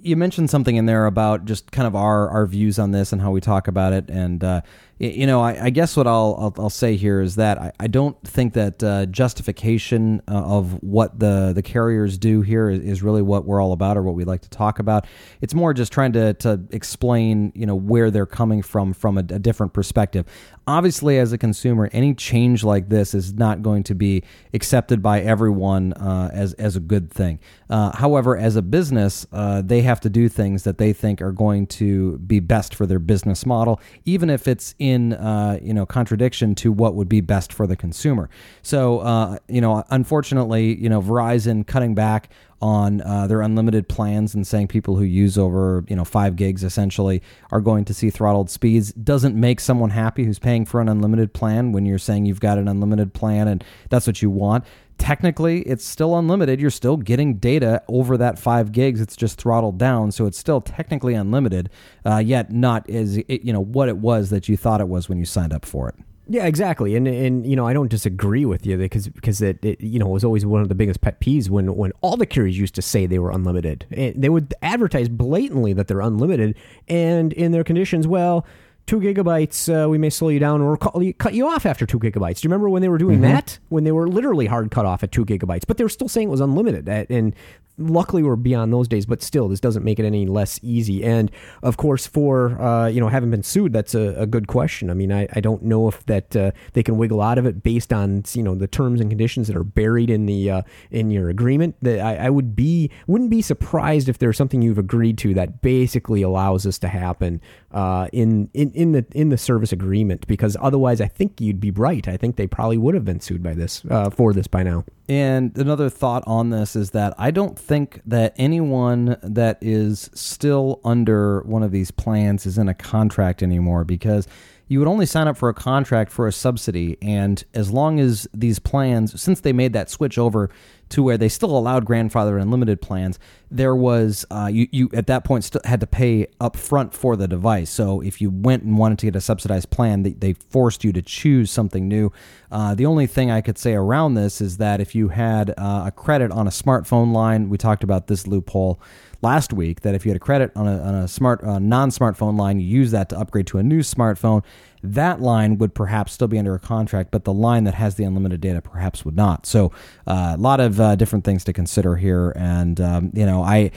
you 0.04 0.16
mentioned 0.16 0.50
something 0.50 0.76
in 0.76 0.86
there 0.86 1.06
about 1.06 1.46
just 1.46 1.72
kind 1.72 1.88
of 1.88 1.96
our, 1.96 2.30
our 2.30 2.46
views 2.46 2.78
on 2.78 2.92
this 2.92 3.14
and 3.14 3.22
how 3.22 3.32
we 3.32 3.42
talk 3.42 3.68
about 3.68 3.94
it. 3.94 4.10
And 4.10 4.44
uh, 4.44 4.62
you 5.00 5.26
know, 5.26 5.42
I, 5.42 5.66
I, 5.66 5.70
guess 5.72 5.98
what 5.98 6.06
I'll, 6.06 6.36
I'll, 6.40 6.64
I'll 6.64 6.70
say 6.70 6.96
here 6.96 7.20
is 7.20 7.36
that 7.36 7.58
I, 7.58 7.72
I 7.80 7.88
don't 7.88 8.16
think 8.24 8.54
that 8.54 8.84
uh, 8.84 9.06
justification 9.08 10.22
uh, 10.28 10.34
of 10.34 10.82
what 10.84 11.20
the 11.20 11.52
the 11.54 11.64
carriers 11.64 12.18
do 12.18 12.42
here 12.42 12.70
is, 12.70 12.80
is, 12.80 13.04
really 13.04 13.24
what 13.24 13.46
we're 13.46 13.62
all 13.62 13.74
about 13.74 13.98
or 13.98 14.04
what 14.04 14.14
we 14.14 14.24
like 14.24 14.42
to 14.42 14.50
talk 14.50 14.78
about. 14.78 15.06
It's 15.42 15.54
more 15.54 15.74
just 15.74 15.92
trying 15.92 16.14
to 16.14 16.36
to 16.36 16.62
explain 16.70 17.52
you 17.56 17.66
know 17.66 17.76
where 17.76 18.12
they're 18.12 18.28
coming 18.28 18.62
from 18.62 18.94
from 18.94 19.18
a, 19.18 19.22
a 19.22 19.40
different 19.40 19.74
perspective. 19.74 20.26
Obviously, 20.68 21.18
as 21.18 21.34
a 21.34 21.38
consumer, 21.38 21.90
any 21.92 22.14
change 22.14 22.64
like 22.64 22.88
this 22.88 23.14
is 23.14 23.34
not 23.34 23.62
going 23.62 23.84
to 23.84 23.96
be 23.96 24.24
accepted 24.54 25.02
by 25.02 25.22
everyone 25.22 25.94
uh, 25.94 26.30
as 26.32 26.54
as 26.54 26.76
a 26.76 26.80
good 26.80 27.12
thing. 27.12 27.40
Uh, 27.70 27.96
however, 27.98 28.38
as 28.38 28.56
a 28.56 28.62
business, 28.62 29.26
uh, 29.34 29.62
they 29.64 29.82
have 29.82 30.00
to 30.02 30.10
do 30.10 30.30
things 30.30 30.64
that 30.64 30.78
they 30.78 30.94
think 30.94 31.22
are 31.22 31.32
going 31.32 31.66
to 31.66 32.20
be 32.20 32.40
best 32.40 32.76
for 32.76 32.86
their 32.86 33.00
business 33.00 33.46
model, 33.46 33.82
even 34.06 34.30
if 34.30 34.48
it's 34.48 34.76
in 34.84 35.14
uh, 35.14 35.58
you 35.62 35.74
know 35.74 35.86
contradiction 35.86 36.56
to 36.56 36.70
what 36.70 36.94
would 36.94 37.08
be 37.08 37.22
best 37.22 37.54
for 37.54 37.66
the 37.66 37.76
consumer. 37.78 38.30
So 38.64 39.00
uh, 39.00 39.38
you 39.48 39.62
know, 39.62 39.86
unfortunately, 39.90 40.76
you 40.76 40.90
know, 40.90 41.02
Verizon 41.02 41.66
cutting 41.66 41.96
back 41.96 42.30
on 42.62 43.02
uh, 43.02 43.26
their 43.28 43.42
unlimited 43.42 43.88
plans 43.88 44.36
and 44.36 44.46
saying 44.46 44.68
people 44.68 44.98
who 44.98 45.04
use 45.04 45.38
over 45.38 45.86
you 45.88 45.96
know 45.96 46.04
five 46.04 46.36
gigs 46.36 46.66
essentially 46.66 47.22
are 47.52 47.62
going 47.62 47.86
to 47.86 47.94
see 47.94 48.10
throttled 48.10 48.50
speeds 48.50 48.92
doesn't 48.94 49.40
make 49.40 49.62
someone 49.62 49.90
happy 49.90 50.26
who's 50.26 50.40
paying 50.40 50.66
for 50.66 50.82
an 50.82 50.90
unlimited 50.90 51.34
plan 51.34 51.72
when 51.72 51.86
you're 51.86 51.98
saying 51.98 52.26
you've 52.26 52.40
got 52.42 52.58
an 52.58 52.68
unlimited 52.68 53.14
plan 53.14 53.48
and 53.48 53.64
that's 53.90 54.06
what 54.06 54.22
you 54.22 54.30
want 54.30 54.66
technically 54.98 55.62
it's 55.62 55.86
still 55.86 56.18
unlimited. 56.18 56.60
You're 56.60 56.70
still 56.70 56.98
getting 56.98 57.36
data 57.36 57.82
over 57.88 58.18
that 58.18 58.40
five 58.40 58.72
gigs. 58.72 59.02
It's 59.02 59.16
just 59.16 59.40
throttled 59.40 59.78
down 59.78 60.12
so 60.12 60.26
it's 60.26 60.38
still 60.38 60.62
technically 60.62 61.14
unlimited 61.14 61.70
uh, 62.06 62.18
yet 62.18 62.52
not 62.52 62.90
as 62.90 63.18
you 63.28 63.54
know 63.54 63.62
what 63.62 63.90
it 63.90 63.98
was 63.98 64.30
that 64.30 64.48
you 64.48 64.58
thought 64.58 64.82
it 64.82 64.88
was 64.88 65.10
when 65.10 65.18
you 65.18 65.26
signed 65.26 65.54
up 65.54 65.66
for 65.66 65.90
it. 65.90 65.96
Yeah, 66.30 66.46
exactly, 66.46 66.96
and 66.96 67.06
and 67.06 67.46
you 67.46 67.58
know 67.58 67.68
I 67.68 67.74
don't 67.74 67.90
disagree 67.90 68.46
with 68.46 68.66
you 68.66 68.78
because 68.78 69.10
because 69.10 69.42
it, 69.42 69.64
it, 69.64 69.82
you 69.82 70.00
know 70.00 70.08
was 70.08 70.24
always 70.24 70.46
one 70.46 70.62
of 70.62 70.70
the 70.70 70.76
biggest 70.76 71.02
pet 71.02 71.20
peeves 71.20 71.50
when 71.50 71.76
when 71.76 71.92
all 72.00 72.16
the 72.16 72.26
carriers 72.26 72.58
used 72.58 72.76
to 72.76 72.82
say 72.82 73.06
they 73.06 73.20
were 73.20 73.32
unlimited. 73.32 73.86
And 73.92 74.22
they 74.22 74.30
would 74.30 74.54
advertise 74.62 75.10
blatantly 75.10 75.74
that 75.74 75.90
they're 75.90 76.00
unlimited, 76.00 76.56
and 76.88 77.34
in 77.34 77.52
their 77.52 77.66
conditions, 77.66 78.08
well, 78.08 78.46
two 78.86 79.00
gigabytes, 79.00 79.70
uh, 79.70 79.90
we 79.90 79.98
may 79.98 80.10
slow 80.10 80.30
you 80.30 80.40
down 80.40 80.62
or 80.62 80.78
call, 80.78 81.02
cut 81.18 81.34
you 81.34 81.48
off 81.48 81.66
after 81.66 81.86
two 81.86 82.00
gigabytes. 82.00 82.42
Do 82.42 82.46
you 82.46 82.50
remember 82.50 82.70
when 82.70 82.82
they 82.82 82.90
were 82.90 82.98
doing 82.98 83.22
mm-hmm. 83.22 83.34
that? 83.34 83.60
When 83.70 83.84
they 83.84 83.92
were 83.92 84.08
literally 84.08 84.46
hard 84.46 84.72
cut 84.72 84.86
off 84.86 85.04
at 85.04 85.12
two 85.12 85.26
gigabytes, 85.26 85.64
but 85.68 85.78
they 85.78 85.84
were 85.84 85.90
still 85.90 86.10
saying 86.10 86.28
it 86.28 86.32
was 86.32 86.42
unlimited. 86.42 86.88
And 86.88 87.36
luckily 87.78 88.22
we're 88.22 88.36
beyond 88.36 88.72
those 88.72 88.88
days 88.88 89.06
but 89.06 89.22
still 89.22 89.48
this 89.48 89.60
doesn't 89.60 89.84
make 89.84 89.98
it 89.98 90.06
any 90.06 90.28
less 90.28 90.60
easy 90.62 91.04
and 91.04 91.32
of 91.64 91.76
course 91.76 92.06
for 92.06 92.62
uh, 92.62 92.88
you 92.88 93.02
know 93.02 93.08
having 93.08 93.32
been 93.32 93.42
sued 93.42 93.74
that's 93.74 93.96
a, 93.96 94.14
a 94.16 94.28
good 94.28 94.48
question 94.48 94.90
i 94.90 94.94
mean 94.94 95.12
I, 95.12 95.28
I 95.34 95.40
don't 95.40 95.64
know 95.64 95.88
if 95.88 96.06
that 96.06 96.36
uh, 96.36 96.52
they 96.74 96.84
can 96.84 96.98
wiggle 96.98 97.22
out 97.22 97.38
of 97.38 97.46
it 97.46 97.64
based 97.64 97.92
on 97.92 98.24
you 98.34 98.44
know 98.44 98.54
the 98.54 98.68
terms 98.68 99.02
and 99.02 99.10
conditions 99.10 99.48
that 99.48 99.56
are 99.56 99.64
buried 99.64 100.10
in 100.10 100.28
the 100.28 100.52
uh, 100.52 100.62
in 100.92 101.10
your 101.10 101.30
agreement 101.30 101.76
that 101.82 102.00
I, 102.00 102.28
I, 102.28 102.30
would 102.30 102.56
be 102.56 102.92
wouldn't 103.08 103.32
be 103.32 103.42
surprised 103.42 104.08
if 104.08 104.20
there's 104.20 104.38
something 104.38 104.62
you've 104.62 104.78
agreed 104.78 105.18
to 105.20 105.34
that 105.34 105.62
basically 105.62 106.22
allows 106.22 106.64
this 106.64 106.78
to 106.80 106.88
happen 106.88 107.42
uh, 107.72 108.08
in, 108.14 108.50
in 108.54 108.72
in 108.74 108.92
the 108.92 109.06
in 109.12 109.30
the 109.30 109.38
service 109.38 109.72
agreement 109.72 110.28
because 110.28 110.58
otherwise 110.62 111.02
I 111.02 111.08
think 111.08 111.40
you'd 111.40 111.60
be 111.60 111.72
right 111.72 112.08
I 112.08 112.18
think 112.18 112.36
they 112.36 112.48
probably 112.48 112.78
would 112.78 112.96
have 112.96 113.06
been 113.06 113.20
sued 113.20 113.44
by 113.44 113.54
this 113.54 113.84
uh, 113.90 114.10
for 114.10 114.34
this 114.34 114.48
by 114.48 114.64
now 114.64 114.86
and 115.08 115.58
another 115.58 115.90
thought 115.90 116.24
on 116.26 116.50
this 116.50 116.76
is 116.76 116.92
that 116.92 117.14
I 117.18 117.32
don't 117.32 117.58
think 117.58 118.02
that 118.06 118.34
anyone 118.38 119.18
that 119.22 119.58
is 119.62 120.10
still 120.14 120.80
under 120.84 121.42
one 121.42 121.64
of 121.64 121.72
these 121.72 121.92
plans 121.92 122.46
is 122.46 122.58
in 122.58 122.70
a 122.70 122.74
contract 122.74 123.44
anymore 123.44 123.84
because 123.84 124.28
you 124.68 124.80
would 124.80 124.88
only 124.88 125.06
sign 125.06 125.28
up 125.28 125.38
for 125.38 125.50
a 125.50 125.54
contract 125.54 126.12
for 126.12 126.28
a 126.28 126.32
subsidy. 126.32 126.98
And 127.02 127.44
as 127.54 127.70
long 127.72 128.00
as 128.00 128.28
these 128.34 128.60
plans, 128.60 129.22
since 129.22 129.42
they 129.42 129.54
made 129.54 129.74
that 129.74 129.90
switch 129.90 130.18
over 130.18 130.50
to 130.94 131.02
where 131.02 131.18
they 131.18 131.28
still 131.28 131.58
allowed 131.58 131.86
grandfather 131.86 132.38
unlimited 132.38 132.80
plans, 132.80 133.18
there 133.50 133.76
was 133.76 134.26
uh, 134.30 134.48
you 134.52 134.68
you 134.72 134.90
at 134.94 135.08
that 135.08 135.24
point 135.24 135.44
still 135.44 135.62
had 135.66 135.80
to 135.80 135.88
pay 135.88 136.28
up 136.40 136.56
front 136.56 136.94
for 136.94 137.16
the 137.16 137.28
device. 137.28 137.72
So 137.72 138.00
if 138.02 138.22
you 138.22 138.30
went 138.30 138.62
and 138.62 138.78
wanted 138.78 139.00
to 139.00 139.08
get 139.08 139.16
a 139.16 139.22
subsidized 139.22 139.72
plan, 139.72 140.04
they, 140.04 140.12
they 140.12 140.34
forced 140.34 140.84
you 140.84 140.94
to 140.94 141.02
choose 141.02 141.50
something 141.50 141.88
new. 141.88 142.12
Uh, 142.52 142.76
the 142.76 142.86
only 142.86 143.08
thing 143.08 143.32
I 143.32 143.42
could 143.42 143.58
say 143.58 143.74
around 143.74 144.14
this 144.14 144.40
is 144.40 144.58
that 144.58 144.80
if 144.80 144.94
you 144.94 145.10
had 145.10 145.50
uh, 145.58 145.86
a 145.88 145.92
credit 145.92 146.32
on 146.32 146.46
a 146.46 146.52
smartphone 146.52 147.12
line, 147.12 147.50
we 147.50 147.58
talked 147.58 147.84
about 147.84 148.06
this 148.06 148.28
loophole 148.28 148.80
last 149.24 149.52
week 149.52 149.82
that 149.82 149.96
if 149.96 150.06
you 150.06 150.12
had 150.12 150.18
a 150.18 150.20
credit 150.20 150.52
on 150.56 150.68
a, 150.68 150.78
on 150.80 150.96
a 150.96 151.08
smart 151.08 151.44
uh, 151.44 151.58
non-smartphone 151.58 152.38
line, 152.38 152.60
you 152.60 152.68
use 152.68 152.92
that 152.92 153.10
to 153.10 153.18
upgrade 153.18 153.48
to 153.48 153.58
a 153.58 153.64
new 153.64 153.80
smartphone. 153.80 154.44
That 154.84 155.22
line 155.22 155.58
would 155.58 155.74
perhaps 155.74 156.12
still 156.12 156.28
be 156.28 156.38
under 156.38 156.54
a 156.54 156.60
contract, 156.60 157.10
but 157.12 157.24
the 157.24 157.34
line 157.34 157.64
that 157.64 157.74
has 157.74 157.96
the 157.96 158.04
unlimited 158.04 158.42
data 158.42 158.62
perhaps 158.62 159.06
would 159.06 159.16
not. 159.16 159.46
So 159.46 159.72
uh, 160.06 160.34
a 160.36 160.42
lot 160.42 160.60
of 160.60 160.80
uh, 160.80 160.96
different 160.98 161.24
things 161.24 161.46
to 161.46 161.54
consider 161.54 161.96
here, 161.96 162.34
and 162.36 162.80
um, 162.82 163.12
you 163.14 163.26
know, 163.26 163.44
I, 163.44 163.72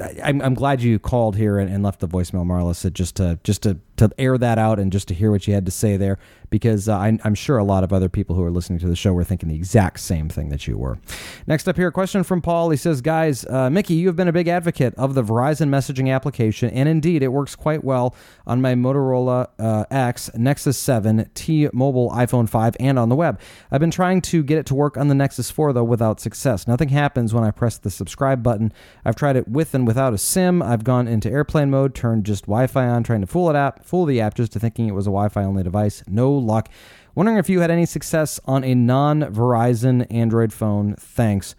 I 0.00 0.28
am 0.28 0.54
glad 0.54 0.82
you 0.82 0.98
called 0.98 1.36
here 1.36 1.58
and, 1.58 1.72
and 1.72 1.82
left 1.82 2.00
the 2.00 2.08
voicemail, 2.08 2.44
Marlis, 2.44 2.92
just 2.92 3.16
to 3.16 3.38
just 3.42 3.62
to 3.62 3.78
to 3.96 4.10
air 4.18 4.38
that 4.38 4.58
out 4.58 4.78
and 4.78 4.92
just 4.92 5.08
to 5.08 5.14
hear 5.14 5.30
what 5.30 5.46
you 5.46 5.54
had 5.54 5.64
to 5.66 5.70
say 5.70 5.96
there 5.96 6.18
because 6.50 6.88
uh, 6.88 6.96
I, 6.96 7.18
am 7.24 7.34
sure 7.34 7.56
a 7.58 7.64
lot 7.64 7.84
of 7.84 7.92
other 7.92 8.08
people 8.08 8.34
who 8.36 8.44
are 8.44 8.50
listening 8.50 8.78
to 8.80 8.88
the 8.88 8.96
show 8.96 9.12
were 9.12 9.24
thinking 9.24 9.48
the 9.48 9.54
exact 9.54 10.00
same 10.00 10.28
thing 10.28 10.48
that 10.50 10.66
you 10.66 10.76
were. 10.76 10.98
Next 11.46 11.68
up 11.68 11.76
here, 11.76 11.88
a 11.88 11.92
question 11.92 12.22
from 12.24 12.42
Paul. 12.42 12.70
He 12.70 12.76
says, 12.76 13.00
Guys, 13.00 13.46
uh, 13.46 13.70
Mickey, 13.70 13.94
you 13.94 14.08
have 14.08 14.16
been 14.16 14.28
a 14.28 14.32
big 14.32 14.48
advocate 14.48 14.94
of 14.96 15.14
the 15.14 15.22
Verizon 15.22 15.68
messaging 15.68 16.12
application, 16.12 16.70
and 16.70 16.88
indeed, 16.88 17.22
it 17.22 17.28
works 17.28 17.54
quite 17.54 17.84
well 17.84 18.14
on 18.46 18.60
my 18.60 18.74
Motorola 18.74 19.48
uh, 19.58 19.84
X, 19.90 20.28
Nexus 20.50 20.76
7, 20.76 21.30
T 21.34 21.68
Mobile, 21.72 22.10
iPhone 22.10 22.48
5, 22.48 22.76
and 22.80 22.98
on 22.98 23.08
the 23.08 23.14
web. 23.14 23.38
I've 23.70 23.78
been 23.78 23.92
trying 23.92 24.20
to 24.22 24.42
get 24.42 24.58
it 24.58 24.66
to 24.66 24.74
work 24.74 24.96
on 24.96 25.06
the 25.06 25.14
Nexus 25.14 25.48
4, 25.48 25.72
though, 25.72 25.84
without 25.84 26.18
success. 26.18 26.66
Nothing 26.66 26.88
happens 26.88 27.32
when 27.32 27.44
I 27.44 27.52
press 27.52 27.78
the 27.78 27.88
subscribe 27.88 28.42
button. 28.42 28.72
I've 29.04 29.14
tried 29.14 29.36
it 29.36 29.46
with 29.46 29.76
and 29.76 29.86
without 29.86 30.12
a 30.12 30.18
SIM. 30.18 30.60
I've 30.60 30.82
gone 30.82 31.06
into 31.06 31.30
airplane 31.30 31.70
mode, 31.70 31.94
turned 31.94 32.26
just 32.26 32.46
Wi 32.46 32.66
Fi 32.66 32.84
on, 32.88 33.04
trying 33.04 33.20
to 33.20 33.28
fool 33.28 33.48
it 33.48 33.54
app, 33.54 33.84
fool 33.84 34.06
the 34.06 34.20
app 34.20 34.34
just 34.34 34.50
to 34.50 34.58
thinking 34.58 34.88
it 34.88 34.94
was 34.94 35.06
a 35.06 35.10
Wi-Fi 35.10 35.44
only 35.44 35.62
device. 35.62 36.02
No 36.08 36.32
luck. 36.32 36.68
Wondering 37.14 37.38
if 37.38 37.48
you 37.48 37.60
had 37.60 37.70
any 37.70 37.86
success 37.86 38.40
on 38.44 38.64
a 38.64 38.74
non-Verizon 38.74 40.04
Android 40.10 40.52
phone. 40.52 40.96
Thanks. 40.96 41.54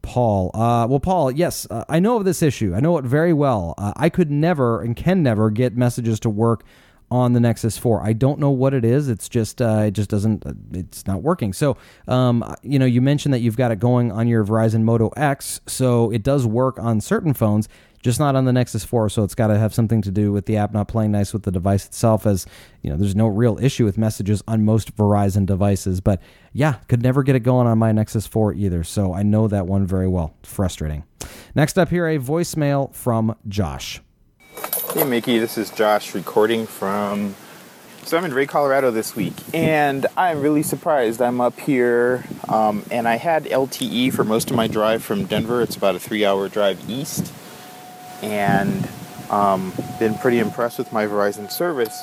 Paul. 0.00 0.52
Uh, 0.54 0.86
well, 0.88 1.00
Paul, 1.00 1.32
yes, 1.32 1.66
uh, 1.70 1.84
I 1.88 1.98
know 1.98 2.18
of 2.18 2.24
this 2.24 2.40
issue. 2.40 2.72
I 2.72 2.78
know 2.78 2.98
it 2.98 3.04
very 3.04 3.32
well. 3.32 3.74
Uh, 3.76 3.92
I 3.96 4.08
could 4.08 4.30
never 4.30 4.80
and 4.80 4.94
can 4.94 5.24
never 5.24 5.50
get 5.50 5.76
messages 5.76 6.20
to 6.20 6.30
work 6.30 6.64
on 7.10 7.32
the 7.32 7.40
Nexus 7.40 7.78
4. 7.78 8.02
I 8.02 8.12
don't 8.12 8.38
know 8.38 8.50
what 8.50 8.74
it 8.74 8.84
is. 8.84 9.08
It's 9.08 9.28
just 9.28 9.62
uh, 9.62 9.84
it 9.86 9.92
just 9.92 10.10
doesn't 10.10 10.44
uh, 10.46 10.52
it's 10.72 11.06
not 11.06 11.22
working. 11.22 11.52
So, 11.52 11.76
um, 12.06 12.44
you 12.62 12.78
know, 12.78 12.86
you 12.86 13.00
mentioned 13.00 13.32
that 13.34 13.40
you've 13.40 13.56
got 13.56 13.70
it 13.70 13.78
going 13.78 14.12
on 14.12 14.28
your 14.28 14.44
Verizon 14.44 14.82
Moto 14.82 15.08
X, 15.16 15.60
so 15.66 16.10
it 16.10 16.22
does 16.22 16.46
work 16.46 16.78
on 16.78 17.00
certain 17.00 17.34
phones 17.34 17.68
just 18.02 18.20
not 18.20 18.36
on 18.36 18.44
the 18.44 18.52
Nexus 18.52 18.84
4. 18.84 19.08
So 19.08 19.24
it's 19.24 19.34
got 19.34 19.48
to 19.48 19.58
have 19.58 19.74
something 19.74 20.02
to 20.02 20.10
do 20.10 20.32
with 20.32 20.46
the 20.46 20.56
app 20.56 20.72
not 20.72 20.88
playing 20.88 21.12
nice 21.12 21.32
with 21.32 21.42
the 21.42 21.50
device 21.50 21.86
itself, 21.86 22.26
as 22.26 22.46
you 22.82 22.90
know, 22.90 22.96
there's 22.96 23.16
no 23.16 23.26
real 23.26 23.58
issue 23.60 23.84
with 23.84 23.98
messages 23.98 24.42
on 24.46 24.64
most 24.64 24.96
Verizon 24.96 25.46
devices. 25.46 26.00
But 26.00 26.22
yeah, 26.52 26.74
could 26.88 27.02
never 27.02 27.22
get 27.22 27.36
it 27.36 27.40
going 27.40 27.66
on 27.66 27.78
my 27.78 27.92
Nexus 27.92 28.26
4 28.26 28.54
either. 28.54 28.84
So 28.84 29.12
I 29.12 29.22
know 29.22 29.48
that 29.48 29.66
one 29.66 29.86
very 29.86 30.08
well. 30.08 30.34
Frustrating. 30.42 31.04
Next 31.54 31.78
up 31.78 31.88
here, 31.88 32.06
a 32.06 32.18
voicemail 32.18 32.94
from 32.94 33.34
Josh. 33.46 34.00
Hey, 34.94 35.04
Mickey, 35.04 35.38
this 35.38 35.58
is 35.58 35.70
Josh 35.70 36.14
recording 36.14 36.66
from. 36.66 37.34
So 38.04 38.16
I'm 38.16 38.24
in 38.24 38.32
Wray, 38.32 38.46
Colorado 38.46 38.90
this 38.90 39.14
week, 39.14 39.34
and 39.52 40.06
I'm 40.16 40.40
really 40.40 40.62
surprised. 40.62 41.20
I'm 41.20 41.40
up 41.40 41.58
here, 41.60 42.24
um, 42.48 42.84
and 42.90 43.06
I 43.06 43.16
had 43.16 43.44
LTE 43.44 44.12
for 44.14 44.24
most 44.24 44.50
of 44.50 44.56
my 44.56 44.66
drive 44.66 45.02
from 45.04 45.26
Denver. 45.26 45.62
It's 45.62 45.76
about 45.76 45.94
a 45.94 45.98
three-hour 45.98 46.48
drive 46.48 46.88
east 46.88 47.32
and 48.22 48.88
um, 49.30 49.72
been 49.98 50.14
pretty 50.16 50.38
impressed 50.38 50.78
with 50.78 50.92
my 50.92 51.06
Verizon 51.06 51.50
service. 51.50 52.02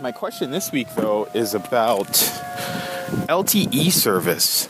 My 0.00 0.12
question 0.12 0.50
this 0.50 0.72
week, 0.72 0.88
though, 0.96 1.28
is 1.34 1.54
about 1.54 2.08
LTE 3.28 3.92
service. 3.92 4.68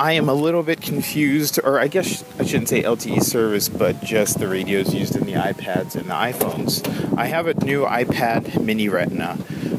I 0.00 0.12
am 0.12 0.30
a 0.30 0.34
little 0.34 0.62
bit 0.62 0.80
confused, 0.80 1.60
or 1.62 1.78
I 1.78 1.86
guess 1.86 2.24
I 2.38 2.46
shouldn't 2.46 2.70
say 2.70 2.82
LTE 2.82 3.22
service, 3.22 3.68
but 3.68 4.02
just 4.02 4.38
the 4.38 4.48
radios 4.48 4.94
used 4.94 5.14
in 5.14 5.26
the 5.26 5.34
iPads 5.34 5.94
and 5.94 6.06
the 6.06 6.14
iPhones. 6.14 7.18
I 7.18 7.26
have 7.26 7.46
a 7.46 7.52
new 7.66 7.84
iPad 7.84 8.64
Mini 8.64 8.88
Retina, 8.88 9.36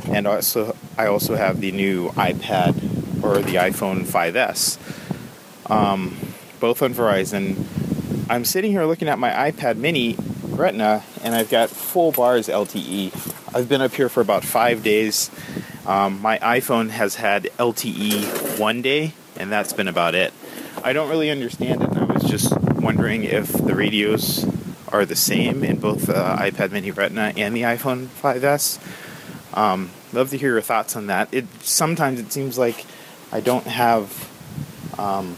and 0.09 0.27
also 0.27 0.75
I 0.95 1.07
also 1.07 1.33
have 1.33 1.59
the 1.59 1.71
new 1.71 2.09
iPad 2.09 3.23
or 3.23 3.39
the 3.39 3.55
iPhone 3.55 4.05
5S, 4.05 4.77
um, 5.71 6.15
both 6.59 6.83
on 6.83 6.93
Verizon. 6.93 7.65
I'm 8.29 8.45
sitting 8.45 8.69
here 8.69 8.85
looking 8.85 9.07
at 9.07 9.17
my 9.17 9.31
iPad 9.31 9.77
mini 9.77 10.17
Retina 10.49 11.01
and 11.23 11.33
I've 11.33 11.49
got 11.49 11.71
full 11.71 12.11
bars 12.11 12.47
LTE. 12.47 13.55
I've 13.55 13.67
been 13.67 13.81
up 13.81 13.95
here 13.95 14.07
for 14.07 14.21
about 14.21 14.43
five 14.43 14.83
days. 14.83 15.31
Um, 15.87 16.21
my 16.21 16.37
iPhone 16.37 16.91
has 16.91 17.15
had 17.15 17.45
LTE 17.57 18.59
one 18.59 18.83
day, 18.83 19.13
and 19.41 19.51
that's 19.51 19.73
been 19.73 19.87
about 19.87 20.13
it. 20.13 20.31
I 20.83 20.93
don't 20.93 21.09
really 21.09 21.31
understand 21.31 21.81
it, 21.81 21.89
I 21.97 22.03
was 22.03 22.23
just 22.23 22.55
wondering 22.61 23.23
if 23.23 23.51
the 23.51 23.73
radios 23.73 24.45
are 24.89 25.03
the 25.03 25.15
same 25.15 25.63
in 25.63 25.79
both 25.79 26.05
the 26.05 26.13
iPad 26.13 26.71
Mini 26.71 26.91
Retina 26.91 27.33
and 27.35 27.55
the 27.55 27.63
iPhone 27.63 28.05
5S. 28.05 28.79
Um, 29.57 29.89
love 30.13 30.29
to 30.29 30.37
hear 30.37 30.51
your 30.51 30.61
thoughts 30.61 30.95
on 30.95 31.07
that. 31.07 31.33
It 31.33 31.45
sometimes 31.61 32.19
it 32.19 32.31
seems 32.31 32.57
like 32.59 32.85
I 33.31 33.41
don't 33.41 33.65
have 33.65 34.09
um, 34.99 35.35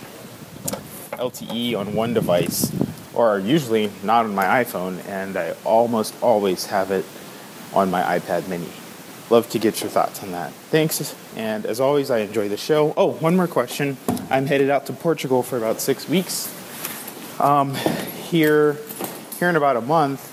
LTE 1.14 1.78
on 1.78 1.94
one 1.94 2.14
device, 2.14 2.72
or 3.14 3.40
usually 3.40 3.90
not 4.04 4.26
on 4.26 4.36
my 4.36 4.64
iPhone, 4.64 5.04
and 5.08 5.38
I 5.38 5.56
almost 5.64 6.14
always 6.22 6.66
have 6.66 6.92
it 6.92 7.06
on 7.74 7.90
my 7.90 8.02
iPad 8.20 8.50
Mini. 8.50 8.70
Love 9.34 9.50
to 9.50 9.58
get 9.58 9.82
your 9.82 9.90
thoughts 9.90 10.22
on 10.22 10.32
that. 10.34 10.54
Thanks, 10.70 11.16
and 11.36 11.66
as 11.66 11.80
always, 11.80 12.12
I 12.12 12.20
enjoy 12.20 12.50
the 12.50 12.56
show. 12.56 12.94
Oh, 12.96 13.14
one 13.14 13.36
more 13.36 13.48
question. 13.48 13.98
I'm 14.30 14.46
headed 14.46 14.70
out 14.70 14.86
to 14.86 14.94
Portugal 14.94 15.42
for 15.42 15.58
about 15.58 15.82
six 15.82 16.08
weeks. 16.08 16.54
Um, 17.42 17.74
here, 17.74 18.78
here 19.40 19.50
in 19.50 19.56
about 19.56 19.76
a 19.76 19.82
month, 19.82 20.32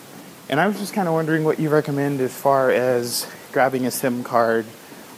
and 0.51 0.61
I 0.61 0.69
was 0.69 0.79
just 0.79 0.93
kind 0.93 1.09
of 1.09 1.15
wondering 1.15 1.45
what 1.45 1.59
you 1.59 1.71
recommend 1.71 2.21
as 2.21 2.35
far 2.35 2.71
as 2.71 3.27
grabbing 3.53 3.87
a 3.87 3.91
SIM 3.91 4.23
card 4.23 4.67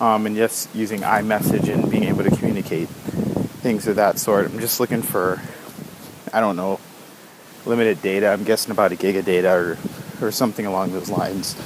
um, 0.01 0.27
and 0.27 0.37
just 0.37 0.73
using 0.77 1.01
iMessage 1.01 1.69
and 1.69 1.91
being 1.91 2.05
able 2.05 2.23
to 2.23 2.31
communicate 2.31 2.89
things 2.89 3.89
of 3.89 3.97
that 3.97 4.17
sort. 4.17 4.47
I'm 4.47 4.61
just 4.61 4.79
looking 4.79 5.03
for, 5.03 5.43
I 6.33 6.39
don't 6.39 6.55
know, 6.55 6.79
limited 7.67 8.01
data. 8.01 8.29
I'm 8.29 8.45
guessing 8.45 8.71
about 8.71 8.93
a 8.93 8.97
gig 8.97 9.17
of 9.17 9.25
data 9.25 9.51
or, 9.51 9.77
or 10.21 10.31
something 10.31 10.67
along 10.67 10.93
those 10.93 11.11
lines. 11.11 11.57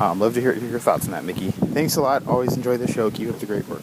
Um, 0.00 0.18
love 0.18 0.32
to 0.34 0.40
hear, 0.40 0.54
your 0.54 0.78
thoughts 0.78 1.04
on 1.04 1.12
that, 1.12 1.24
Mickey. 1.24 1.50
Thanks 1.50 1.96
a 1.96 2.00
lot. 2.00 2.26
Always 2.26 2.56
enjoy 2.56 2.78
the 2.78 2.90
show. 2.90 3.10
Keep 3.10 3.28
up 3.28 3.38
the 3.38 3.46
great 3.46 3.68
work. 3.68 3.82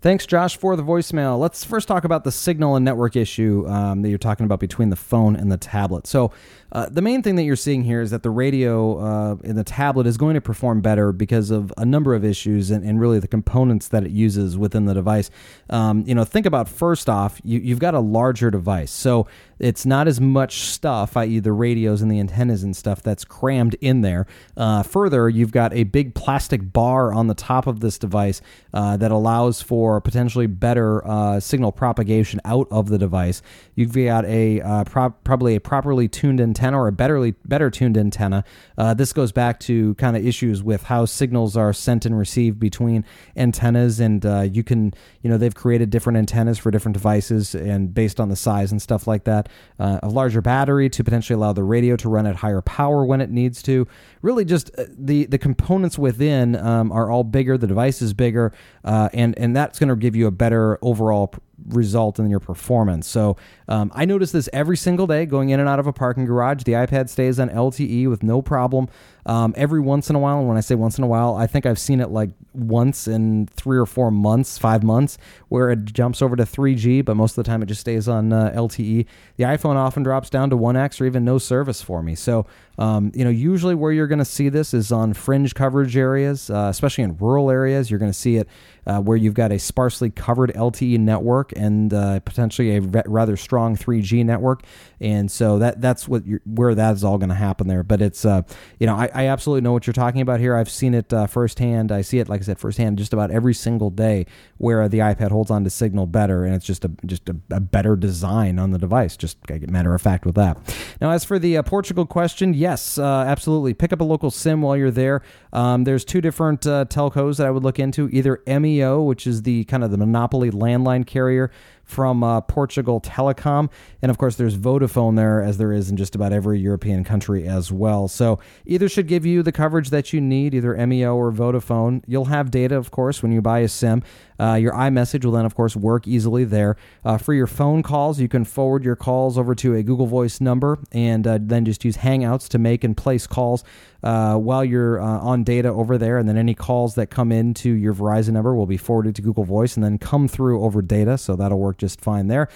Thanks, 0.00 0.26
Josh, 0.26 0.56
for 0.56 0.74
the 0.74 0.82
voicemail. 0.82 1.38
Let's 1.38 1.64
first 1.64 1.86
talk 1.86 2.04
about 2.04 2.24
the 2.24 2.32
signal 2.32 2.76
and 2.76 2.84
network 2.84 3.14
issue 3.14 3.66
um, 3.68 4.02
that 4.02 4.08
you're 4.08 4.18
talking 4.18 4.44
about 4.44 4.60
between 4.60 4.90
the 4.90 4.96
phone 4.96 5.36
and 5.36 5.52
the 5.52 5.56
tablet. 5.56 6.06
So, 6.06 6.30
uh, 6.74 6.88
the 6.90 7.00
main 7.00 7.22
thing 7.22 7.36
that 7.36 7.44
you're 7.44 7.54
seeing 7.54 7.84
here 7.84 8.00
is 8.00 8.10
that 8.10 8.24
the 8.24 8.30
radio 8.30 8.98
uh, 8.98 9.36
in 9.44 9.54
the 9.54 9.62
tablet 9.62 10.08
is 10.08 10.16
going 10.16 10.34
to 10.34 10.40
perform 10.40 10.80
better 10.80 11.12
because 11.12 11.52
of 11.52 11.72
a 11.76 11.84
number 11.84 12.14
of 12.14 12.24
issues 12.24 12.72
and, 12.72 12.84
and 12.84 13.00
really 13.00 13.20
the 13.20 13.28
components 13.28 13.86
that 13.88 14.02
it 14.02 14.10
uses 14.10 14.58
within 14.58 14.84
the 14.84 14.92
device. 14.92 15.30
Um, 15.70 16.02
you 16.04 16.16
know, 16.16 16.24
think 16.24 16.46
about 16.46 16.68
first 16.68 17.08
off, 17.08 17.40
you, 17.44 17.60
you've 17.60 17.78
got 17.78 17.94
a 17.94 18.00
larger 18.00 18.50
device. 18.50 18.90
So, 18.90 19.28
it's 19.60 19.86
not 19.86 20.08
as 20.08 20.20
much 20.20 20.62
stuff, 20.62 21.16
i.e., 21.16 21.38
the 21.38 21.52
radios 21.52 22.02
and 22.02 22.10
the 22.10 22.18
antennas 22.18 22.64
and 22.64 22.76
stuff, 22.76 23.00
that's 23.00 23.24
crammed 23.24 23.76
in 23.80 24.00
there. 24.00 24.26
Uh, 24.56 24.82
further, 24.82 25.28
you've 25.28 25.52
got 25.52 25.72
a 25.72 25.84
big 25.84 26.12
plastic 26.16 26.72
bar 26.72 27.14
on 27.14 27.28
the 27.28 27.34
top 27.34 27.68
of 27.68 27.78
this 27.78 27.96
device 27.96 28.42
uh, 28.74 28.96
that 28.96 29.12
allows 29.12 29.62
for 29.62 30.00
potentially 30.00 30.48
better 30.48 31.06
uh, 31.06 31.38
signal 31.38 31.70
propagation 31.70 32.40
out 32.44 32.66
of 32.72 32.88
the 32.88 32.98
device. 32.98 33.42
You've 33.76 33.94
got 33.94 34.24
a 34.24 34.84
pro- 34.86 35.10
probably 35.10 35.54
a 35.54 35.60
properly 35.60 36.08
tuned 36.08 36.40
antenna 36.40 36.63
or 36.72 36.86
a 36.86 36.92
better 36.92 37.32
better 37.44 37.68
tuned 37.68 37.98
antenna. 37.98 38.44
Uh, 38.78 38.94
this 38.94 39.12
goes 39.12 39.32
back 39.32 39.58
to 39.60 39.94
kind 39.96 40.16
of 40.16 40.24
issues 40.24 40.62
with 40.62 40.84
how 40.84 41.04
signals 41.04 41.56
are 41.56 41.72
sent 41.72 42.06
and 42.06 42.16
received 42.16 42.60
between 42.60 43.04
antennas, 43.36 43.98
and 43.98 44.24
uh, 44.24 44.42
you 44.42 44.62
can 44.62 44.94
you 45.22 45.28
know 45.28 45.36
they've 45.36 45.54
created 45.54 45.90
different 45.90 46.16
antennas 46.16 46.58
for 46.58 46.70
different 46.70 46.94
devices 46.94 47.54
and 47.54 47.92
based 47.92 48.20
on 48.20 48.28
the 48.28 48.36
size 48.36 48.70
and 48.70 48.80
stuff 48.80 49.08
like 49.08 49.24
that. 49.24 49.48
Uh, 49.80 49.98
a 50.04 50.08
larger 50.08 50.40
battery 50.40 50.88
to 50.88 51.02
potentially 51.02 51.34
allow 51.34 51.52
the 51.52 51.64
radio 51.64 51.96
to 51.96 52.08
run 52.08 52.26
at 52.26 52.36
higher 52.36 52.60
power 52.60 53.04
when 53.04 53.20
it 53.20 53.30
needs 53.30 53.62
to. 53.62 53.86
Really, 54.22 54.44
just 54.44 54.70
uh, 54.78 54.84
the 54.96 55.26
the 55.26 55.38
components 55.38 55.98
within 55.98 56.54
um, 56.56 56.92
are 56.92 57.10
all 57.10 57.24
bigger. 57.24 57.58
The 57.58 57.66
device 57.66 58.00
is 58.00 58.14
bigger, 58.14 58.52
uh, 58.84 59.08
and 59.12 59.36
and 59.38 59.56
that's 59.56 59.78
going 59.78 59.88
to 59.88 59.96
give 59.96 60.14
you 60.14 60.26
a 60.28 60.30
better 60.30 60.78
overall 60.82 61.34
result 61.68 62.18
in 62.18 62.28
your 62.30 62.40
performance. 62.40 63.06
So 63.06 63.36
um, 63.68 63.90
I 63.94 64.04
notice 64.04 64.32
this 64.32 64.48
every 64.52 64.76
single 64.76 65.06
day 65.06 65.26
going 65.26 65.50
in 65.50 65.60
and 65.60 65.68
out 65.68 65.78
of 65.78 65.86
a 65.86 65.92
parking 65.92 66.24
garage. 66.24 66.64
The 66.64 66.72
iPad 66.72 67.08
stays 67.08 67.38
on 67.40 67.48
LTE 67.50 68.08
with 68.08 68.22
no 68.22 68.42
problem. 68.42 68.88
Um, 69.26 69.54
every 69.56 69.80
once 69.80 70.10
in 70.10 70.16
a 70.16 70.18
while, 70.18 70.38
and 70.38 70.48
when 70.48 70.58
I 70.58 70.60
say 70.60 70.74
once 70.74 70.98
in 70.98 71.04
a 71.04 71.06
while, 71.06 71.34
I 71.34 71.46
think 71.46 71.64
I've 71.64 71.78
seen 71.78 72.00
it 72.00 72.10
like 72.10 72.30
once 72.52 73.08
in 73.08 73.46
three 73.46 73.78
or 73.78 73.86
four 73.86 74.10
months, 74.10 74.58
five 74.58 74.82
months, 74.82 75.16
where 75.48 75.70
it 75.70 75.86
jumps 75.86 76.20
over 76.20 76.36
to 76.36 76.44
3G, 76.44 77.02
but 77.04 77.16
most 77.16 77.38
of 77.38 77.44
the 77.44 77.48
time 77.48 77.62
it 77.62 77.66
just 77.66 77.80
stays 77.80 78.06
on 78.06 78.32
uh, 78.34 78.52
LTE. 78.54 79.06
The 79.36 79.44
iPhone 79.44 79.76
often 79.76 80.02
drops 80.02 80.28
down 80.28 80.50
to 80.50 80.56
1X 80.56 81.00
or 81.00 81.06
even 81.06 81.24
no 81.24 81.38
service 81.38 81.80
for 81.80 82.02
me. 82.02 82.14
So, 82.14 82.46
um, 82.76 83.12
you 83.14 83.24
know, 83.24 83.30
usually 83.30 83.74
where 83.74 83.92
you're 83.92 84.06
going 84.06 84.18
to 84.18 84.24
see 84.26 84.50
this 84.50 84.74
is 84.74 84.92
on 84.92 85.14
fringe 85.14 85.54
coverage 85.54 85.96
areas, 85.96 86.50
uh, 86.50 86.68
especially 86.70 87.04
in 87.04 87.16
rural 87.16 87.50
areas. 87.50 87.90
You're 87.90 88.00
going 88.00 88.12
to 88.12 88.18
see 88.18 88.36
it 88.36 88.48
uh, 88.86 89.00
where 89.00 89.16
you've 89.16 89.34
got 89.34 89.52
a 89.52 89.58
sparsely 89.58 90.10
covered 90.10 90.52
LTE 90.54 90.98
network 90.98 91.52
and 91.56 91.92
uh, 91.92 92.20
potentially 92.20 92.76
a 92.76 92.80
re- 92.80 93.02
rather 93.06 93.36
strong 93.36 93.76
3G 93.76 94.24
network, 94.24 94.62
and 95.00 95.30
so 95.30 95.58
that 95.58 95.80
that's 95.80 96.06
what 96.06 96.22
where 96.44 96.74
that 96.74 96.94
is 96.94 97.04
all 97.04 97.18
going 97.18 97.28
to 97.30 97.34
happen 97.34 97.66
there. 97.66 97.82
But 97.82 98.02
it's 98.02 98.24
uh, 98.24 98.42
you 98.78 98.86
know 98.86 98.94
I, 98.94 99.10
I, 99.14 99.26
absolutely 99.26 99.62
know 99.62 99.72
what 99.72 99.86
you're 99.86 99.94
talking 99.94 100.20
about 100.20 100.40
here. 100.40 100.54
I've 100.54 100.70
seen 100.70 100.94
it 100.94 101.12
uh, 101.12 101.26
firsthand. 101.26 101.92
I 101.92 102.02
see 102.02 102.18
it 102.18 102.28
like 102.28 102.40
I 102.42 102.44
said 102.44 102.58
firsthand 102.58 102.98
just 102.98 103.12
about 103.12 103.30
every 103.30 103.54
single 103.54 103.90
day 103.90 104.26
where 104.58 104.88
the 104.88 104.98
iPad 104.98 105.30
holds 105.30 105.50
on 105.50 105.64
to 105.64 105.70
signal 105.70 106.06
better, 106.06 106.44
and 106.44 106.54
it's 106.54 106.66
just 106.66 106.84
a 106.84 106.90
just 107.06 107.28
a, 107.28 107.36
a 107.50 107.60
better 107.60 107.96
design 107.96 108.58
on 108.58 108.70
the 108.70 108.78
device. 108.78 109.16
Just 109.16 109.38
matter 109.68 109.94
of 109.94 110.02
fact 110.02 110.26
with 110.26 110.34
that. 110.34 110.58
Now 111.00 111.10
as 111.10 111.24
for 111.24 111.38
the 111.38 111.56
uh, 111.56 111.62
Portugal 111.62 112.06
question, 112.06 112.54
yes, 112.54 112.98
uh, 112.98 113.24
absolutely. 113.26 113.74
Pick 113.74 113.92
up 113.92 114.00
a 114.00 114.04
local 114.04 114.30
SIM 114.30 114.62
while 114.62 114.76
you're 114.76 114.90
there. 114.90 115.22
Um, 115.52 115.84
there's 115.84 116.04
two 116.04 116.20
different 116.20 116.62
telcos 116.62 117.38
that 117.38 117.46
I 117.46 117.50
would 117.50 117.62
look 117.62 117.78
into, 117.78 118.08
either 118.10 118.42
MEO 118.46 118.73
which 118.82 119.26
is 119.26 119.42
the 119.42 119.64
kind 119.64 119.84
of 119.84 119.90
the 119.90 119.96
monopoly 119.96 120.50
landline 120.50 121.06
carrier 121.06 121.50
from 121.84 122.24
uh, 122.24 122.40
Portugal 122.40 123.00
Telecom. 123.00 123.70
And 124.02 124.10
of 124.10 124.18
course, 124.18 124.36
there's 124.36 124.56
Vodafone 124.56 125.16
there, 125.16 125.42
as 125.42 125.58
there 125.58 125.72
is 125.72 125.90
in 125.90 125.96
just 125.96 126.14
about 126.14 126.32
every 126.32 126.58
European 126.58 127.04
country 127.04 127.46
as 127.46 127.70
well. 127.70 128.08
So 128.08 128.38
either 128.66 128.88
should 128.88 129.06
give 129.06 129.24
you 129.24 129.42
the 129.42 129.52
coverage 129.52 129.90
that 129.90 130.12
you 130.12 130.20
need, 130.20 130.54
either 130.54 130.74
MEO 130.86 131.14
or 131.14 131.32
Vodafone. 131.32 132.02
You'll 132.06 132.26
have 132.26 132.50
data, 132.50 132.76
of 132.76 132.90
course, 132.90 133.22
when 133.22 133.32
you 133.32 133.40
buy 133.40 133.60
a 133.60 133.68
SIM. 133.68 134.02
Uh, 134.38 134.54
your 134.54 134.72
iMessage 134.72 135.24
will 135.24 135.32
then, 135.32 135.44
of 135.44 135.54
course, 135.54 135.76
work 135.76 136.08
easily 136.08 136.44
there. 136.44 136.76
Uh, 137.04 137.16
for 137.16 137.34
your 137.34 137.46
phone 137.46 137.82
calls, 137.82 138.20
you 138.20 138.28
can 138.28 138.44
forward 138.44 138.84
your 138.84 138.96
calls 138.96 139.38
over 139.38 139.54
to 139.54 139.74
a 139.74 139.82
Google 139.82 140.06
Voice 140.06 140.40
number 140.40 140.78
and 140.92 141.26
uh, 141.26 141.38
then 141.40 141.64
just 141.64 141.84
use 141.84 141.98
Hangouts 141.98 142.48
to 142.48 142.58
make 142.58 142.84
and 142.84 142.96
place 142.96 143.26
calls 143.26 143.64
uh, 144.02 144.36
while 144.36 144.64
you're 144.64 145.00
uh, 145.00 145.04
on 145.04 145.44
data 145.44 145.68
over 145.68 145.96
there. 145.98 146.18
And 146.18 146.28
then 146.28 146.36
any 146.36 146.54
calls 146.54 146.94
that 146.96 147.08
come 147.08 147.32
into 147.32 147.70
your 147.70 147.94
Verizon 147.94 148.32
number 148.32 148.54
will 148.54 148.66
be 148.66 148.76
forwarded 148.76 149.14
to 149.16 149.22
Google 149.22 149.44
Voice 149.44 149.76
and 149.76 149.84
then 149.84 149.98
come 149.98 150.28
through 150.28 150.62
over 150.62 150.82
data. 150.82 151.16
So 151.16 151.36
that'll 151.36 151.58
work 151.58 151.73
just 151.78 152.00
fine 152.00 152.28
there. 152.28 152.48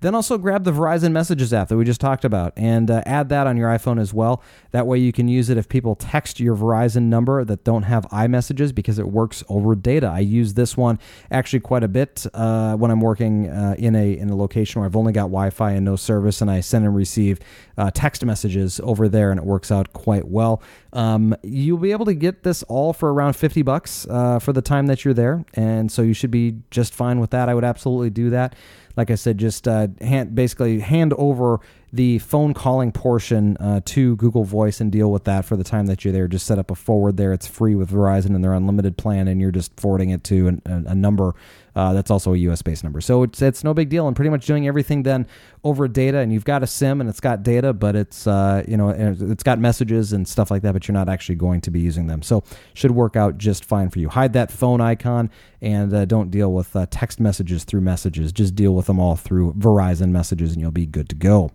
Then 0.00 0.14
also 0.14 0.38
grab 0.38 0.64
the 0.64 0.72
Verizon 0.72 1.12
Messages 1.12 1.52
app 1.52 1.68
that 1.68 1.76
we 1.76 1.84
just 1.84 2.00
talked 2.00 2.24
about 2.24 2.52
and 2.56 2.90
uh, 2.90 3.02
add 3.06 3.28
that 3.30 3.46
on 3.46 3.56
your 3.56 3.68
iPhone 3.70 4.00
as 4.00 4.12
well. 4.12 4.42
That 4.72 4.86
way 4.86 4.98
you 4.98 5.12
can 5.12 5.28
use 5.28 5.50
it 5.50 5.56
if 5.56 5.68
people 5.68 5.94
text 5.94 6.40
your 6.40 6.56
Verizon 6.56 7.04
number 7.04 7.44
that 7.44 7.64
don't 7.64 7.84
have 7.84 8.04
iMessages 8.06 8.74
because 8.74 8.98
it 8.98 9.08
works 9.08 9.42
over 9.48 9.74
data. 9.74 10.06
I 10.06 10.20
use 10.20 10.54
this 10.54 10.76
one 10.76 10.98
actually 11.30 11.60
quite 11.60 11.82
a 11.82 11.88
bit 11.88 12.26
uh, 12.34 12.76
when 12.76 12.90
I'm 12.90 13.00
working 13.00 13.48
uh, 13.48 13.74
in 13.78 13.94
a 13.94 14.16
in 14.16 14.30
a 14.30 14.36
location 14.36 14.80
where 14.80 14.86
I've 14.86 14.96
only 14.96 15.12
got 15.12 15.22
Wi-Fi 15.22 15.72
and 15.72 15.84
no 15.84 15.96
service, 15.96 16.40
and 16.40 16.50
I 16.50 16.60
send 16.60 16.84
and 16.84 16.94
receive 16.94 17.38
uh, 17.78 17.90
text 17.92 18.24
messages 18.24 18.80
over 18.82 19.08
there, 19.08 19.30
and 19.30 19.38
it 19.38 19.46
works 19.46 19.70
out 19.70 19.92
quite 19.92 20.28
well. 20.28 20.62
Um, 20.92 21.34
you'll 21.42 21.78
be 21.78 21.92
able 21.92 22.06
to 22.06 22.14
get 22.14 22.42
this 22.42 22.62
all 22.64 22.92
for 22.92 23.12
around 23.12 23.34
50 23.34 23.62
bucks 23.62 24.06
uh, 24.08 24.38
for 24.38 24.52
the 24.52 24.62
time 24.62 24.86
that 24.86 25.04
you're 25.04 25.14
there, 25.14 25.44
and 25.54 25.90
so 25.90 26.02
you 26.02 26.14
should 26.14 26.30
be 26.30 26.56
just 26.70 26.94
fine 26.94 27.20
with 27.20 27.30
that. 27.30 27.48
I 27.48 27.54
would 27.54 27.64
absolutely 27.64 28.10
do 28.10 28.30
that 28.30 28.54
like 28.96 29.10
I 29.10 29.14
said, 29.14 29.38
just 29.38 29.68
uh, 29.68 29.88
hand, 30.00 30.34
basically 30.34 30.80
hand 30.80 31.12
over 31.18 31.60
the 31.92 32.18
phone 32.18 32.54
calling 32.54 32.92
portion 32.92 33.56
uh, 33.58 33.80
to 33.84 34.16
Google 34.16 34.44
Voice 34.44 34.80
and 34.80 34.90
deal 34.90 35.10
with 35.10 35.24
that 35.24 35.44
for 35.44 35.56
the 35.56 35.64
time 35.64 35.86
that 35.86 36.04
you're 36.04 36.12
there. 36.12 36.28
Just 36.28 36.46
set 36.46 36.58
up 36.58 36.70
a 36.70 36.74
forward 36.74 37.16
there. 37.16 37.32
It's 37.32 37.46
free 37.46 37.74
with 37.74 37.90
Verizon 37.90 38.34
and 38.34 38.42
their 38.42 38.52
unlimited 38.52 38.96
plan, 38.96 39.28
and 39.28 39.40
you're 39.40 39.52
just 39.52 39.78
forwarding 39.78 40.10
it 40.10 40.24
to 40.24 40.48
an, 40.48 40.62
a, 40.66 40.90
a 40.90 40.94
number 40.94 41.34
uh, 41.76 41.92
that's 41.92 42.10
also 42.10 42.32
a 42.32 42.36
US 42.38 42.62
based 42.62 42.82
number. 42.82 43.02
So 43.02 43.22
it's, 43.22 43.42
it's 43.42 43.62
no 43.62 43.74
big 43.74 43.90
deal. 43.90 44.06
And 44.08 44.16
pretty 44.16 44.30
much 44.30 44.46
doing 44.46 44.66
everything 44.66 45.02
then 45.02 45.26
over 45.62 45.86
data. 45.86 46.18
And 46.18 46.32
you've 46.32 46.46
got 46.46 46.62
a 46.62 46.66
SIM 46.66 47.02
and 47.02 47.10
it's 47.10 47.20
got 47.20 47.42
data, 47.42 47.74
but 47.74 47.94
it's, 47.94 48.26
uh, 48.26 48.64
you 48.66 48.78
know, 48.78 48.88
it's 48.88 49.42
got 49.42 49.58
messages 49.58 50.14
and 50.14 50.26
stuff 50.26 50.50
like 50.50 50.62
that, 50.62 50.72
but 50.72 50.88
you're 50.88 50.94
not 50.94 51.10
actually 51.10 51.34
going 51.34 51.60
to 51.60 51.70
be 51.70 51.78
using 51.78 52.06
them. 52.06 52.22
So 52.22 52.42
should 52.72 52.92
work 52.92 53.14
out 53.14 53.36
just 53.36 53.62
fine 53.62 53.90
for 53.90 53.98
you. 53.98 54.08
Hide 54.08 54.32
that 54.32 54.50
phone 54.50 54.80
icon 54.80 55.30
and 55.60 55.92
uh, 55.92 56.06
don't 56.06 56.30
deal 56.30 56.50
with 56.50 56.74
uh, 56.74 56.86
text 56.90 57.20
messages 57.20 57.64
through 57.64 57.82
messages. 57.82 58.32
Just 58.32 58.54
deal 58.54 58.74
with 58.74 58.86
them 58.86 58.98
all 58.98 59.16
through 59.16 59.52
Verizon 59.52 60.08
messages 60.08 60.52
and 60.52 60.62
you'll 60.62 60.70
be 60.70 60.86
good 60.86 61.10
to 61.10 61.14
go. 61.14 61.50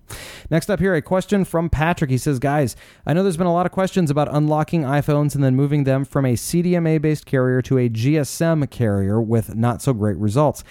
Next 0.49 0.69
up 0.69 0.80
here, 0.80 0.95
a 0.95 1.01
question 1.01 1.45
from 1.45 1.69
Patrick. 1.69 2.09
He 2.09 2.17
says, 2.17 2.39
Guys, 2.39 2.76
I 3.05 3.13
know 3.13 3.24
there's 3.24 3.38
been 3.38 3.47
a 3.47 3.53
lot 3.53 3.65
of 3.65 3.72
questions 3.72 4.09
about 4.09 4.34
unlocking 4.34 4.84
iPhones 4.84 5.36
and 5.36 5.43
then 5.43 5.55
moving 5.55 5.84
them 5.84 6.05
from 6.05 6.26
a 6.26 6.34
CDMA 6.34 7.01
based 7.01 7.26
carrier 7.26 7.61
to 7.63 7.78
a 7.78 7.89
GSM 7.89 8.69
carrier 8.69 9.22
with 9.22 9.55
not 9.55 9.82
so 9.82 9.93
great 9.93 10.17
results. 10.17 10.63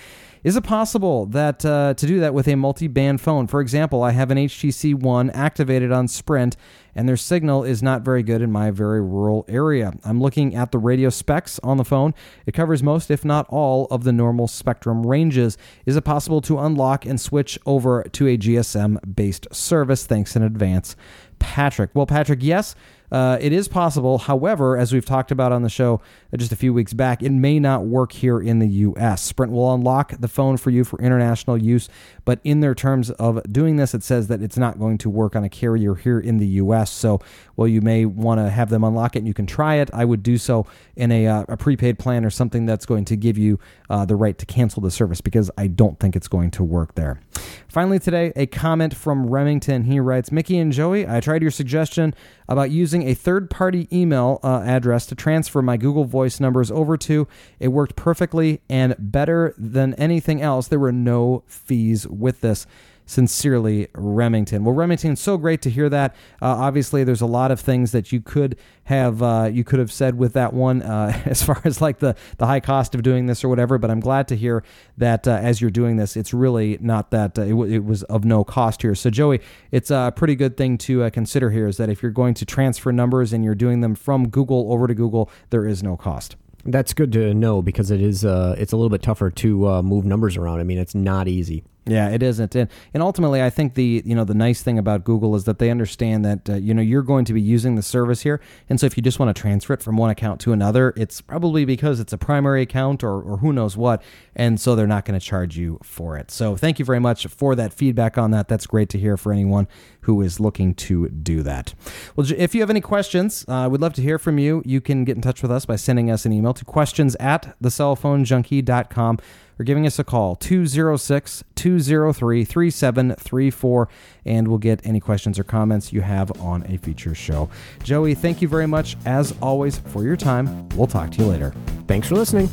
Is 0.42 0.56
it 0.56 0.64
possible 0.64 1.26
that 1.26 1.64
uh, 1.66 1.92
to 1.94 2.06
do 2.06 2.18
that 2.20 2.32
with 2.32 2.48
a 2.48 2.54
multi-band 2.54 3.20
phone? 3.20 3.46
For 3.46 3.60
example, 3.60 4.02
I 4.02 4.12
have 4.12 4.30
an 4.30 4.38
HTC 4.38 4.94
One 4.94 5.28
activated 5.30 5.92
on 5.92 6.08
Sprint, 6.08 6.56
and 6.94 7.06
their 7.06 7.18
signal 7.18 7.62
is 7.62 7.82
not 7.82 8.00
very 8.02 8.22
good 8.22 8.40
in 8.40 8.50
my 8.50 8.70
very 8.70 9.02
rural 9.02 9.44
area. 9.48 9.92
I'm 10.02 10.18
looking 10.18 10.54
at 10.56 10.72
the 10.72 10.78
radio 10.78 11.10
specs 11.10 11.58
on 11.58 11.76
the 11.76 11.84
phone. 11.84 12.14
It 12.46 12.52
covers 12.52 12.82
most, 12.82 13.10
if 13.10 13.22
not 13.22 13.46
all, 13.50 13.86
of 13.90 14.04
the 14.04 14.12
normal 14.12 14.48
spectrum 14.48 15.06
ranges. 15.06 15.58
Is 15.84 15.94
it 15.94 16.02
possible 16.02 16.40
to 16.42 16.58
unlock 16.58 17.04
and 17.04 17.20
switch 17.20 17.58
over 17.66 18.02
to 18.04 18.26
a 18.26 18.38
GSM-based 18.38 19.54
service? 19.54 20.06
Thanks 20.06 20.36
in 20.36 20.42
advance, 20.42 20.96
Patrick. 21.38 21.90
Well, 21.92 22.06
Patrick, 22.06 22.42
yes. 22.42 22.74
Uh, 23.10 23.38
it 23.40 23.52
is 23.52 23.68
possible. 23.68 24.18
However, 24.18 24.76
as 24.76 24.92
we've 24.92 25.04
talked 25.04 25.30
about 25.30 25.52
on 25.52 25.62
the 25.62 25.68
show 25.68 26.00
uh, 26.32 26.36
just 26.36 26.52
a 26.52 26.56
few 26.56 26.72
weeks 26.72 26.92
back, 26.92 27.22
it 27.22 27.30
may 27.30 27.58
not 27.58 27.84
work 27.84 28.12
here 28.12 28.40
in 28.40 28.58
the 28.58 28.68
U.S. 28.68 29.22
Sprint 29.22 29.52
will 29.52 29.72
unlock 29.74 30.14
the 30.18 30.28
phone 30.28 30.56
for 30.56 30.70
you 30.70 30.84
for 30.84 31.00
international 31.00 31.58
use, 31.58 31.88
but 32.30 32.38
in 32.44 32.60
their 32.60 32.76
terms 32.76 33.10
of 33.10 33.42
doing 33.52 33.74
this, 33.74 33.92
it 33.92 34.04
says 34.04 34.28
that 34.28 34.40
it's 34.40 34.56
not 34.56 34.78
going 34.78 34.98
to 34.98 35.10
work 35.10 35.34
on 35.34 35.42
a 35.42 35.48
carrier 35.48 35.96
here 35.96 36.20
in 36.20 36.36
the 36.38 36.46
U.S. 36.46 36.92
So, 36.92 37.18
well, 37.56 37.66
you 37.66 37.80
may 37.80 38.04
want 38.04 38.38
to 38.38 38.48
have 38.48 38.70
them 38.70 38.84
unlock 38.84 39.16
it 39.16 39.18
and 39.18 39.26
you 39.26 39.34
can 39.34 39.46
try 39.46 39.78
it. 39.78 39.90
I 39.92 40.04
would 40.04 40.22
do 40.22 40.38
so 40.38 40.64
in 40.94 41.10
a, 41.10 41.26
uh, 41.26 41.44
a 41.48 41.56
prepaid 41.56 41.98
plan 41.98 42.24
or 42.24 42.30
something 42.30 42.66
that's 42.66 42.86
going 42.86 43.04
to 43.06 43.16
give 43.16 43.36
you 43.36 43.58
uh, 43.88 44.04
the 44.04 44.14
right 44.14 44.38
to 44.38 44.46
cancel 44.46 44.80
the 44.80 44.92
service 44.92 45.20
because 45.20 45.50
I 45.58 45.66
don't 45.66 45.98
think 45.98 46.14
it's 46.14 46.28
going 46.28 46.52
to 46.52 46.62
work 46.62 46.94
there. 46.94 47.20
Finally, 47.66 47.98
today, 47.98 48.32
a 48.36 48.46
comment 48.46 48.94
from 48.94 49.28
Remington. 49.28 49.82
He 49.82 49.98
writes 49.98 50.30
Mickey 50.30 50.58
and 50.58 50.72
Joey, 50.72 51.08
I 51.08 51.18
tried 51.18 51.42
your 51.42 51.50
suggestion 51.50 52.14
about 52.48 52.70
using 52.72 53.08
a 53.08 53.14
third 53.14 53.48
party 53.48 53.88
email 53.92 54.40
uh, 54.42 54.62
address 54.66 55.06
to 55.06 55.14
transfer 55.14 55.62
my 55.62 55.76
Google 55.76 56.04
Voice 56.04 56.40
numbers 56.40 56.70
over 56.70 56.96
to. 56.96 57.28
It 57.60 57.68
worked 57.68 57.94
perfectly 57.94 58.60
and 58.68 58.96
better 58.98 59.54
than 59.56 59.94
anything 59.94 60.42
else. 60.42 60.66
There 60.66 60.80
were 60.80 60.90
no 60.90 61.44
fees 61.46 62.08
with 62.20 62.40
this. 62.40 62.66
Sincerely, 63.06 63.88
Remington. 63.94 64.62
Well, 64.62 64.72
Remington, 64.72 65.16
so 65.16 65.36
great 65.36 65.62
to 65.62 65.70
hear 65.70 65.88
that. 65.88 66.14
Uh, 66.40 66.46
obviously, 66.46 67.02
there's 67.02 67.20
a 67.20 67.26
lot 67.26 67.50
of 67.50 67.58
things 67.58 67.90
that 67.90 68.12
you 68.12 68.20
could 68.20 68.56
have 68.84 69.20
uh, 69.20 69.50
you 69.52 69.64
could 69.64 69.80
have 69.80 69.90
said 69.90 70.16
with 70.16 70.34
that 70.34 70.52
one 70.52 70.80
uh, 70.82 71.20
as 71.26 71.42
far 71.42 71.60
as 71.64 71.80
like 71.80 71.98
the 71.98 72.14
the 72.38 72.46
high 72.46 72.60
cost 72.60 72.94
of 72.94 73.02
doing 73.02 73.26
this 73.26 73.42
or 73.42 73.48
whatever. 73.48 73.78
But 73.78 73.90
I'm 73.90 73.98
glad 73.98 74.28
to 74.28 74.36
hear 74.36 74.62
that 74.96 75.26
uh, 75.26 75.40
as 75.42 75.60
you're 75.60 75.72
doing 75.72 75.96
this, 75.96 76.16
it's 76.16 76.32
really 76.32 76.78
not 76.80 77.10
that 77.10 77.36
uh, 77.36 77.42
it, 77.42 77.50
w- 77.50 77.74
it, 77.74 77.84
was 77.84 78.04
of 78.04 78.24
no 78.24 78.44
cost 78.44 78.82
here. 78.82 78.94
So, 78.94 79.10
Joey, 79.10 79.40
it's 79.72 79.90
a 79.90 80.12
pretty 80.14 80.36
good 80.36 80.56
thing 80.56 80.78
to 80.78 81.02
uh, 81.02 81.10
consider 81.10 81.50
here 81.50 81.66
is 81.66 81.78
that 81.78 81.88
if 81.88 82.04
you're 82.04 82.12
going 82.12 82.34
to 82.34 82.44
transfer 82.44 82.92
numbers 82.92 83.32
and 83.32 83.42
you're 83.42 83.56
doing 83.56 83.80
them 83.80 83.96
from 83.96 84.28
Google 84.28 84.72
over 84.72 84.86
to 84.86 84.94
Google, 84.94 85.28
there 85.50 85.66
is 85.66 85.82
no 85.82 85.96
cost. 85.96 86.36
That's 86.64 86.92
good 86.92 87.10
to 87.14 87.34
know 87.34 87.60
because 87.60 87.90
it 87.90 88.00
is 88.00 88.24
uh, 88.24 88.54
it's 88.56 88.72
a 88.72 88.76
little 88.76 88.90
bit 88.90 89.02
tougher 89.02 89.30
to 89.30 89.68
uh, 89.68 89.82
move 89.82 90.04
numbers 90.04 90.36
around. 90.36 90.60
I 90.60 90.62
mean, 90.62 90.78
it's 90.78 90.94
not 90.94 91.26
easy. 91.26 91.64
Yeah, 91.86 92.10
it 92.10 92.22
isn't, 92.22 92.54
and, 92.54 92.68
and 92.92 93.02
ultimately, 93.02 93.42
I 93.42 93.48
think 93.48 93.74
the 93.74 94.02
you 94.04 94.14
know 94.14 94.24
the 94.24 94.34
nice 94.34 94.62
thing 94.62 94.78
about 94.78 95.02
Google 95.02 95.34
is 95.34 95.44
that 95.44 95.58
they 95.58 95.70
understand 95.70 96.24
that 96.26 96.50
uh, 96.50 96.54
you 96.54 96.74
know 96.74 96.82
you're 96.82 97.02
going 97.02 97.24
to 97.24 97.32
be 97.32 97.40
using 97.40 97.74
the 97.74 97.82
service 97.82 98.20
here, 98.20 98.40
and 98.68 98.78
so 98.78 98.86
if 98.86 98.98
you 98.98 99.02
just 99.02 99.18
want 99.18 99.34
to 99.34 99.40
transfer 99.40 99.72
it 99.72 99.82
from 99.82 99.96
one 99.96 100.10
account 100.10 100.40
to 100.42 100.52
another, 100.52 100.92
it's 100.94 101.22
probably 101.22 101.64
because 101.64 101.98
it's 101.98 102.12
a 102.12 102.18
primary 102.18 102.60
account 102.60 103.02
or 103.02 103.22
or 103.22 103.38
who 103.38 103.52
knows 103.52 103.78
what, 103.78 104.02
and 104.36 104.60
so 104.60 104.76
they're 104.76 104.86
not 104.86 105.06
going 105.06 105.18
to 105.18 105.24
charge 105.24 105.56
you 105.56 105.78
for 105.82 106.18
it. 106.18 106.30
So 106.30 106.54
thank 106.54 106.78
you 106.78 106.84
very 106.84 107.00
much 107.00 107.26
for 107.26 107.54
that 107.54 107.72
feedback 107.72 108.18
on 108.18 108.30
that. 108.32 108.46
That's 108.46 108.66
great 108.66 108.90
to 108.90 108.98
hear 108.98 109.16
for 109.16 109.32
anyone 109.32 109.66
who 110.02 110.20
is 110.20 110.38
looking 110.38 110.74
to 110.74 111.08
do 111.08 111.42
that. 111.42 111.74
Well, 112.14 112.26
if 112.30 112.54
you 112.54 112.60
have 112.60 112.70
any 112.70 112.82
questions, 112.82 113.44
uh, 113.48 113.68
we'd 113.70 113.80
love 113.80 113.94
to 113.94 114.02
hear 114.02 114.18
from 114.18 114.38
you. 114.38 114.62
You 114.66 114.82
can 114.82 115.04
get 115.04 115.16
in 115.16 115.22
touch 115.22 115.40
with 115.40 115.50
us 115.50 115.64
by 115.64 115.76
sending 115.76 116.10
us 116.10 116.26
an 116.26 116.32
email 116.32 116.52
to 116.54 116.64
questions 116.64 117.16
at 117.16 117.56
thecellphonejunkie.com 117.62 119.18
or 119.60 119.62
giving 119.62 119.86
us 119.86 119.98
a 119.98 120.04
call 120.04 120.34
206 120.36 121.44
203 121.54 122.44
3734 122.44 123.88
and 124.24 124.48
we'll 124.48 124.56
get 124.56 124.80
any 124.84 124.98
questions 125.00 125.38
or 125.38 125.44
comments 125.44 125.92
you 125.92 126.00
have 126.00 126.32
on 126.40 126.64
a 126.66 126.78
future 126.78 127.14
show. 127.14 127.50
Joey, 127.82 128.14
thank 128.14 128.40
you 128.40 128.48
very 128.48 128.66
much 128.66 128.96
as 129.04 129.34
always 129.42 129.78
for 129.78 130.02
your 130.02 130.16
time. 130.16 130.66
We'll 130.70 130.86
talk 130.86 131.10
to 131.10 131.18
you 131.18 131.26
later. 131.26 131.54
Thanks 131.86 132.08
for 132.08 132.14
listening. 132.14 132.48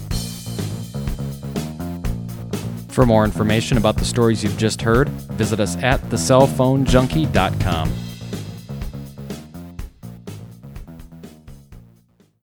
For 2.89 3.05
more 3.05 3.23
information 3.23 3.77
about 3.77 3.95
the 3.95 4.05
stories 4.05 4.43
you've 4.43 4.57
just 4.57 4.81
heard, 4.81 5.07
visit 5.09 5.61
us 5.61 5.77
at 5.77 6.01
thecellphonejunkie.com. 6.09 8.06